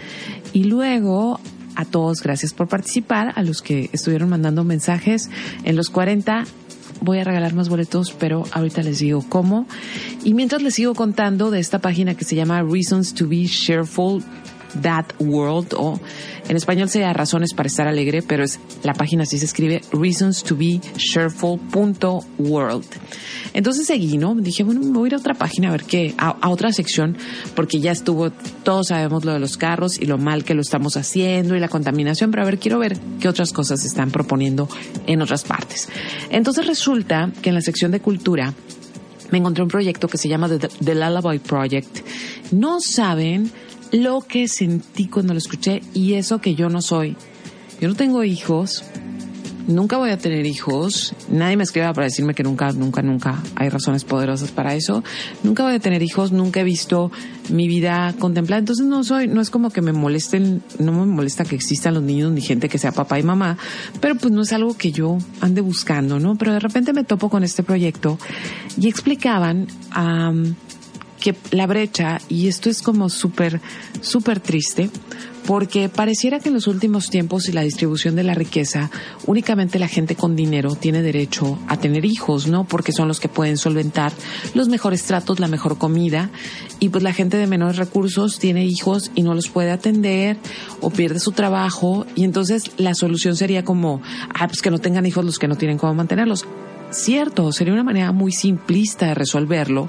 Y 0.53 0.65
luego 0.65 1.41
a 1.75 1.85
todos, 1.85 2.23
gracias 2.23 2.53
por 2.53 2.69
participar. 2.69 3.33
A 3.35 3.43
los 3.43 3.63
que 3.63 3.91
estuvieron 3.93 4.29
mandando 4.29 4.63
mensajes 4.63 5.31
en 5.65 5.77
los 5.77 5.91
40 5.91 6.45
voy 7.01 7.19
a 7.19 7.25
regalar 7.25 7.55
más 7.55 7.69
boletos, 7.69 8.15
pero 8.19 8.45
ahorita 8.53 8.83
les 8.83 9.01
digo 9.01 9.25
cómo. 9.29 9.67
Y 10.23 10.33
mientras 10.35 10.63
les 10.63 10.75
sigo 10.75 10.95
contando 10.95 11.51
de 11.51 11.61
esta 11.61 11.81
página 11.81 12.15
que 12.15 12.25
se 12.25 12.37
llama 12.37 12.63
Reasons 12.63 13.15
to 13.15 13.29
be 13.29 13.47
Cheerful 13.47 14.23
That 14.83 15.07
World 15.19 15.75
o 15.77 16.01
en 16.49 16.57
español 16.57 16.89
sería 16.89 17.13
razones 17.13 17.55
para 17.55 17.69
estar 17.69 17.89
alegre, 17.89 18.23
pero 18.23 18.45
es 18.45 18.61
la 18.83 18.93
página 18.93 19.23
así 19.23 19.39
se 19.39 19.47
escribe 19.47 19.81
reasons 19.93 20.43
to 20.43 20.57
be 20.57 20.81
cheerful.world. 20.97 22.85
Entonces 23.55 23.87
seguí, 23.87 24.19
¿no? 24.19 24.35
Dije, 24.35 24.63
bueno, 24.63 24.81
me 24.81 24.91
voy 24.91 25.07
a 25.07 25.09
ir 25.09 25.15
a 25.15 25.19
otra 25.19 25.35
página 25.35 25.69
a 25.69 25.73
ver 25.73 25.85
qué, 25.85 26.15
a, 26.19 26.37
a, 26.41 26.49
otra 26.51 26.73
sección, 26.73 27.17
porque 27.55 27.81
ya 27.81 27.93
estuvo, 27.93 28.31
todos 28.31 28.89
sabemos 28.89 29.25
lo 29.25 29.33
de 29.33 29.39
los 29.39 29.57
carros 29.57 29.99
y 29.99 30.07
lo 30.07 30.19
mal 30.19 30.45
que 30.45 30.55
lo 30.55 30.61
estamos 30.61 30.97
haciendo 30.97 31.57
y 31.57 31.61
la 31.61 31.69
contaminación, 31.69 32.31
pero 32.31 32.43
a 32.43 32.47
ver, 32.47 32.59
quiero 32.59 32.79
ver 32.79 32.99
qué 33.21 33.29
otras 33.29 33.53
cosas 33.53 33.81
se 33.81 33.87
están 33.87 34.11
proponiendo 34.11 34.69
en 35.07 35.23
otras 35.23 35.45
partes. 35.45 35.89
Entonces 36.31 36.67
resulta 36.67 37.31
que 37.41 37.51
en 37.51 37.55
la 37.55 37.61
sección 37.61 37.91
de 37.91 38.01
cultura 38.01 38.53
me 39.31 39.39
encontré 39.39 39.63
un 39.63 39.71
proyecto 39.71 40.09
que 40.09 40.19
se 40.19 40.29
llama 40.29 40.49
The, 40.49 40.69
The 40.69 40.95
Lullaby 40.95 41.39
Project. 41.39 42.07
No 42.53 42.81
saben 42.81 43.51
lo 43.95 44.23
que 44.23 44.49
sentí 44.49 45.07
cuando 45.07 45.35
lo 45.35 45.39
escuché 45.39 45.81
y 45.95 46.15
eso 46.15 46.41
que 46.41 46.57
yo 46.57 46.69
no 46.69 46.83
soy. 46.83 47.17
Yo 47.81 47.89
no 47.89 47.95
tengo 47.95 48.25
hijos, 48.25 48.85
nunca 49.69 49.99
voy 49.99 50.11
a 50.11 50.19
tener 50.19 50.47
hijos, 50.47 51.15
nadie 51.29 51.57
me 51.57 51.63
escriba 51.63 51.93
para 51.93 52.07
decirme 52.07 52.35
que 52.35 52.43
nunca, 52.43 52.73
nunca, 52.73 53.03
nunca 53.03 53.41
hay 53.55 53.69
razones 53.69 54.05
poderosas 54.05 54.51
para 54.51 54.75
eso, 54.75 55.05
nunca 55.45 55.63
voy 55.63 55.75
a 55.75 55.79
tener 55.79 56.03
hijos, 56.03 56.33
nunca 56.33 56.61
he 56.61 56.65
visto 56.65 57.13
mi 57.51 57.69
vida 57.69 58.15
contemplada, 58.19 58.59
entonces 58.59 58.85
no 58.85 59.05
soy, 59.05 59.29
no 59.29 59.41
es 59.41 59.51
como 59.51 59.71
que 59.71 59.81
me 59.81 59.93
molesten, 59.93 60.63
no 60.81 60.93
me 60.93 61.07
molesta 61.07 61.45
que 61.45 61.55
existan 61.55 61.95
los 61.95 62.03
niños 62.03 62.33
ni 62.33 62.41
gente 62.41 62.69
que 62.69 62.79
sea 62.79 62.91
papá 62.91 63.21
y 63.21 63.23
mamá, 63.23 63.59
pero 64.01 64.17
pues 64.17 64.33
no 64.33 64.43
es 64.43 64.53
algo 64.53 64.77
que 64.77 64.91
yo 64.91 65.19
ande 65.41 65.61
buscando, 65.61 66.19
¿no? 66.19 66.35
Pero 66.37 66.53
de 66.53 66.61
repente 66.61 66.93
me 66.93 67.05
topo 67.05 67.31
con 67.31 67.45
este 67.45 67.63
proyecto 67.63 68.19
y 68.77 68.89
explicaban 68.89 69.69
que 71.25 71.35
la 71.53 71.67
brecha, 71.67 72.21
y 72.29 72.49
esto 72.49 72.69
es 72.69 72.83
como 72.83 73.09
súper, 73.09 73.63
súper 74.03 74.41
triste, 74.41 74.91
porque 75.47 75.89
pareciera 75.89 76.39
que 76.39 76.49
en 76.49 76.55
los 76.55 76.67
últimos 76.67 77.09
tiempos 77.09 77.49
y 77.49 77.53
la 77.53 77.63
distribución 77.63 78.15
de 78.15 78.25
la 78.25 78.35
riqueza, 78.35 78.91
únicamente 79.25 79.79
la 79.79 79.89
gente 79.89 80.17
con 80.17 80.37
dinero 80.37 80.75
tiene 80.75 81.01
derecho 81.01 81.59
a 81.67 81.79
tener 81.79 82.05
hijos, 82.05 82.47
¿no? 82.47 82.65
Porque 82.65 82.93
son 82.93 83.09
los 83.09 83.21
que 83.21 83.31
pueden 83.31 83.57
solventar 83.57 84.13
los 84.53 84.69
mejores 84.69 85.05
tratos, 85.05 85.41
la 85.41 85.49
mejor 85.49 85.79
comida, 85.79 86.29
y 86.79 86.91
pues 86.91 87.03
la 87.03 87.15
gente 87.15 87.39
de 87.39 87.47
menores 87.47 87.79
recursos 87.79 88.39
tiene 88.39 88.67
hijos 88.67 89.11
y 89.15 89.23
no 89.23 89.33
los 89.33 89.49
puede 89.49 89.71
atender 89.71 90.37
o 90.83 90.91
pierde 90.91 91.21
su 91.21 91.33
trabajo, 91.33 92.05
y 92.15 92.25
entonces 92.25 92.71
la 92.77 92.95
solución 92.95 93.35
sería 93.35 93.65
como, 93.65 94.03
ah, 94.35 94.47
pues 94.47 94.61
que 94.61 94.71
no 94.71 94.79
tengan 94.79 95.07
hijos 95.07 95.25
los 95.25 95.39
que 95.39 95.49
no 95.49 95.57
tienen 95.57 95.79
cómo 95.79 95.95
mantenerlos. 95.95 96.45
Cierto, 96.91 97.51
sería 97.51 97.73
una 97.73 97.83
manera 97.83 98.13
muy 98.13 98.31
simplista 98.31 99.07
de 99.07 99.15
resolverlo, 99.15 99.89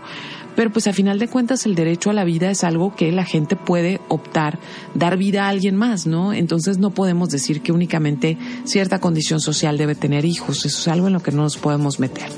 pero 0.56 0.72
pues 0.72 0.88
a 0.88 0.94
final 0.94 1.20
de 1.20 1.28
cuentas 1.28 1.66
el 1.66 1.76
derecho 1.76 2.10
a 2.10 2.14
la 2.14 2.24
vida 2.24 2.50
es 2.50 2.64
algo 2.64 2.96
que 2.96 3.12
la 3.12 3.26
gente 3.26 3.56
puede 3.56 4.02
optar, 4.08 4.60
dar 4.94 5.18
vida 5.18 5.46
a 5.46 5.50
alguien 5.50 5.76
más, 5.76 6.08
¿no? 6.08 6.34
Entonces 6.34 6.78
no 6.78 6.92
podemos 6.92 7.30
decir 7.30 7.62
que 7.62 7.72
únicamente 7.72 8.38
cierta 8.64 9.00
condición 9.00 9.40
social 9.40 9.78
debe 9.78 9.96
tener 9.96 10.26
hijos, 10.26 10.66
eso 10.66 10.80
es 10.80 10.88
algo 10.88 11.08
en 11.08 11.14
lo 11.14 11.22
que 11.22 11.32
no 11.32 11.44
nos 11.44 11.58
podemos 11.58 12.00
meter. 12.00 12.30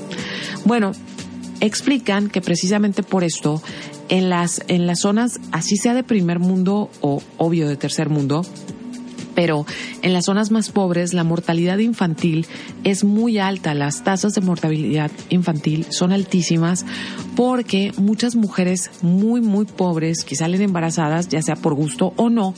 Bueno, 0.64 0.92
explican 1.60 2.28
que 2.28 2.40
precisamente 2.40 3.02
por 3.02 3.24
esto 3.24 3.62
en 4.08 4.30
las 4.30 4.62
en 4.68 4.86
las 4.86 5.00
zonas 5.00 5.40
así 5.52 5.76
sea 5.76 5.94
de 5.94 6.02
primer 6.02 6.38
mundo 6.38 6.90
o 7.00 7.22
obvio 7.36 7.68
de 7.68 7.76
tercer 7.76 8.08
mundo 8.08 8.44
pero 9.38 9.66
en 10.02 10.12
las 10.14 10.24
zonas 10.24 10.50
más 10.50 10.70
pobres 10.70 11.14
la 11.14 11.22
mortalidad 11.22 11.78
infantil 11.78 12.48
es 12.82 13.04
muy 13.04 13.38
alta, 13.38 13.72
las 13.72 14.02
tasas 14.02 14.34
de 14.34 14.40
mortalidad 14.40 15.12
infantil 15.28 15.86
son 15.90 16.10
altísimas 16.10 16.84
porque 17.36 17.92
muchas 17.98 18.34
mujeres 18.34 18.90
muy, 19.00 19.40
muy 19.40 19.64
pobres 19.64 20.24
que 20.24 20.34
salen 20.34 20.60
embarazadas, 20.60 21.28
ya 21.28 21.40
sea 21.40 21.54
por 21.54 21.74
gusto 21.74 22.14
o 22.16 22.30
no, 22.30 22.52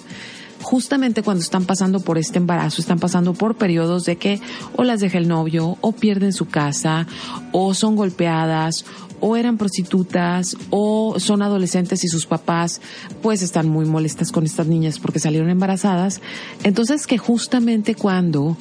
justamente 0.62 1.22
cuando 1.22 1.42
están 1.42 1.66
pasando 1.66 2.00
por 2.00 2.16
este 2.16 2.38
embarazo, 2.38 2.80
están 2.80 2.98
pasando 2.98 3.34
por 3.34 3.56
periodos 3.56 4.04
de 4.04 4.16
que 4.16 4.40
o 4.74 4.82
las 4.82 5.00
deja 5.00 5.18
el 5.18 5.28
novio, 5.28 5.76
o 5.82 5.92
pierden 5.92 6.32
su 6.32 6.48
casa, 6.48 7.06
o 7.52 7.74
son 7.74 7.94
golpeadas, 7.94 8.86
o 9.20 9.36
eran 9.36 9.58
prostitutas 9.58 10.56
o 10.70 11.18
son 11.18 11.42
adolescentes 11.42 12.04
y 12.04 12.08
sus 12.08 12.26
papás 12.26 12.80
pues 13.22 13.42
están 13.42 13.68
muy 13.68 13.86
molestas 13.86 14.32
con 14.32 14.44
estas 14.44 14.66
niñas 14.66 14.98
porque 14.98 15.18
salieron 15.18 15.50
embarazadas. 15.50 16.20
Entonces 16.64 17.06
que 17.06 17.18
justamente 17.18 17.94
cuando 17.94 18.56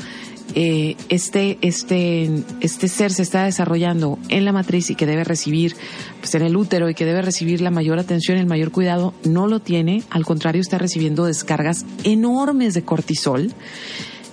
eh, 0.56 0.96
este, 1.10 1.60
este, 1.62 2.44
este 2.60 2.88
ser 2.88 3.12
se 3.12 3.22
está 3.22 3.44
desarrollando 3.44 4.18
en 4.30 4.46
la 4.46 4.52
matriz 4.52 4.90
y 4.90 4.96
que 4.96 5.06
debe 5.06 5.24
recibir, 5.24 5.76
pues 6.20 6.34
en 6.34 6.42
el 6.42 6.58
útero 6.58 6.90
y 6.90 6.96
que 6.96 7.06
debe 7.06 7.22
recibir 7.22 7.62
la 7.62 7.70
mayor 7.70 8.00
atención 8.00 8.38
el 8.38 8.48
mayor 8.48 8.72
cuidado, 8.72 9.14
no 9.24 9.48
lo 9.48 9.60
tiene, 9.60 10.04
al 10.10 10.26
contrario 10.26 10.62
está 10.62 10.80
recibiendo 10.80 11.26
descargas 11.26 11.86
enormes 12.04 12.74
de 12.74 12.82
cortisol 12.82 13.54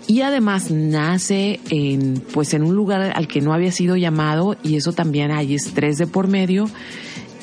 y 0.06 0.20
además 0.20 0.70
nace 0.70 1.60
en 1.70 2.22
pues 2.32 2.54
en 2.54 2.62
un 2.62 2.76
lugar 2.76 3.12
al 3.14 3.26
que 3.26 3.40
no 3.40 3.52
había 3.52 3.72
sido 3.72 3.96
llamado 3.96 4.56
y 4.62 4.76
eso 4.76 4.92
también 4.92 5.32
hay 5.32 5.54
estrés 5.54 5.98
de 5.98 6.06
por 6.06 6.28
medio. 6.28 6.68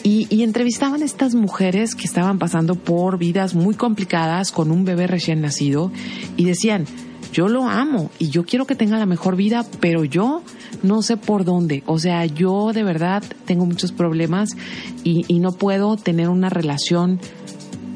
Y, 0.06 0.44
entrevistaban 0.44 1.02
a 1.02 1.06
estas 1.06 1.34
mujeres 1.34 1.96
que 1.96 2.04
estaban 2.04 2.38
pasando 2.38 2.76
por 2.76 3.18
vidas 3.18 3.56
muy 3.56 3.74
complicadas 3.74 4.52
con 4.52 4.70
un 4.70 4.84
bebé 4.84 5.08
recién 5.08 5.40
nacido 5.40 5.94
y 6.36 6.44
decían 6.44 6.86
yo 7.32 7.48
lo 7.48 7.70
amo 7.70 8.12
y 8.20 8.30
yo 8.30 8.44
quiero 8.44 8.68
que 8.68 8.76
tenga 8.76 8.98
la 8.98 9.06
mejor 9.06 9.38
vida 9.38 9.66
pero 9.80 10.04
yo 10.04 10.44
no 10.84 11.02
sé 11.04 11.16
por 11.16 11.46
dónde. 11.46 11.84
O 11.86 12.00
sea 12.00 12.26
yo 12.26 12.74
de 12.74 12.84
verdad 12.84 13.24
tengo 13.46 13.66
muchos 13.66 13.94
problemas 13.94 14.58
y 15.06 15.40
no 15.40 15.54
puedo 15.54 15.96
tener 15.96 16.28
una 16.28 16.50
relación 16.50 17.20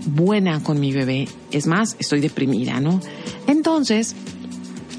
buena 0.05 0.63
con 0.63 0.79
mi 0.79 0.93
bebé. 0.93 1.27
Es 1.51 1.67
más 1.67 1.97
estoy 1.99 2.21
deprimida 2.21 2.79
no 2.79 3.01
entonces 3.47 4.15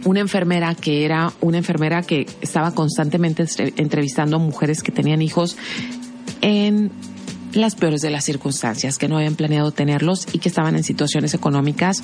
una 0.04 0.20
enfermera 0.20 0.74
que 0.74 1.04
era 1.04 1.32
una 1.40 1.58
enfermera 1.58 2.02
que 2.02 2.26
estaba 2.40 2.74
constantemente 2.74 3.44
entrevistando 3.76 4.36
a 4.36 4.38
mujeres 4.38 4.82
que 4.82 4.92
tenían 4.92 5.22
hijos 5.22 5.56
en 6.40 6.90
las 7.52 7.74
peores 7.74 8.02
de 8.02 8.10
las 8.10 8.24
circunstancias, 8.24 8.98
que 8.98 9.08
no 9.08 9.16
habían 9.16 9.34
planeado 9.34 9.72
tenerlos 9.72 10.26
y 10.32 10.38
que 10.38 10.48
estaban 10.48 10.76
en 10.76 10.84
situaciones 10.84 11.34
económicas 11.34 12.02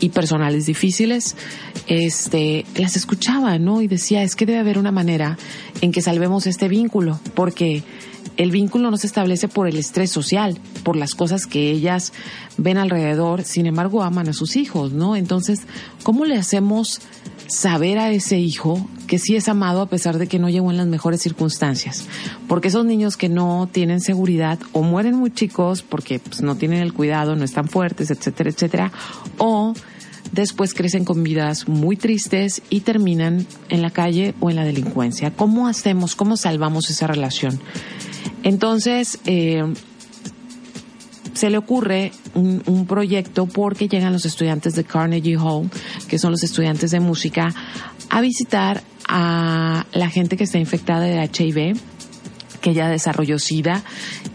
y 0.00 0.08
personales 0.10 0.66
difíciles, 0.66 1.36
este, 1.86 2.64
las 2.76 2.96
escuchaba, 2.96 3.58
¿no? 3.58 3.82
Y 3.82 3.88
decía, 3.88 4.22
es 4.22 4.36
que 4.36 4.46
debe 4.46 4.58
haber 4.58 4.78
una 4.78 4.92
manera 4.92 5.36
en 5.80 5.92
que 5.92 6.02
salvemos 6.02 6.46
este 6.46 6.68
vínculo, 6.68 7.20
porque 7.34 7.82
el 8.36 8.50
vínculo 8.50 8.90
no 8.90 8.96
se 8.96 9.06
establece 9.06 9.48
por 9.48 9.68
el 9.68 9.76
estrés 9.76 10.10
social, 10.10 10.58
por 10.82 10.96
las 10.96 11.14
cosas 11.14 11.46
que 11.46 11.70
ellas 11.70 12.12
ven 12.58 12.78
alrededor, 12.78 13.44
sin 13.44 13.66
embargo 13.66 14.02
aman 14.02 14.28
a 14.28 14.32
sus 14.32 14.56
hijos, 14.56 14.92
¿no? 14.92 15.16
Entonces, 15.16 15.60
¿cómo 16.02 16.24
le 16.24 16.36
hacemos 16.36 17.00
saber 17.48 17.98
a 17.98 18.10
ese 18.10 18.38
hijo 18.38 18.88
que 19.06 19.18
sí 19.18 19.36
es 19.36 19.48
amado 19.48 19.80
a 19.80 19.88
pesar 19.88 20.18
de 20.18 20.26
que 20.26 20.38
no 20.38 20.48
llegó 20.48 20.70
en 20.70 20.76
las 20.76 20.86
mejores 20.86 21.20
circunstancias. 21.20 22.06
Porque 22.48 22.68
esos 22.68 22.84
niños 22.84 23.16
que 23.16 23.28
no 23.28 23.68
tienen 23.70 24.00
seguridad 24.00 24.58
o 24.72 24.82
mueren 24.82 25.14
muy 25.14 25.30
chicos 25.30 25.82
porque 25.82 26.18
pues, 26.18 26.42
no 26.42 26.56
tienen 26.56 26.82
el 26.82 26.92
cuidado, 26.92 27.36
no 27.36 27.44
están 27.44 27.68
fuertes, 27.68 28.10
etcétera, 28.10 28.50
etcétera, 28.50 28.92
o 29.38 29.74
después 30.32 30.74
crecen 30.74 31.04
con 31.04 31.22
vidas 31.22 31.68
muy 31.68 31.96
tristes 31.96 32.62
y 32.68 32.80
terminan 32.80 33.46
en 33.68 33.82
la 33.82 33.90
calle 33.90 34.34
o 34.40 34.50
en 34.50 34.56
la 34.56 34.64
delincuencia. 34.64 35.30
¿Cómo 35.30 35.68
hacemos, 35.68 36.16
cómo 36.16 36.36
salvamos 36.36 36.90
esa 36.90 37.06
relación? 37.06 37.60
Entonces, 38.42 39.18
eh, 39.26 39.62
se 41.36 41.50
le 41.50 41.58
ocurre 41.58 42.12
un, 42.34 42.86
proyecto 42.86 43.46
porque 43.46 43.88
llegan 43.88 44.12
los 44.12 44.24
estudiantes 44.24 44.74
de 44.74 44.84
Carnegie 44.84 45.36
Hall, 45.36 45.70
que 46.08 46.18
son 46.18 46.30
los 46.30 46.42
estudiantes 46.42 46.90
de 46.90 47.00
música, 47.00 47.54
a 48.08 48.20
visitar 48.20 48.82
a 49.06 49.84
la 49.92 50.08
gente 50.08 50.36
que 50.36 50.44
está 50.44 50.58
infectada 50.58 51.02
de 51.02 51.22
HIV 51.22 51.78
que 52.62 52.74
ya 52.74 52.88
desarrolló 52.88 53.38
SIDA 53.38 53.84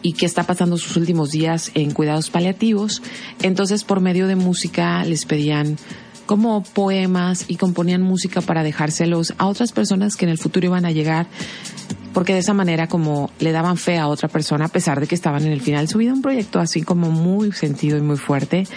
y 0.02 0.14
que 0.14 0.26
está 0.26 0.44
pasando 0.44 0.78
sus 0.78 0.96
últimos 0.96 1.32
días 1.32 1.72
en 1.74 1.92
cuidados 1.92 2.30
paliativos. 2.30 3.02
Entonces, 3.42 3.84
por 3.84 4.00
medio 4.00 4.28
de 4.28 4.36
música 4.36 5.04
les 5.04 5.26
pedían 5.26 5.78
como 6.28 6.64
poemas 6.64 7.46
y 7.50 7.58
componían 7.58 8.02
música 8.02 8.40
para 8.40 8.64
dejárselos 8.64 9.34
a 9.38 9.48
otras 9.48 9.74
personas 9.74 10.16
que 10.16 10.26
en 10.26 10.32
el 10.32 10.38
futuro 10.38 10.68
iban 10.68 10.86
a 10.86 10.92
llegar 10.92 11.28
porque 12.14 12.34
de 12.34 12.40
esa 12.40 12.54
manera 12.54 12.88
como 12.88 13.30
le 13.40 13.52
daban 13.52 13.78
fe 13.78 13.98
a 13.98 14.08
otra 14.08 14.28
persona 14.28 14.66
a 14.66 14.68
pesar 14.70 15.00
de 15.00 15.08
que 15.08 15.16
estaban 15.16 15.46
en 15.46 15.52
el 15.52 15.62
final 15.62 15.86
de 15.86 15.92
su 15.92 15.98
vida, 15.98 16.14
un 16.14 16.22
proyecto 16.22 16.60
así 16.60 16.82
como 16.82 17.10
muy 17.10 17.52
sentido 17.52 17.98
y 17.98 18.02
muy 18.02 18.18
fuerte. 18.18 18.68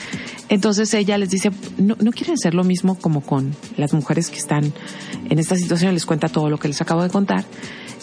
Entonces 0.49 0.93
ella 0.95 1.19
les 1.19 1.31
dice, 1.31 1.51
no, 1.79 1.97
no 2.01 2.13
quieren 2.13 2.35
hacer 2.35 2.55
lo 2.55 2.65
mismo 2.65 2.97
como 2.97 3.21
con 3.21 3.55
las 3.77 3.93
mujeres 3.93 4.31
que 4.31 4.39
están 4.39 4.73
en 5.31 5.39
esta 5.39 5.57
situación, 5.57 5.95
les 5.95 6.07
cuenta 6.07 6.29
todo 6.29 6.51
lo 6.51 6.59
que 6.59 6.69
les 6.69 6.81
acabo 6.81 7.03
de 7.03 7.11
contar. 7.11 7.45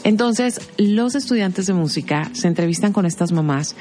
Entonces, 0.04 0.60
los 0.78 1.14
estudiantes 1.14 1.68
de 1.68 1.74
música 1.74 2.32
se 2.34 2.48
entrevistan 2.48 2.92
con 2.92 3.06
estas 3.06 3.32
mamás, 3.32 3.76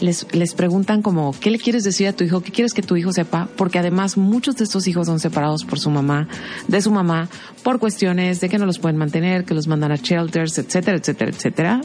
les, 0.00 0.26
les 0.32 0.54
preguntan 0.54 1.02
como, 1.02 1.34
¿qué 1.40 1.50
le 1.50 1.58
quieres 1.58 1.82
decir 1.82 2.06
a 2.06 2.12
tu 2.12 2.22
hijo? 2.22 2.42
¿Qué 2.42 2.52
quieres 2.52 2.74
que 2.74 2.82
tu 2.82 2.96
hijo 2.96 3.12
sepa? 3.12 3.48
Porque 3.56 3.80
además 3.80 4.16
muchos 4.16 4.56
de 4.56 4.64
estos 4.64 4.86
hijos 4.86 5.08
son 5.08 5.18
separados 5.18 5.64
por 5.64 5.80
su 5.80 5.90
mamá, 5.90 6.28
de 6.68 6.80
su 6.80 6.92
mamá, 6.92 7.28
por 7.64 7.80
cuestiones 7.80 8.40
de 8.40 8.48
que 8.48 8.58
no 8.58 8.66
los 8.66 8.78
pueden 8.78 8.96
mantener, 8.96 9.44
que 9.44 9.54
los 9.54 9.66
mandan 9.66 9.90
a 9.90 9.96
shelters, 9.96 10.58
etcétera, 10.58 10.96
etcétera, 10.98 11.30
etcétera. 11.32 11.80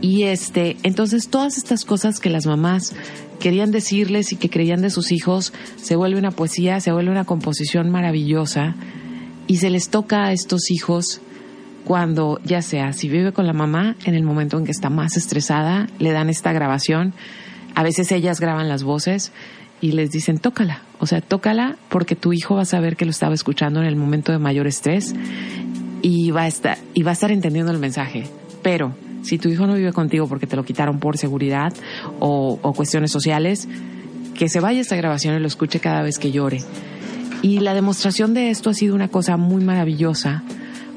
Y 0.00 0.24
este, 0.24 0.76
entonces 0.82 1.28
todas 1.28 1.56
estas 1.56 1.84
cosas 1.84 2.18
que 2.18 2.30
las 2.30 2.46
mamás 2.46 2.94
querían 3.38 3.70
decirles 3.70 4.32
y 4.32 4.36
que 4.36 4.50
creían 4.50 4.82
de 4.82 4.90
sus 4.90 5.12
hijos, 5.12 5.52
se 5.80 5.94
vuelve 5.94 6.18
una 6.18 6.32
poesía, 6.32 6.80
se 6.80 6.90
vuelve 6.90 7.12
una 7.12 7.24
composición 7.24 7.90
maravillosa 7.90 8.74
y 9.46 9.58
se 9.58 9.70
les 9.70 9.88
toca 9.88 10.24
a 10.24 10.32
estos 10.32 10.72
hijos 10.72 11.20
cuando 11.84 12.40
ya 12.44 12.62
sea 12.62 12.92
si 12.92 13.08
vive 13.08 13.32
con 13.32 13.46
la 13.46 13.52
mamá 13.52 13.96
en 14.04 14.14
el 14.14 14.22
momento 14.22 14.58
en 14.58 14.64
que 14.64 14.70
está 14.70 14.90
más 14.90 15.16
estresada, 15.16 15.88
le 15.98 16.12
dan 16.12 16.28
esta 16.28 16.52
grabación, 16.52 17.12
a 17.74 17.82
veces 17.82 18.12
ellas 18.12 18.40
graban 18.40 18.68
las 18.68 18.82
voces 18.82 19.32
y 19.80 19.92
les 19.92 20.10
dicen 20.10 20.38
tócala, 20.38 20.82
o 21.00 21.06
sea, 21.06 21.20
tócala 21.20 21.76
porque 21.88 22.14
tu 22.14 22.32
hijo 22.32 22.54
va 22.54 22.62
a 22.62 22.66
saber 22.66 22.96
que 22.96 23.04
lo 23.04 23.10
estaba 23.10 23.34
escuchando 23.34 23.80
en 23.80 23.86
el 23.86 23.96
momento 23.96 24.32
de 24.32 24.38
mayor 24.38 24.66
estrés 24.66 25.14
y 26.02 26.30
va 26.30 26.42
a 26.42 26.46
estar 26.46 26.78
y 26.94 27.02
va 27.02 27.10
a 27.10 27.14
estar 27.14 27.30
entendiendo 27.30 27.72
el 27.72 27.78
mensaje. 27.78 28.24
Pero 28.62 28.94
si 29.22 29.38
tu 29.38 29.48
hijo 29.48 29.66
no 29.66 29.74
vive 29.74 29.92
contigo 29.92 30.28
porque 30.28 30.46
te 30.46 30.56
lo 30.56 30.64
quitaron 30.64 31.00
por 31.00 31.16
seguridad 31.16 31.72
o, 32.20 32.58
o 32.62 32.72
cuestiones 32.74 33.10
sociales, 33.10 33.68
que 34.34 34.48
se 34.48 34.60
vaya 34.60 34.80
esta 34.80 34.96
grabación 34.96 35.36
y 35.36 35.40
lo 35.40 35.46
escuche 35.46 35.80
cada 35.80 36.02
vez 36.02 36.18
que 36.18 36.30
llore. 36.30 36.60
Y 37.42 37.58
la 37.58 37.74
demostración 37.74 38.34
de 38.34 38.50
esto 38.50 38.70
ha 38.70 38.74
sido 38.74 38.94
una 38.94 39.08
cosa 39.08 39.36
muy 39.36 39.64
maravillosa 39.64 40.44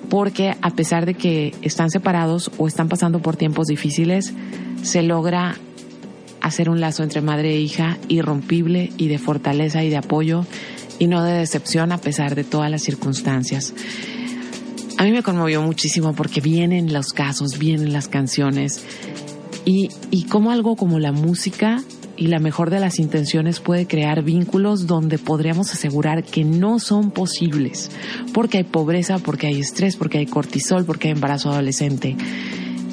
porque 0.09 0.55
a 0.61 0.71
pesar 0.71 1.05
de 1.05 1.13
que 1.13 1.53
están 1.61 1.89
separados 1.89 2.51
o 2.57 2.67
están 2.67 2.89
pasando 2.89 3.19
por 3.19 3.35
tiempos 3.35 3.67
difíciles, 3.67 4.33
se 4.81 5.01
logra 5.01 5.55
hacer 6.41 6.69
un 6.69 6.79
lazo 6.79 7.03
entre 7.03 7.21
madre 7.21 7.55
e 7.55 7.59
hija 7.59 7.97
irrompible 8.07 8.91
y 8.97 9.07
de 9.07 9.17
fortaleza 9.17 9.83
y 9.83 9.89
de 9.89 9.97
apoyo 9.97 10.45
y 10.99 11.07
no 11.07 11.23
de 11.23 11.33
decepción 11.33 11.91
a 11.91 11.97
pesar 11.97 12.35
de 12.35 12.43
todas 12.43 12.69
las 12.69 12.83
circunstancias. 12.83 13.73
A 14.97 15.03
mí 15.03 15.11
me 15.11 15.23
conmovió 15.23 15.61
muchísimo 15.61 16.13
porque 16.13 16.41
vienen 16.41 16.93
los 16.93 17.07
casos, 17.13 17.57
vienen 17.57 17.91
las 17.91 18.07
canciones 18.07 18.83
y, 19.65 19.89
y 20.11 20.25
como 20.25 20.51
algo 20.51 20.75
como 20.75 20.99
la 20.99 21.11
música 21.11 21.83
y 22.18 22.28
la 22.28 22.39
mejor 22.39 22.70
de 22.70 22.80
las 22.80 22.99
intenciones 22.99 23.59
puede 23.59 23.88
crear 23.88 24.24
vínculos 24.24 24.88
donde 24.88 25.18
podríamos 25.18 25.72
asegurar 25.74 26.24
que 26.24 26.43
no 26.43 26.80
son 26.80 27.11
posibles, 27.11 27.91
porque 28.34 28.59
hay 28.59 28.63
pobreza, 28.63 29.20
porque 29.20 29.47
hay 29.47 29.59
estrés, 29.59 29.95
porque 29.97 30.18
hay 30.20 30.26
cortisol, 30.26 30.86
porque 30.86 31.07
hay 31.07 31.13
embarazo 31.13 31.51
adolescente. 31.51 32.16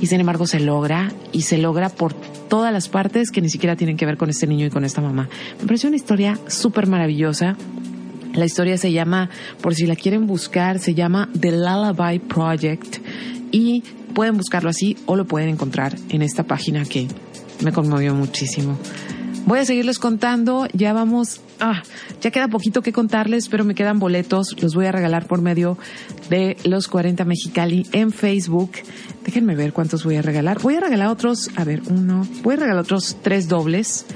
Y 0.01 0.07
sin 0.07 0.21
embargo 0.21 0.47
se 0.47 0.59
logra 0.59 1.13
y 1.33 1.43
se 1.43 1.59
logra 1.59 1.89
por 1.89 2.13
todas 2.49 2.73
las 2.73 2.89
partes 2.89 3.31
que 3.31 3.41
ni 3.41 3.49
siquiera 3.49 3.77
tienen 3.77 3.97
que 3.97 4.05
ver 4.05 4.17
con 4.17 4.31
este 4.31 4.49
niño 4.49 4.67
y 4.67 4.71
con 4.71 4.85
esta 4.85 5.01
mamá. 5.01 5.29
Me 5.61 5.67
pareció 5.67 5.89
una 5.89 5.97
historia 5.97 6.39
súper 6.49 6.89
maravillosa. 6.89 7.57
La 8.35 8.45
historia 8.45 8.77
se 8.79 8.91
llama, 8.91 9.31
por 9.61 9.75
si 9.75 9.87
la 9.87 9.95
quieren 9.95 10.27
buscar, 10.27 10.81
se 10.81 10.95
llama 10.95 11.29
The 11.39 11.53
Lullaby 11.53 12.19
Project 12.19 12.99
y 13.53 13.85
pueden 14.15 14.37
buscarlo 14.37 14.71
así 14.71 14.97
o 15.07 15.17
lo 15.17 15.27
pueden 15.27 15.51
encontrar 15.51 15.97
en 16.09 16.23
esta 16.23 16.43
página 16.43 16.85
que 16.85 17.07
me 17.63 17.73
conmovió 17.73 18.15
muchísimo. 18.15 18.79
Voy 19.45 19.59
a 19.59 19.65
seguirles 19.65 19.99
contando, 19.99 20.69
ya 20.73 20.93
vamos, 20.93 21.41
ah, 21.59 21.83
ya 22.21 22.31
queda 22.31 22.47
poquito 22.47 22.81
que 22.81 22.93
contarles, 22.93 23.49
pero 23.49 23.65
me 23.65 23.75
quedan 23.75 23.99
boletos, 23.99 24.55
los 24.63 24.75
voy 24.75 24.87
a 24.87 24.93
regalar 24.93 25.27
por 25.27 25.43
medio 25.43 25.77
de 26.31 26.57
los 26.65 26.87
40 26.87 27.25
Mexicali 27.25 27.87
en 27.93 28.13
Facebook. 28.13 28.71
Déjenme 29.25 29.57
ver 29.57 29.73
cuántos 29.73 30.05
voy 30.05 30.17
a 30.17 30.23
regalar. 30.23 30.61
Voy 30.61 30.77
a 30.77 30.81
regalar 30.81 31.09
otros, 31.09 31.51
a 31.57 31.65
ver, 31.65 31.83
uno, 31.89 32.27
voy 32.45 32.55
a 32.55 32.59
regalar 32.59 32.83
otros 32.83 33.17
tres 33.21 33.49
dobles. 33.49 34.07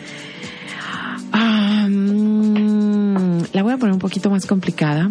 Ah, 1.33 1.89
mm, 1.91 3.47
la 3.53 3.63
voy 3.65 3.73
a 3.73 3.79
poner 3.79 3.95
un 3.95 3.99
poquito 3.99 4.31
más 4.31 4.47
complicada. 4.47 5.11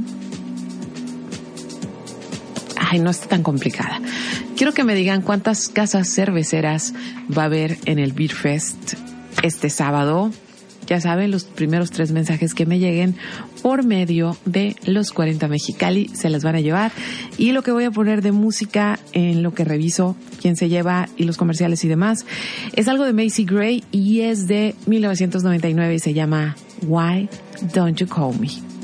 Ay, 2.87 2.99
no 2.99 3.09
está 3.09 3.27
tan 3.27 3.41
complicada. 3.41 3.99
Quiero 4.55 4.73
que 4.73 4.83
me 4.83 4.93
digan 4.93 5.21
cuántas 5.21 5.69
casas 5.69 6.07
cerveceras 6.13 6.93
va 7.35 7.43
a 7.43 7.45
haber 7.45 7.77
en 7.85 7.97
el 7.97 8.13
Beer 8.13 8.33
Fest 8.33 8.93
este 9.41 9.69
sábado. 9.69 10.31
Ya 10.85 11.01
saben, 11.01 11.31
los 11.31 11.45
primeros 11.45 11.89
tres 11.89 12.11
mensajes 12.11 12.53
que 12.53 12.67
me 12.67 12.77
lleguen 12.77 13.15
por 13.63 13.83
medio 13.83 14.37
de 14.45 14.75
los 14.85 15.11
40 15.11 15.47
Mexicali 15.47 16.09
se 16.09 16.29
las 16.29 16.43
van 16.43 16.55
a 16.55 16.59
llevar. 16.59 16.91
Y 17.39 17.53
lo 17.53 17.63
que 17.63 17.71
voy 17.71 17.85
a 17.85 17.91
poner 17.91 18.21
de 18.21 18.31
música 18.31 18.99
en 19.13 19.41
lo 19.41 19.51
que 19.55 19.63
reviso 19.63 20.15
quién 20.39 20.55
se 20.55 20.69
lleva 20.69 21.09
y 21.17 21.23
los 21.23 21.37
comerciales 21.37 21.83
y 21.83 21.87
demás 21.87 22.27
es 22.73 22.87
algo 22.87 23.03
de 23.05 23.13
Macy 23.13 23.45
Gray 23.45 23.83
y 23.91 24.21
es 24.21 24.47
de 24.47 24.75
1999 24.85 25.95
y 25.95 25.99
se 25.99 26.13
llama 26.13 26.55
Why 26.83 27.29
Don't 27.73 27.97
You 27.97 28.07
Call 28.07 28.39
Me. 28.39 28.74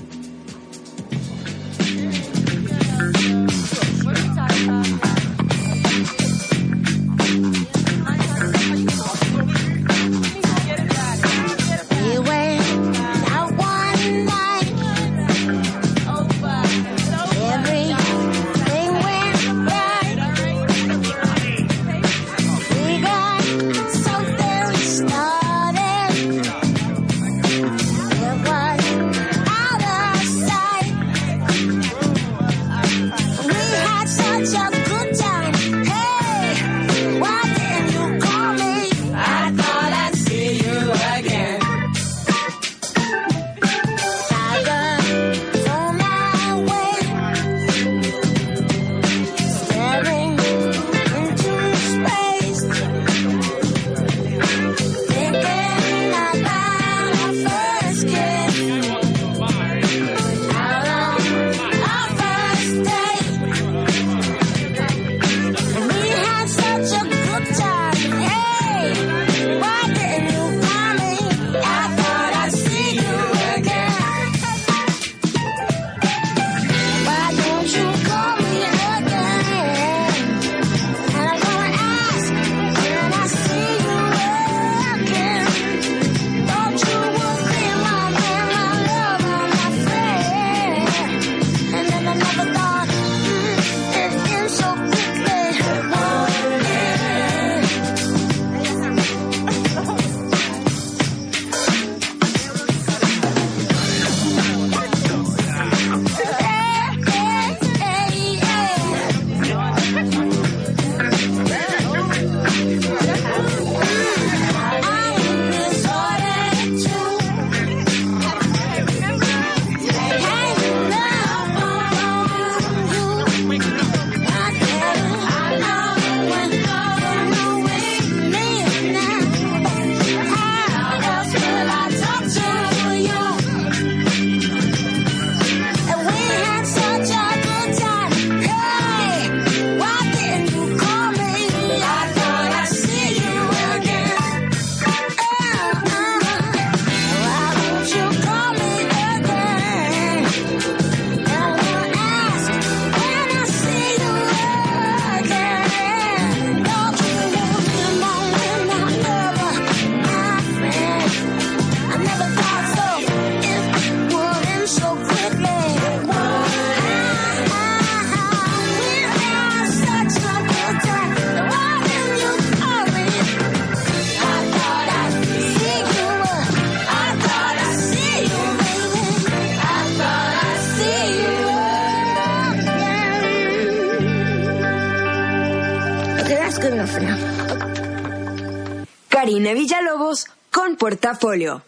Karina 189.09 189.53
Villalobos 189.53 190.27
con 190.49 190.77
Portafolio. 190.77 191.61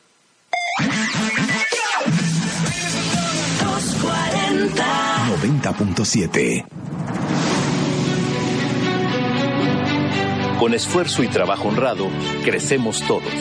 40. 4.01 4.85
90.7. 5.63 6.65
Con 10.59 10.73
esfuerzo 10.73 11.23
y 11.23 11.27
trabajo 11.27 11.67
honrado, 11.67 12.09
crecemos 12.45 13.05
todos. 13.05 13.33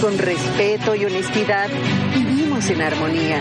Con 0.00 0.16
respeto 0.16 0.94
y 0.94 1.04
honestidad, 1.04 1.68
vivimos 2.14 2.70
en 2.70 2.82
armonía. 2.82 3.40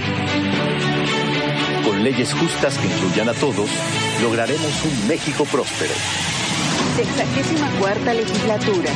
Con 1.83 2.03
leyes 2.03 2.33
justas 2.33 2.79
que 2.79 2.87
incluyan 2.87 3.29
a 3.29 3.33
todos, 3.33 3.69
lograremos 4.21 4.71
un 4.85 5.07
México 5.07 5.45
próspero. 5.45 5.93
Sexagésima 6.95 7.69
cuarta 7.79 8.13
legislatura. 8.13 8.91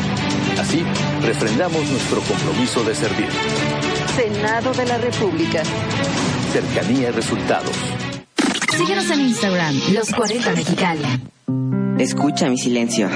Así, 0.60 0.84
refrendamos 1.24 1.88
nuestro 1.90 2.22
compromiso 2.22 2.84
de 2.84 2.96
servir. 2.96 3.30
Senado 4.16 4.74
de 4.74 4.86
la 4.86 4.98
República. 4.98 5.64
Cercanía 6.52 7.10
y 7.10 7.12
resultados. 7.12 7.76
Síguenos 8.78 9.10
en 9.10 9.22
Instagram, 9.22 9.76
Los 9.94 10.12
40 10.12 10.52
Mexicali. 10.54 11.04
Escucha 11.98 12.50
mi 12.50 12.58
silencio. 12.58 13.10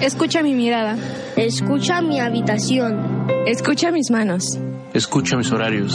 Escucha 0.00 0.42
mi 0.42 0.54
mirada. 0.54 0.96
Escucha 1.36 2.02
mi 2.02 2.18
habitación. 2.18 3.26
Escucha 3.46 3.92
mis 3.92 4.10
manos. 4.10 4.58
Escucha 4.92 5.36
mis 5.36 5.52
horarios. 5.52 5.94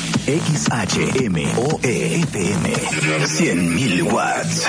XHMOE 0.31 2.21
FM 2.21 2.63
100.000 3.27 4.13
watts. 4.13 4.65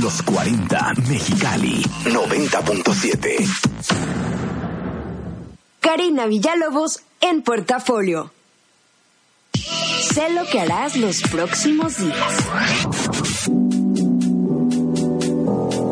Los 0.00 0.22
40 0.22 0.94
Mexicali 1.08 1.82
90.7 2.04 3.44
Karina 5.80 6.26
Villalobos 6.26 7.00
en 7.20 7.42
portafolio. 7.42 8.32
Sé 9.52 10.30
lo 10.30 10.44
que 10.46 10.60
harás 10.60 10.96
los 10.96 11.20
próximos 11.22 11.98
días. 11.98 12.48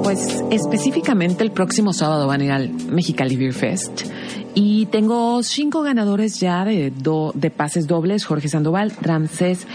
Pues 0.04 0.44
específicamente 0.52 1.42
el 1.42 1.50
próximo 1.50 1.92
sábado 1.92 2.28
van 2.28 2.42
a 2.42 2.44
ir 2.44 2.52
al 2.52 2.70
Mexicali 2.70 3.34
Beer 3.34 3.52
Fest 3.52 4.04
y 4.56 4.86
tengo 4.86 5.42
cinco 5.44 5.82
ganadores 5.82 6.40
ya 6.40 6.64
de, 6.64 6.90
do- 6.90 7.30
de 7.34 7.50
pases 7.50 7.86
dobles, 7.86 8.24
Jorge 8.24 8.48
Sandoval, 8.48 8.92
Ramsés 9.00 9.66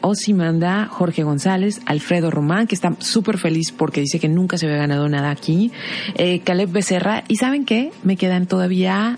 Osimanda, 0.00 0.86
Jorge 0.90 1.22
González, 1.24 1.80
Alfredo 1.86 2.30
Román, 2.30 2.66
que 2.66 2.74
está 2.74 2.96
súper 3.00 3.36
feliz 3.38 3.70
porque 3.70 4.00
dice 4.00 4.18
que 4.18 4.28
nunca 4.28 4.56
se 4.56 4.64
había 4.66 4.78
ganado 4.78 5.08
nada 5.10 5.30
aquí, 5.30 5.70
eh, 6.16 6.40
Caleb 6.40 6.70
Becerra, 6.72 7.22
y 7.28 7.36
¿saben 7.36 7.64
qué? 7.66 7.92
Me 8.02 8.16
quedan 8.16 8.46
todavía 8.46 9.16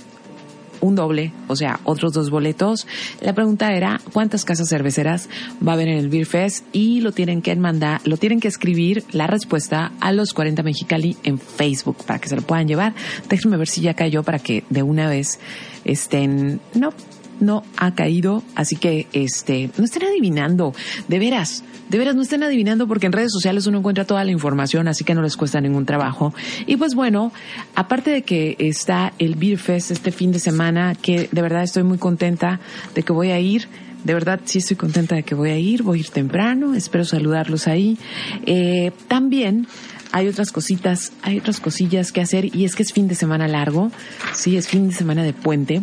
un 0.87 0.95
doble, 0.95 1.33
o 1.49 1.57
sea, 1.57 1.81
otros 1.85 2.13
dos 2.13 2.31
boletos. 2.31 2.87
La 3.21 3.35
pregunta 3.35 3.73
era 3.75 4.01
cuántas 4.13 4.45
casas 4.45 4.69
cerveceras 4.69 5.29
va 5.67 5.73
a 5.73 5.75
haber 5.75 5.89
en 5.89 5.99
el 5.99 6.09
Beer 6.09 6.27
Fest 6.27 6.65
y 6.73 7.01
lo 7.01 7.13
tienen 7.13 7.43
que 7.43 7.55
mandar, 7.57 8.01
lo 8.05 8.17
tienen 8.17 8.41
que 8.41 8.49
escribir 8.49 9.05
la 9.13 9.27
respuesta 9.27 9.93
a 10.01 10.13
los 10.13 10.33
40 10.33 10.63
Mexicali 10.63 11.17
en 11.25 11.39
Facebook 11.39 11.99
para 12.07 12.19
que 12.19 12.29
se 12.29 12.37
lo 12.37 12.43
puedan 12.43 12.69
llevar. 12.69 12.95
Déjenme 13.29 13.57
ver 13.57 13.69
si 13.69 13.81
ya 13.81 13.95
cayó 13.95 14.23
para 14.23 14.39
que 14.39 14.65
de 14.71 14.83
una 14.83 15.09
vez 15.09 15.39
estén, 15.85 16.61
no, 16.75 16.93
no 17.41 17.63
ha 17.77 17.95
caído, 17.95 18.43
así 18.55 18.77
que 18.77 19.07
este, 19.13 19.71
no 19.77 19.85
estén 19.85 20.05
adivinando, 20.05 20.75
de 21.09 21.19
veras. 21.19 21.65
De 21.89 21.99
veras, 21.99 22.17
no 22.17 22.23
estén 22.23 22.43
adivinando 22.43 22.89
porque 22.89 23.07
en 23.07 23.13
redes 23.13 23.31
sociales 23.31 23.67
uno 23.69 23.79
encuentra 23.79 24.05
toda 24.05 24.25
la 24.25 24.33
información, 24.33 24.89
así 24.89 25.05
que 25.05 25.15
no 25.15 25.23
les 25.23 25.37
cuesta 25.37 25.61
ningún 25.61 25.87
trabajo. 25.87 26.35
Y 26.67 26.77
pues 26.77 26.95
bueno, 26.97 27.33
aparte 27.77 28.11
de 28.11 28.23
que 28.23 28.57
está 28.59 29.13
el 29.19 29.37
Beer 29.37 29.59
Fest 29.59 29.93
este 29.93 30.11
fin 30.11 30.33
de 30.33 30.41
semana, 30.41 30.97
que 30.97 31.29
de 31.31 31.43
verdad 31.43 31.63
estoy 31.63 31.85
muy 31.85 31.99
contenta 31.99 32.59
de 32.95 33.03
que 33.03 33.13
voy 33.13 33.31
a 33.31 33.39
ir. 33.39 33.69
De 34.03 34.15
verdad 34.15 34.41
sí 34.45 34.59
estoy 34.59 34.77
contenta 34.77 35.15
de 35.17 35.23
que 35.23 35.35
voy 35.35 35.51
a 35.51 35.59
ir, 35.59 35.83
voy 35.83 35.99
a 35.99 36.01
ir 36.01 36.11
temprano, 36.11 36.75
espero 36.75 37.05
saludarlos 37.05 37.69
ahí. 37.69 37.99
Eh, 38.47 38.93
también 39.09 39.67
hay 40.13 40.29
otras 40.29 40.53
cositas, 40.53 41.13
hay 41.23 41.39
otras 41.39 41.61
cosillas 41.61 42.13
que 42.13 42.21
hacer 42.21 42.55
y 42.55 42.65
es 42.65 42.75
que 42.75 42.83
es 42.83 42.93
fin 42.93 43.09
de 43.09 43.15
semana 43.15 43.49
largo, 43.49 43.91
sí, 44.33 44.57
es 44.57 44.69
fin 44.69 44.89
de 44.89 44.95
semana 44.95 45.23
de 45.23 45.33
puente. 45.33 45.83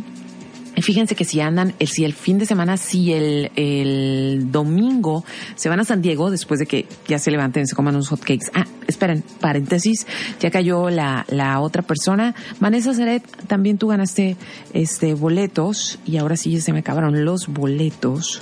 Fíjense 0.81 1.15
que 1.15 1.23
si 1.23 1.39
andan, 1.39 1.73
el, 1.79 1.87
si 1.87 2.03
el 2.03 2.13
fin 2.13 2.39
de 2.39 2.45
semana, 2.45 2.77
si 2.77 3.13
el, 3.13 4.51
domingo 4.51 5.23
se 5.55 5.69
van 5.69 5.79
a 5.79 5.85
San 5.85 6.01
Diego 6.01 6.31
después 6.31 6.59
de 6.59 6.65
que 6.65 6.87
ya 7.07 7.19
se 7.19 7.31
levanten, 7.31 7.67
se 7.67 7.75
coman 7.75 7.95
unos 7.95 8.09
hotcakes. 8.09 8.47
Ah, 8.53 8.65
esperen, 8.87 9.23
paréntesis, 9.39 10.07
ya 10.39 10.51
cayó 10.51 10.89
la, 10.89 11.25
la 11.29 11.59
otra 11.59 11.83
persona. 11.83 12.35
Vanessa 12.59 12.93
Seret, 12.93 13.23
también 13.47 13.77
tú 13.77 13.87
ganaste 13.87 14.35
este 14.73 15.13
boletos 15.13 15.99
y 16.05 16.17
ahora 16.17 16.37
sí 16.37 16.59
se 16.59 16.73
me 16.73 16.79
acabaron 16.79 17.23
los 17.23 17.47
boletos 17.47 18.41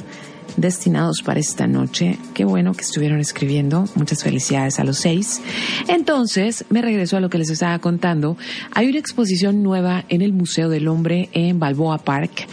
destinados 0.57 1.21
para 1.23 1.39
esta 1.39 1.67
noche. 1.67 2.17
Qué 2.33 2.45
bueno 2.45 2.73
que 2.73 2.81
estuvieron 2.81 3.19
escribiendo. 3.19 3.85
Muchas 3.95 4.23
felicidades 4.23 4.79
a 4.79 4.83
los 4.83 4.97
seis. 4.97 5.41
Entonces, 5.87 6.65
me 6.69 6.81
regreso 6.81 7.17
a 7.17 7.19
lo 7.19 7.29
que 7.29 7.37
les 7.37 7.49
estaba 7.49 7.79
contando. 7.79 8.37
Hay 8.71 8.87
una 8.87 8.99
exposición 8.99 9.63
nueva 9.63 10.05
en 10.09 10.21
el 10.21 10.33
Museo 10.33 10.69
del 10.69 10.87
Hombre 10.87 11.29
en 11.33 11.59
Balboa 11.59 11.97
Park. 11.99 12.47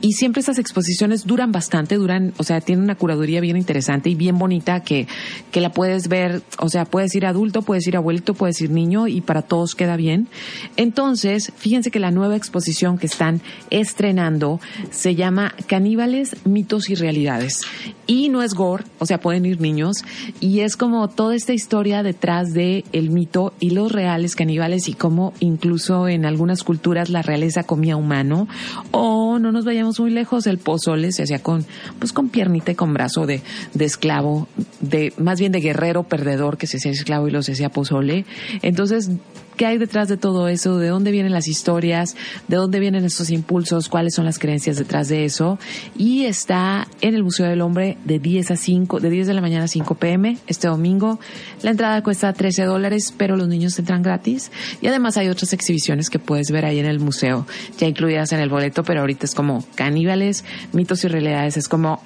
Y 0.00 0.12
siempre 0.12 0.40
estas 0.40 0.58
exposiciones 0.58 1.26
duran 1.26 1.50
bastante, 1.50 1.96
duran, 1.96 2.32
o 2.38 2.44
sea, 2.44 2.60
tienen 2.60 2.84
una 2.84 2.94
curaduría 2.94 3.40
bien 3.40 3.56
interesante 3.56 4.10
y 4.10 4.14
bien 4.14 4.38
bonita 4.38 4.80
que, 4.80 5.08
que 5.50 5.60
la 5.60 5.72
puedes 5.72 6.08
ver, 6.08 6.42
o 6.58 6.68
sea, 6.68 6.84
puedes 6.84 7.14
ir 7.14 7.26
adulto, 7.26 7.62
puedes 7.62 7.86
ir 7.86 7.96
abuelito, 7.96 8.34
puedes 8.34 8.60
ir 8.60 8.70
niño 8.70 9.08
y 9.08 9.20
para 9.20 9.42
todos 9.42 9.74
queda 9.74 9.96
bien. 9.96 10.28
Entonces, 10.76 11.52
fíjense 11.56 11.90
que 11.90 11.98
la 11.98 12.10
nueva 12.10 12.36
exposición 12.36 12.98
que 12.98 13.06
están 13.06 13.40
estrenando 13.70 14.60
se 14.90 15.14
llama 15.14 15.54
Caníbales, 15.66 16.36
mitos 16.44 16.90
y 16.90 16.94
realidades. 16.94 17.62
Y 18.06 18.28
no 18.28 18.42
es 18.42 18.54
gore, 18.54 18.84
o 18.98 19.06
sea, 19.06 19.20
pueden 19.20 19.46
ir 19.46 19.60
niños 19.60 20.04
y 20.40 20.60
es 20.60 20.76
como 20.76 21.08
toda 21.08 21.34
esta 21.34 21.52
historia 21.52 22.02
detrás 22.02 22.54
de 22.54 22.84
el 22.92 23.10
mito 23.10 23.52
y 23.60 23.70
los 23.70 23.92
reales 23.92 24.36
caníbales 24.36 24.88
y 24.88 24.94
cómo 24.94 25.32
incluso 25.40 26.08
en 26.08 26.24
algunas 26.24 26.62
culturas 26.62 27.10
la 27.10 27.22
realeza 27.22 27.64
comía 27.64 27.96
humano 27.96 28.48
o 28.92 29.38
no 29.38 29.52
nos 29.52 29.64
vayamos 29.64 29.87
muy 29.98 30.10
lejos, 30.10 30.46
el 30.46 30.58
pozole 30.58 31.12
se 31.12 31.22
hacía 31.24 31.40
con, 31.40 31.64
pues 31.98 32.12
con 32.12 32.28
piernita 32.28 32.72
y 32.72 32.74
con 32.74 32.92
brazo 32.92 33.26
de, 33.26 33.42
de 33.74 33.84
esclavo, 33.84 34.48
de, 34.80 35.12
más 35.18 35.40
bien 35.40 35.52
de 35.52 35.60
guerrero 35.60 36.04
perdedor 36.04 36.58
que 36.58 36.66
se 36.66 36.76
hacía 36.76 36.92
esclavo 36.92 37.28
y 37.28 37.30
los 37.30 37.48
hacía 37.48 37.70
pozole. 37.70 38.24
Entonces, 38.62 39.10
¿qué 39.58 39.66
hay 39.66 39.76
detrás 39.76 40.08
de 40.08 40.16
todo 40.16 40.48
eso? 40.48 40.78
¿De 40.78 40.88
dónde 40.88 41.10
vienen 41.10 41.32
las 41.32 41.48
historias? 41.48 42.16
¿De 42.46 42.56
dónde 42.56 42.78
vienen 42.78 43.04
estos 43.04 43.28
impulsos? 43.28 43.88
¿Cuáles 43.88 44.14
son 44.14 44.24
las 44.24 44.38
creencias 44.38 44.78
detrás 44.78 45.08
de 45.08 45.24
eso? 45.24 45.58
Y 45.96 46.24
está 46.24 46.86
en 47.00 47.14
el 47.14 47.24
Museo 47.24 47.46
del 47.46 47.60
Hombre 47.60 47.98
de 48.04 48.20
10 48.20 48.52
a 48.52 48.56
5, 48.56 49.00
de 49.00 49.10
10 49.10 49.26
de 49.26 49.34
la 49.34 49.40
mañana 49.40 49.64
a 49.64 49.68
5 49.68 49.96
pm 49.96 50.38
este 50.46 50.68
domingo. 50.68 51.18
La 51.62 51.72
entrada 51.72 52.02
cuesta 52.02 52.32
13 52.32 52.64
dólares, 52.64 53.12
pero 53.14 53.36
los 53.36 53.48
niños 53.48 53.76
entran 53.78 54.00
gratis. 54.02 54.52
Y 54.80 54.86
además 54.86 55.16
hay 55.16 55.28
otras 55.28 55.52
exhibiciones 55.52 56.08
que 56.08 56.20
puedes 56.20 56.52
ver 56.52 56.64
ahí 56.64 56.78
en 56.78 56.86
el 56.86 57.00
museo, 57.00 57.44
ya 57.78 57.88
incluidas 57.88 58.32
en 58.32 58.38
el 58.38 58.48
boleto, 58.48 58.84
pero 58.84 59.00
ahorita 59.00 59.26
es 59.26 59.34
como 59.34 59.64
caníbales, 59.74 60.44
mitos 60.72 61.02
y 61.02 61.08
realidades. 61.08 61.56
Es 61.56 61.68
como 61.68 62.00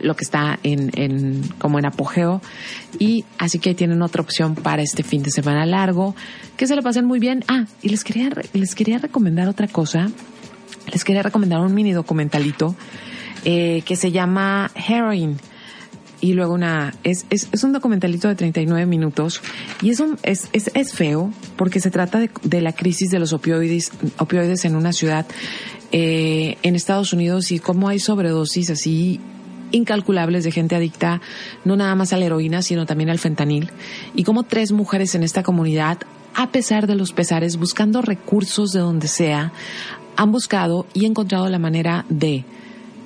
lo 0.00 0.14
que 0.16 0.24
está 0.24 0.58
en, 0.62 0.90
en 0.94 1.42
como 1.58 1.78
en 1.78 1.86
apogeo. 1.86 2.40
Y 2.98 3.24
así 3.38 3.58
que 3.58 3.74
tienen 3.74 4.02
otra 4.02 4.22
opción 4.22 4.54
para 4.54 4.82
este 4.82 5.02
fin 5.02 5.22
de 5.22 5.30
semana 5.30 5.66
largo 5.66 6.14
que 6.56 6.66
se 6.66 6.76
lo 6.76 6.82
pasen 6.82 7.04
muy 7.04 7.18
bien. 7.18 7.44
Ah 7.48 7.66
y 7.82 7.88
les 7.88 8.04
quería 8.04 8.30
les 8.52 8.74
quería 8.74 8.98
recomendar 8.98 9.48
otra 9.48 9.68
cosa. 9.68 10.10
Les 10.92 11.04
quería 11.04 11.22
recomendar 11.22 11.60
un 11.60 11.74
mini 11.74 11.92
documentalito 11.92 12.76
eh, 13.44 13.82
que 13.84 13.96
se 13.96 14.12
llama 14.12 14.70
Heroin. 14.74 15.36
Y 16.18 16.32
luego 16.32 16.54
una 16.54 16.94
es, 17.04 17.26
es, 17.28 17.48
es 17.52 17.62
un 17.62 17.72
documentalito 17.72 18.26
de 18.28 18.34
39 18.34 18.86
minutos. 18.86 19.42
Y 19.82 19.90
es, 19.90 20.00
un, 20.00 20.18
es, 20.22 20.48
es, 20.52 20.70
es 20.74 20.94
feo 20.94 21.30
porque 21.56 21.78
se 21.78 21.90
trata 21.90 22.18
de, 22.18 22.30
de 22.42 22.62
la 22.62 22.72
crisis 22.72 23.10
de 23.10 23.18
los 23.18 23.32
opioides, 23.32 23.92
opioides 24.18 24.64
en 24.64 24.76
una 24.76 24.92
ciudad 24.92 25.26
eh, 25.92 26.56
en 26.62 26.74
Estados 26.74 27.12
Unidos 27.12 27.52
y 27.52 27.58
cómo 27.58 27.88
hay 27.88 27.98
sobredosis 27.98 28.70
así 28.70 29.20
incalculables 29.70 30.44
de 30.44 30.52
gente 30.52 30.76
adicta 30.76 31.20
no 31.64 31.76
nada 31.76 31.94
más 31.94 32.12
a 32.12 32.16
la 32.16 32.26
heroína 32.26 32.62
sino 32.62 32.86
también 32.86 33.10
al 33.10 33.18
fentanil 33.18 33.70
y 34.14 34.24
cómo 34.24 34.42
tres 34.42 34.72
mujeres 34.72 35.14
en 35.14 35.22
esta 35.22 35.42
comunidad 35.42 35.98
a 36.34 36.50
pesar 36.50 36.86
de 36.86 36.94
los 36.94 37.12
pesares 37.12 37.56
buscando 37.56 38.02
recursos 38.02 38.72
de 38.72 38.80
donde 38.80 39.08
sea 39.08 39.52
han 40.16 40.32
buscado 40.32 40.86
y 40.94 41.06
encontrado 41.06 41.48
la 41.48 41.58
manera 41.58 42.04
de 42.08 42.44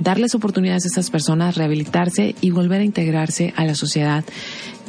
darles 0.00 0.34
oportunidades 0.34 0.84
a 0.84 0.88
estas 0.88 1.10
personas, 1.10 1.56
rehabilitarse 1.56 2.34
y 2.40 2.50
volver 2.50 2.80
a 2.80 2.84
integrarse 2.84 3.52
a 3.56 3.64
la 3.64 3.74
sociedad. 3.74 4.24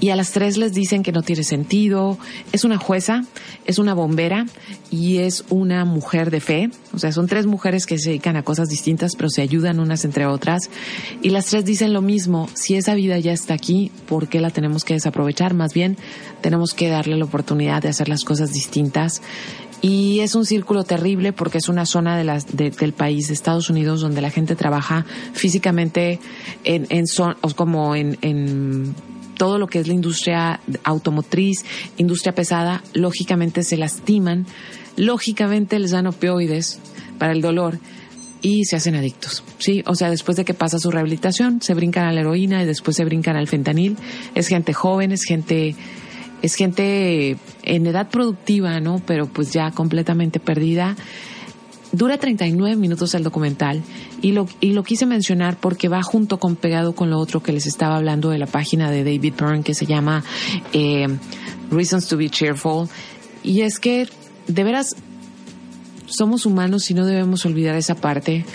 Y 0.01 0.09
a 0.09 0.15
las 0.15 0.31
tres 0.31 0.57
les 0.57 0.73
dicen 0.73 1.03
que 1.03 1.11
no 1.11 1.21
tiene 1.21 1.43
sentido. 1.43 2.17
Es 2.51 2.63
una 2.63 2.77
jueza, 2.77 3.23
es 3.65 3.77
una 3.77 3.93
bombera 3.93 4.47
y 4.89 5.19
es 5.19 5.45
una 5.49 5.85
mujer 5.85 6.31
de 6.31 6.41
fe. 6.41 6.71
O 6.91 6.97
sea, 6.97 7.11
son 7.11 7.27
tres 7.27 7.45
mujeres 7.45 7.85
que 7.85 7.99
se 7.99 8.09
dedican 8.09 8.35
a 8.35 8.41
cosas 8.41 8.67
distintas, 8.67 9.15
pero 9.15 9.29
se 9.29 9.43
ayudan 9.43 9.79
unas 9.79 10.03
entre 10.03 10.25
otras. 10.25 10.71
Y 11.21 11.29
las 11.29 11.45
tres 11.45 11.65
dicen 11.65 11.93
lo 11.93 12.01
mismo. 12.01 12.49
Si 12.55 12.75
esa 12.75 12.95
vida 12.95 13.19
ya 13.19 13.31
está 13.31 13.53
aquí, 13.53 13.91
¿por 14.07 14.27
qué 14.27 14.41
la 14.41 14.49
tenemos 14.49 14.83
que 14.83 14.95
desaprovechar? 14.95 15.53
Más 15.53 15.75
bien, 15.75 15.97
tenemos 16.41 16.73
que 16.73 16.89
darle 16.89 17.15
la 17.15 17.25
oportunidad 17.25 17.83
de 17.83 17.89
hacer 17.89 18.09
las 18.09 18.23
cosas 18.23 18.51
distintas 18.51 19.21
y 19.83 20.19
es 20.21 20.33
un 20.33 20.45
círculo 20.45 20.83
terrible 20.83 21.31
porque 21.31 21.59
es 21.59 21.69
una 21.69 21.85
zona 21.85 22.17
de 22.17 22.23
las, 22.23 22.55
del 22.55 22.93
país, 22.93 23.27
de 23.27 23.33
Estados 23.33 23.69
Unidos, 23.69 24.01
donde 24.01 24.21
la 24.21 24.29
gente 24.29 24.55
trabaja 24.55 25.05
físicamente 25.33 26.19
en, 26.63 26.87
como 27.55 27.95
en 27.95 28.95
todo 29.41 29.57
lo 29.57 29.65
que 29.65 29.79
es 29.79 29.87
la 29.87 29.95
industria 29.95 30.59
automotriz, 30.83 31.65
industria 31.97 32.35
pesada, 32.35 32.83
lógicamente 32.93 33.63
se 33.63 33.75
lastiman, 33.75 34.45
lógicamente 34.97 35.79
les 35.79 35.89
dan 35.89 36.05
opioides 36.05 36.77
para 37.17 37.33
el 37.33 37.41
dolor 37.41 37.79
y 38.43 38.65
se 38.65 38.75
hacen 38.75 38.93
adictos, 38.93 39.43
¿sí? 39.57 39.81
O 39.87 39.95
sea, 39.95 40.11
después 40.11 40.37
de 40.37 40.45
que 40.45 40.53
pasa 40.53 40.77
su 40.77 40.91
rehabilitación, 40.91 41.59
se 41.59 41.73
brincan 41.73 42.05
a 42.05 42.11
la 42.11 42.21
heroína 42.21 42.61
y 42.61 42.67
después 42.67 42.95
se 42.95 43.03
brincan 43.03 43.35
al 43.35 43.47
fentanil. 43.47 43.97
Es 44.35 44.47
gente 44.47 44.73
joven, 44.73 45.11
es 45.11 45.23
gente 45.23 45.75
es 46.43 46.53
gente 46.53 47.35
en 47.63 47.87
edad 47.87 48.09
productiva, 48.11 48.79
¿no? 48.79 49.01
Pero 49.07 49.25
pues 49.25 49.51
ya 49.51 49.71
completamente 49.71 50.39
perdida. 50.39 50.95
Dura 51.91 52.17
39 52.17 52.77
minutos 52.77 53.13
el 53.15 53.23
documental 53.23 53.83
y 54.21 54.31
lo, 54.31 54.47
y 54.61 54.71
lo 54.71 54.83
quise 54.83 55.05
mencionar 55.05 55.57
porque 55.57 55.89
va 55.89 56.01
junto 56.03 56.39
con 56.39 56.55
pegado 56.55 56.93
con 56.93 57.09
lo 57.09 57.19
otro 57.19 57.43
que 57.43 57.51
les 57.51 57.65
estaba 57.65 57.97
hablando 57.97 58.29
de 58.29 58.37
la 58.37 58.47
página 58.47 58.89
de 58.89 59.03
David 59.03 59.33
Byrne 59.37 59.63
que 59.63 59.73
se 59.73 59.85
llama 59.85 60.23
eh, 60.71 61.07
Reasons 61.69 62.07
to 62.07 62.17
be 62.17 62.29
Cheerful. 62.29 62.87
Y 63.43 63.61
es 63.61 63.79
que 63.79 64.07
de 64.47 64.63
veras 64.63 64.95
somos 66.05 66.45
humanos 66.45 66.89
y 66.91 66.93
no 66.93 67.05
debemos 67.05 67.45
olvidar 67.45 67.75
esa 67.75 67.95
parte. 67.95 68.45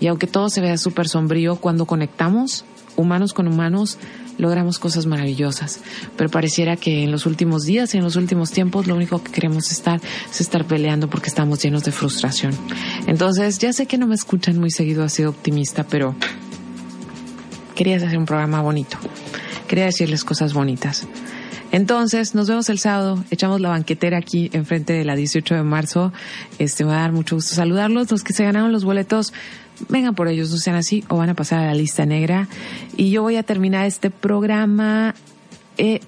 Y 0.00 0.06
aunque 0.06 0.26
todo 0.26 0.48
se 0.48 0.60
vea 0.60 0.76
súper 0.78 1.08
sombrío, 1.08 1.56
cuando 1.56 1.86
conectamos 1.86 2.64
humanos 2.96 3.32
con 3.32 3.46
humanos, 3.46 3.98
logramos 4.38 4.78
cosas 4.78 5.06
maravillosas. 5.06 5.80
Pero 6.16 6.30
pareciera 6.30 6.76
que 6.76 7.04
en 7.04 7.10
los 7.10 7.26
últimos 7.26 7.64
días 7.64 7.94
y 7.94 7.98
en 7.98 8.04
los 8.04 8.16
últimos 8.16 8.50
tiempos 8.50 8.86
lo 8.86 8.94
único 8.94 9.22
que 9.22 9.32
queremos 9.32 9.70
estar 9.70 10.00
es 10.30 10.40
estar 10.40 10.64
peleando 10.64 11.08
porque 11.08 11.28
estamos 11.28 11.62
llenos 11.62 11.84
de 11.84 11.92
frustración. 11.92 12.52
Entonces, 13.06 13.58
ya 13.58 13.72
sé 13.72 13.86
que 13.86 13.98
no 13.98 14.06
me 14.06 14.14
escuchan 14.14 14.58
muy 14.58 14.70
seguido 14.70 15.04
así 15.04 15.24
optimista, 15.24 15.84
pero 15.84 16.14
quería 17.74 17.96
hacer 17.96 18.18
un 18.18 18.26
programa 18.26 18.62
bonito. 18.62 18.98
Quería 19.68 19.86
decirles 19.86 20.24
cosas 20.24 20.52
bonitas. 20.54 21.06
Entonces, 21.72 22.34
nos 22.34 22.48
vemos 22.48 22.68
el 22.70 22.78
sábado. 22.78 23.22
Echamos 23.30 23.60
la 23.60 23.70
banquetera 23.70 24.18
aquí 24.18 24.50
enfrente 24.52 24.92
de 24.92 25.04
la 25.04 25.16
18 25.16 25.56
de 25.56 25.62
marzo. 25.62 26.12
Este, 26.58 26.84
me 26.84 26.90
va 26.90 26.98
a 26.98 27.00
dar 27.02 27.12
mucho 27.12 27.36
gusto 27.36 27.54
saludarlos. 27.54 28.10
Los 28.10 28.22
que 28.22 28.32
se 28.32 28.44
ganaron 28.44 28.72
los 28.72 28.84
boletos, 28.84 29.32
vengan 29.88 30.14
por 30.14 30.28
ellos, 30.28 30.50
no 30.50 30.56
sean 30.56 30.76
así, 30.76 31.04
o 31.08 31.16
van 31.16 31.30
a 31.30 31.34
pasar 31.34 31.60
a 31.60 31.66
la 31.66 31.74
lista 31.74 32.06
negra. 32.06 32.48
Y 32.96 33.10
yo 33.10 33.22
voy 33.22 33.36
a 33.36 33.42
terminar 33.42 33.86
este 33.86 34.10
programa 34.10 35.14
eh, 35.78 36.00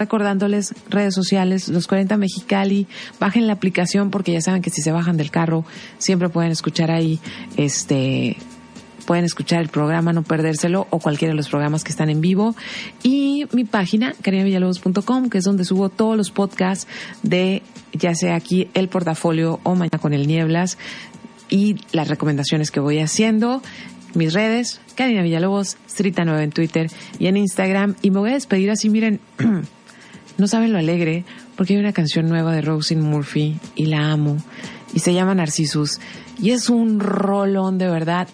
recordándoles 0.00 0.74
redes 0.88 1.14
sociales, 1.14 1.68
los 1.68 1.86
40 1.86 2.16
Mexicali, 2.16 2.86
bajen 3.20 3.46
la 3.46 3.52
aplicación 3.52 4.10
porque 4.10 4.32
ya 4.32 4.40
saben 4.40 4.62
que 4.62 4.70
si 4.70 4.80
se 4.80 4.92
bajan 4.92 5.18
del 5.18 5.30
carro 5.30 5.64
siempre 5.98 6.30
pueden 6.30 6.52
escuchar 6.52 6.90
ahí 6.90 7.20
este 7.58 8.38
pueden 9.10 9.24
escuchar 9.24 9.60
el 9.60 9.68
programa, 9.68 10.12
no 10.12 10.22
perdérselo, 10.22 10.86
o 10.90 11.00
cualquiera 11.00 11.32
de 11.32 11.36
los 11.36 11.48
programas 11.48 11.82
que 11.82 11.90
están 11.90 12.10
en 12.10 12.20
vivo. 12.20 12.54
Y 13.02 13.44
mi 13.50 13.64
página, 13.64 14.14
carinavillalobos.com, 14.22 15.30
que 15.30 15.38
es 15.38 15.44
donde 15.44 15.64
subo 15.64 15.88
todos 15.88 16.16
los 16.16 16.30
podcasts 16.30 16.86
de, 17.24 17.64
ya 17.92 18.14
sea 18.14 18.36
aquí 18.36 18.68
el 18.72 18.88
portafolio 18.88 19.58
o 19.64 19.74
mañana 19.74 19.98
con 20.00 20.12
el 20.12 20.28
Nieblas, 20.28 20.78
y 21.50 21.76
las 21.92 22.08
recomendaciones 22.08 22.70
que 22.70 22.80
voy 22.80 22.98
haciendo. 23.00 23.62
Mis 24.14 24.32
redes, 24.32 24.80
Karina 24.94 25.22
Villalobos, 25.22 25.76
Strita9 25.88 26.42
en 26.42 26.50
Twitter 26.50 26.90
y 27.18 27.26
en 27.26 27.36
Instagram. 27.36 27.94
Y 28.02 28.10
me 28.10 28.20
voy 28.20 28.30
a 28.30 28.34
despedir 28.34 28.70
así, 28.70 28.88
miren, 28.88 29.20
no 30.38 30.46
saben 30.46 30.72
lo 30.72 30.78
alegre, 30.78 31.24
porque 31.56 31.74
hay 31.74 31.80
una 31.80 31.92
canción 31.92 32.28
nueva 32.28 32.52
de 32.52 32.62
Rosin 32.62 33.00
Murphy 33.00 33.58
y 33.76 33.86
la 33.86 34.10
amo. 34.10 34.38
Y 34.94 35.00
se 35.00 35.14
llama 35.14 35.34
Narcissus. 35.34 36.00
Y 36.40 36.50
es 36.50 36.70
un 36.70 36.98
rolón 36.98 37.78
de 37.78 37.88
verdad. 37.88 38.28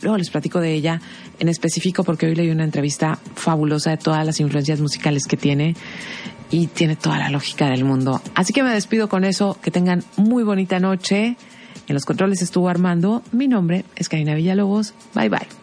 Luego 0.00 0.18
les 0.18 0.30
platico 0.30 0.60
de 0.60 0.74
ella 0.74 1.00
en 1.38 1.48
específico 1.48 2.02
porque 2.02 2.26
hoy 2.26 2.34
leí 2.34 2.50
una 2.50 2.64
entrevista 2.64 3.18
fabulosa 3.36 3.90
de 3.90 3.98
todas 3.98 4.26
las 4.26 4.40
influencias 4.40 4.80
musicales 4.80 5.26
que 5.26 5.36
tiene 5.36 5.76
y 6.50 6.66
tiene 6.66 6.96
toda 6.96 7.18
la 7.18 7.30
lógica 7.30 7.68
del 7.68 7.84
mundo. 7.84 8.20
Así 8.34 8.52
que 8.52 8.62
me 8.62 8.70
despido 8.70 9.08
con 9.08 9.24
eso. 9.24 9.56
Que 9.62 9.70
tengan 9.70 10.02
muy 10.16 10.42
bonita 10.42 10.80
noche. 10.80 11.36
En 11.92 11.94
los 11.94 12.06
controles 12.06 12.40
estuvo 12.40 12.70
Armando. 12.70 13.22
Mi 13.32 13.48
nombre 13.48 13.84
es 13.96 14.08
Karina 14.08 14.34
Villalobos. 14.34 14.94
Bye 15.14 15.28
bye. 15.28 15.61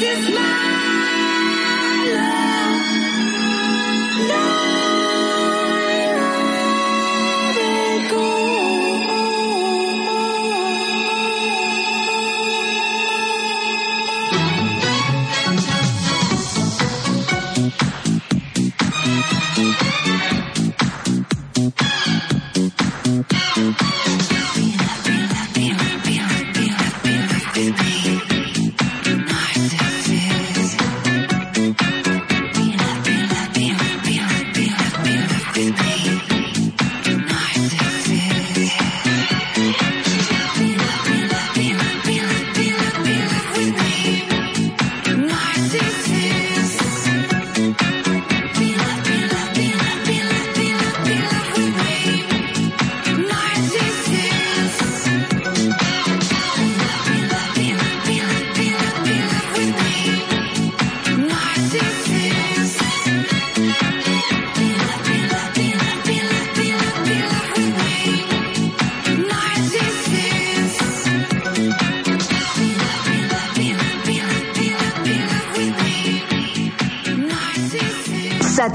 This 0.00 0.18
is 0.18 0.34
my 0.34 0.73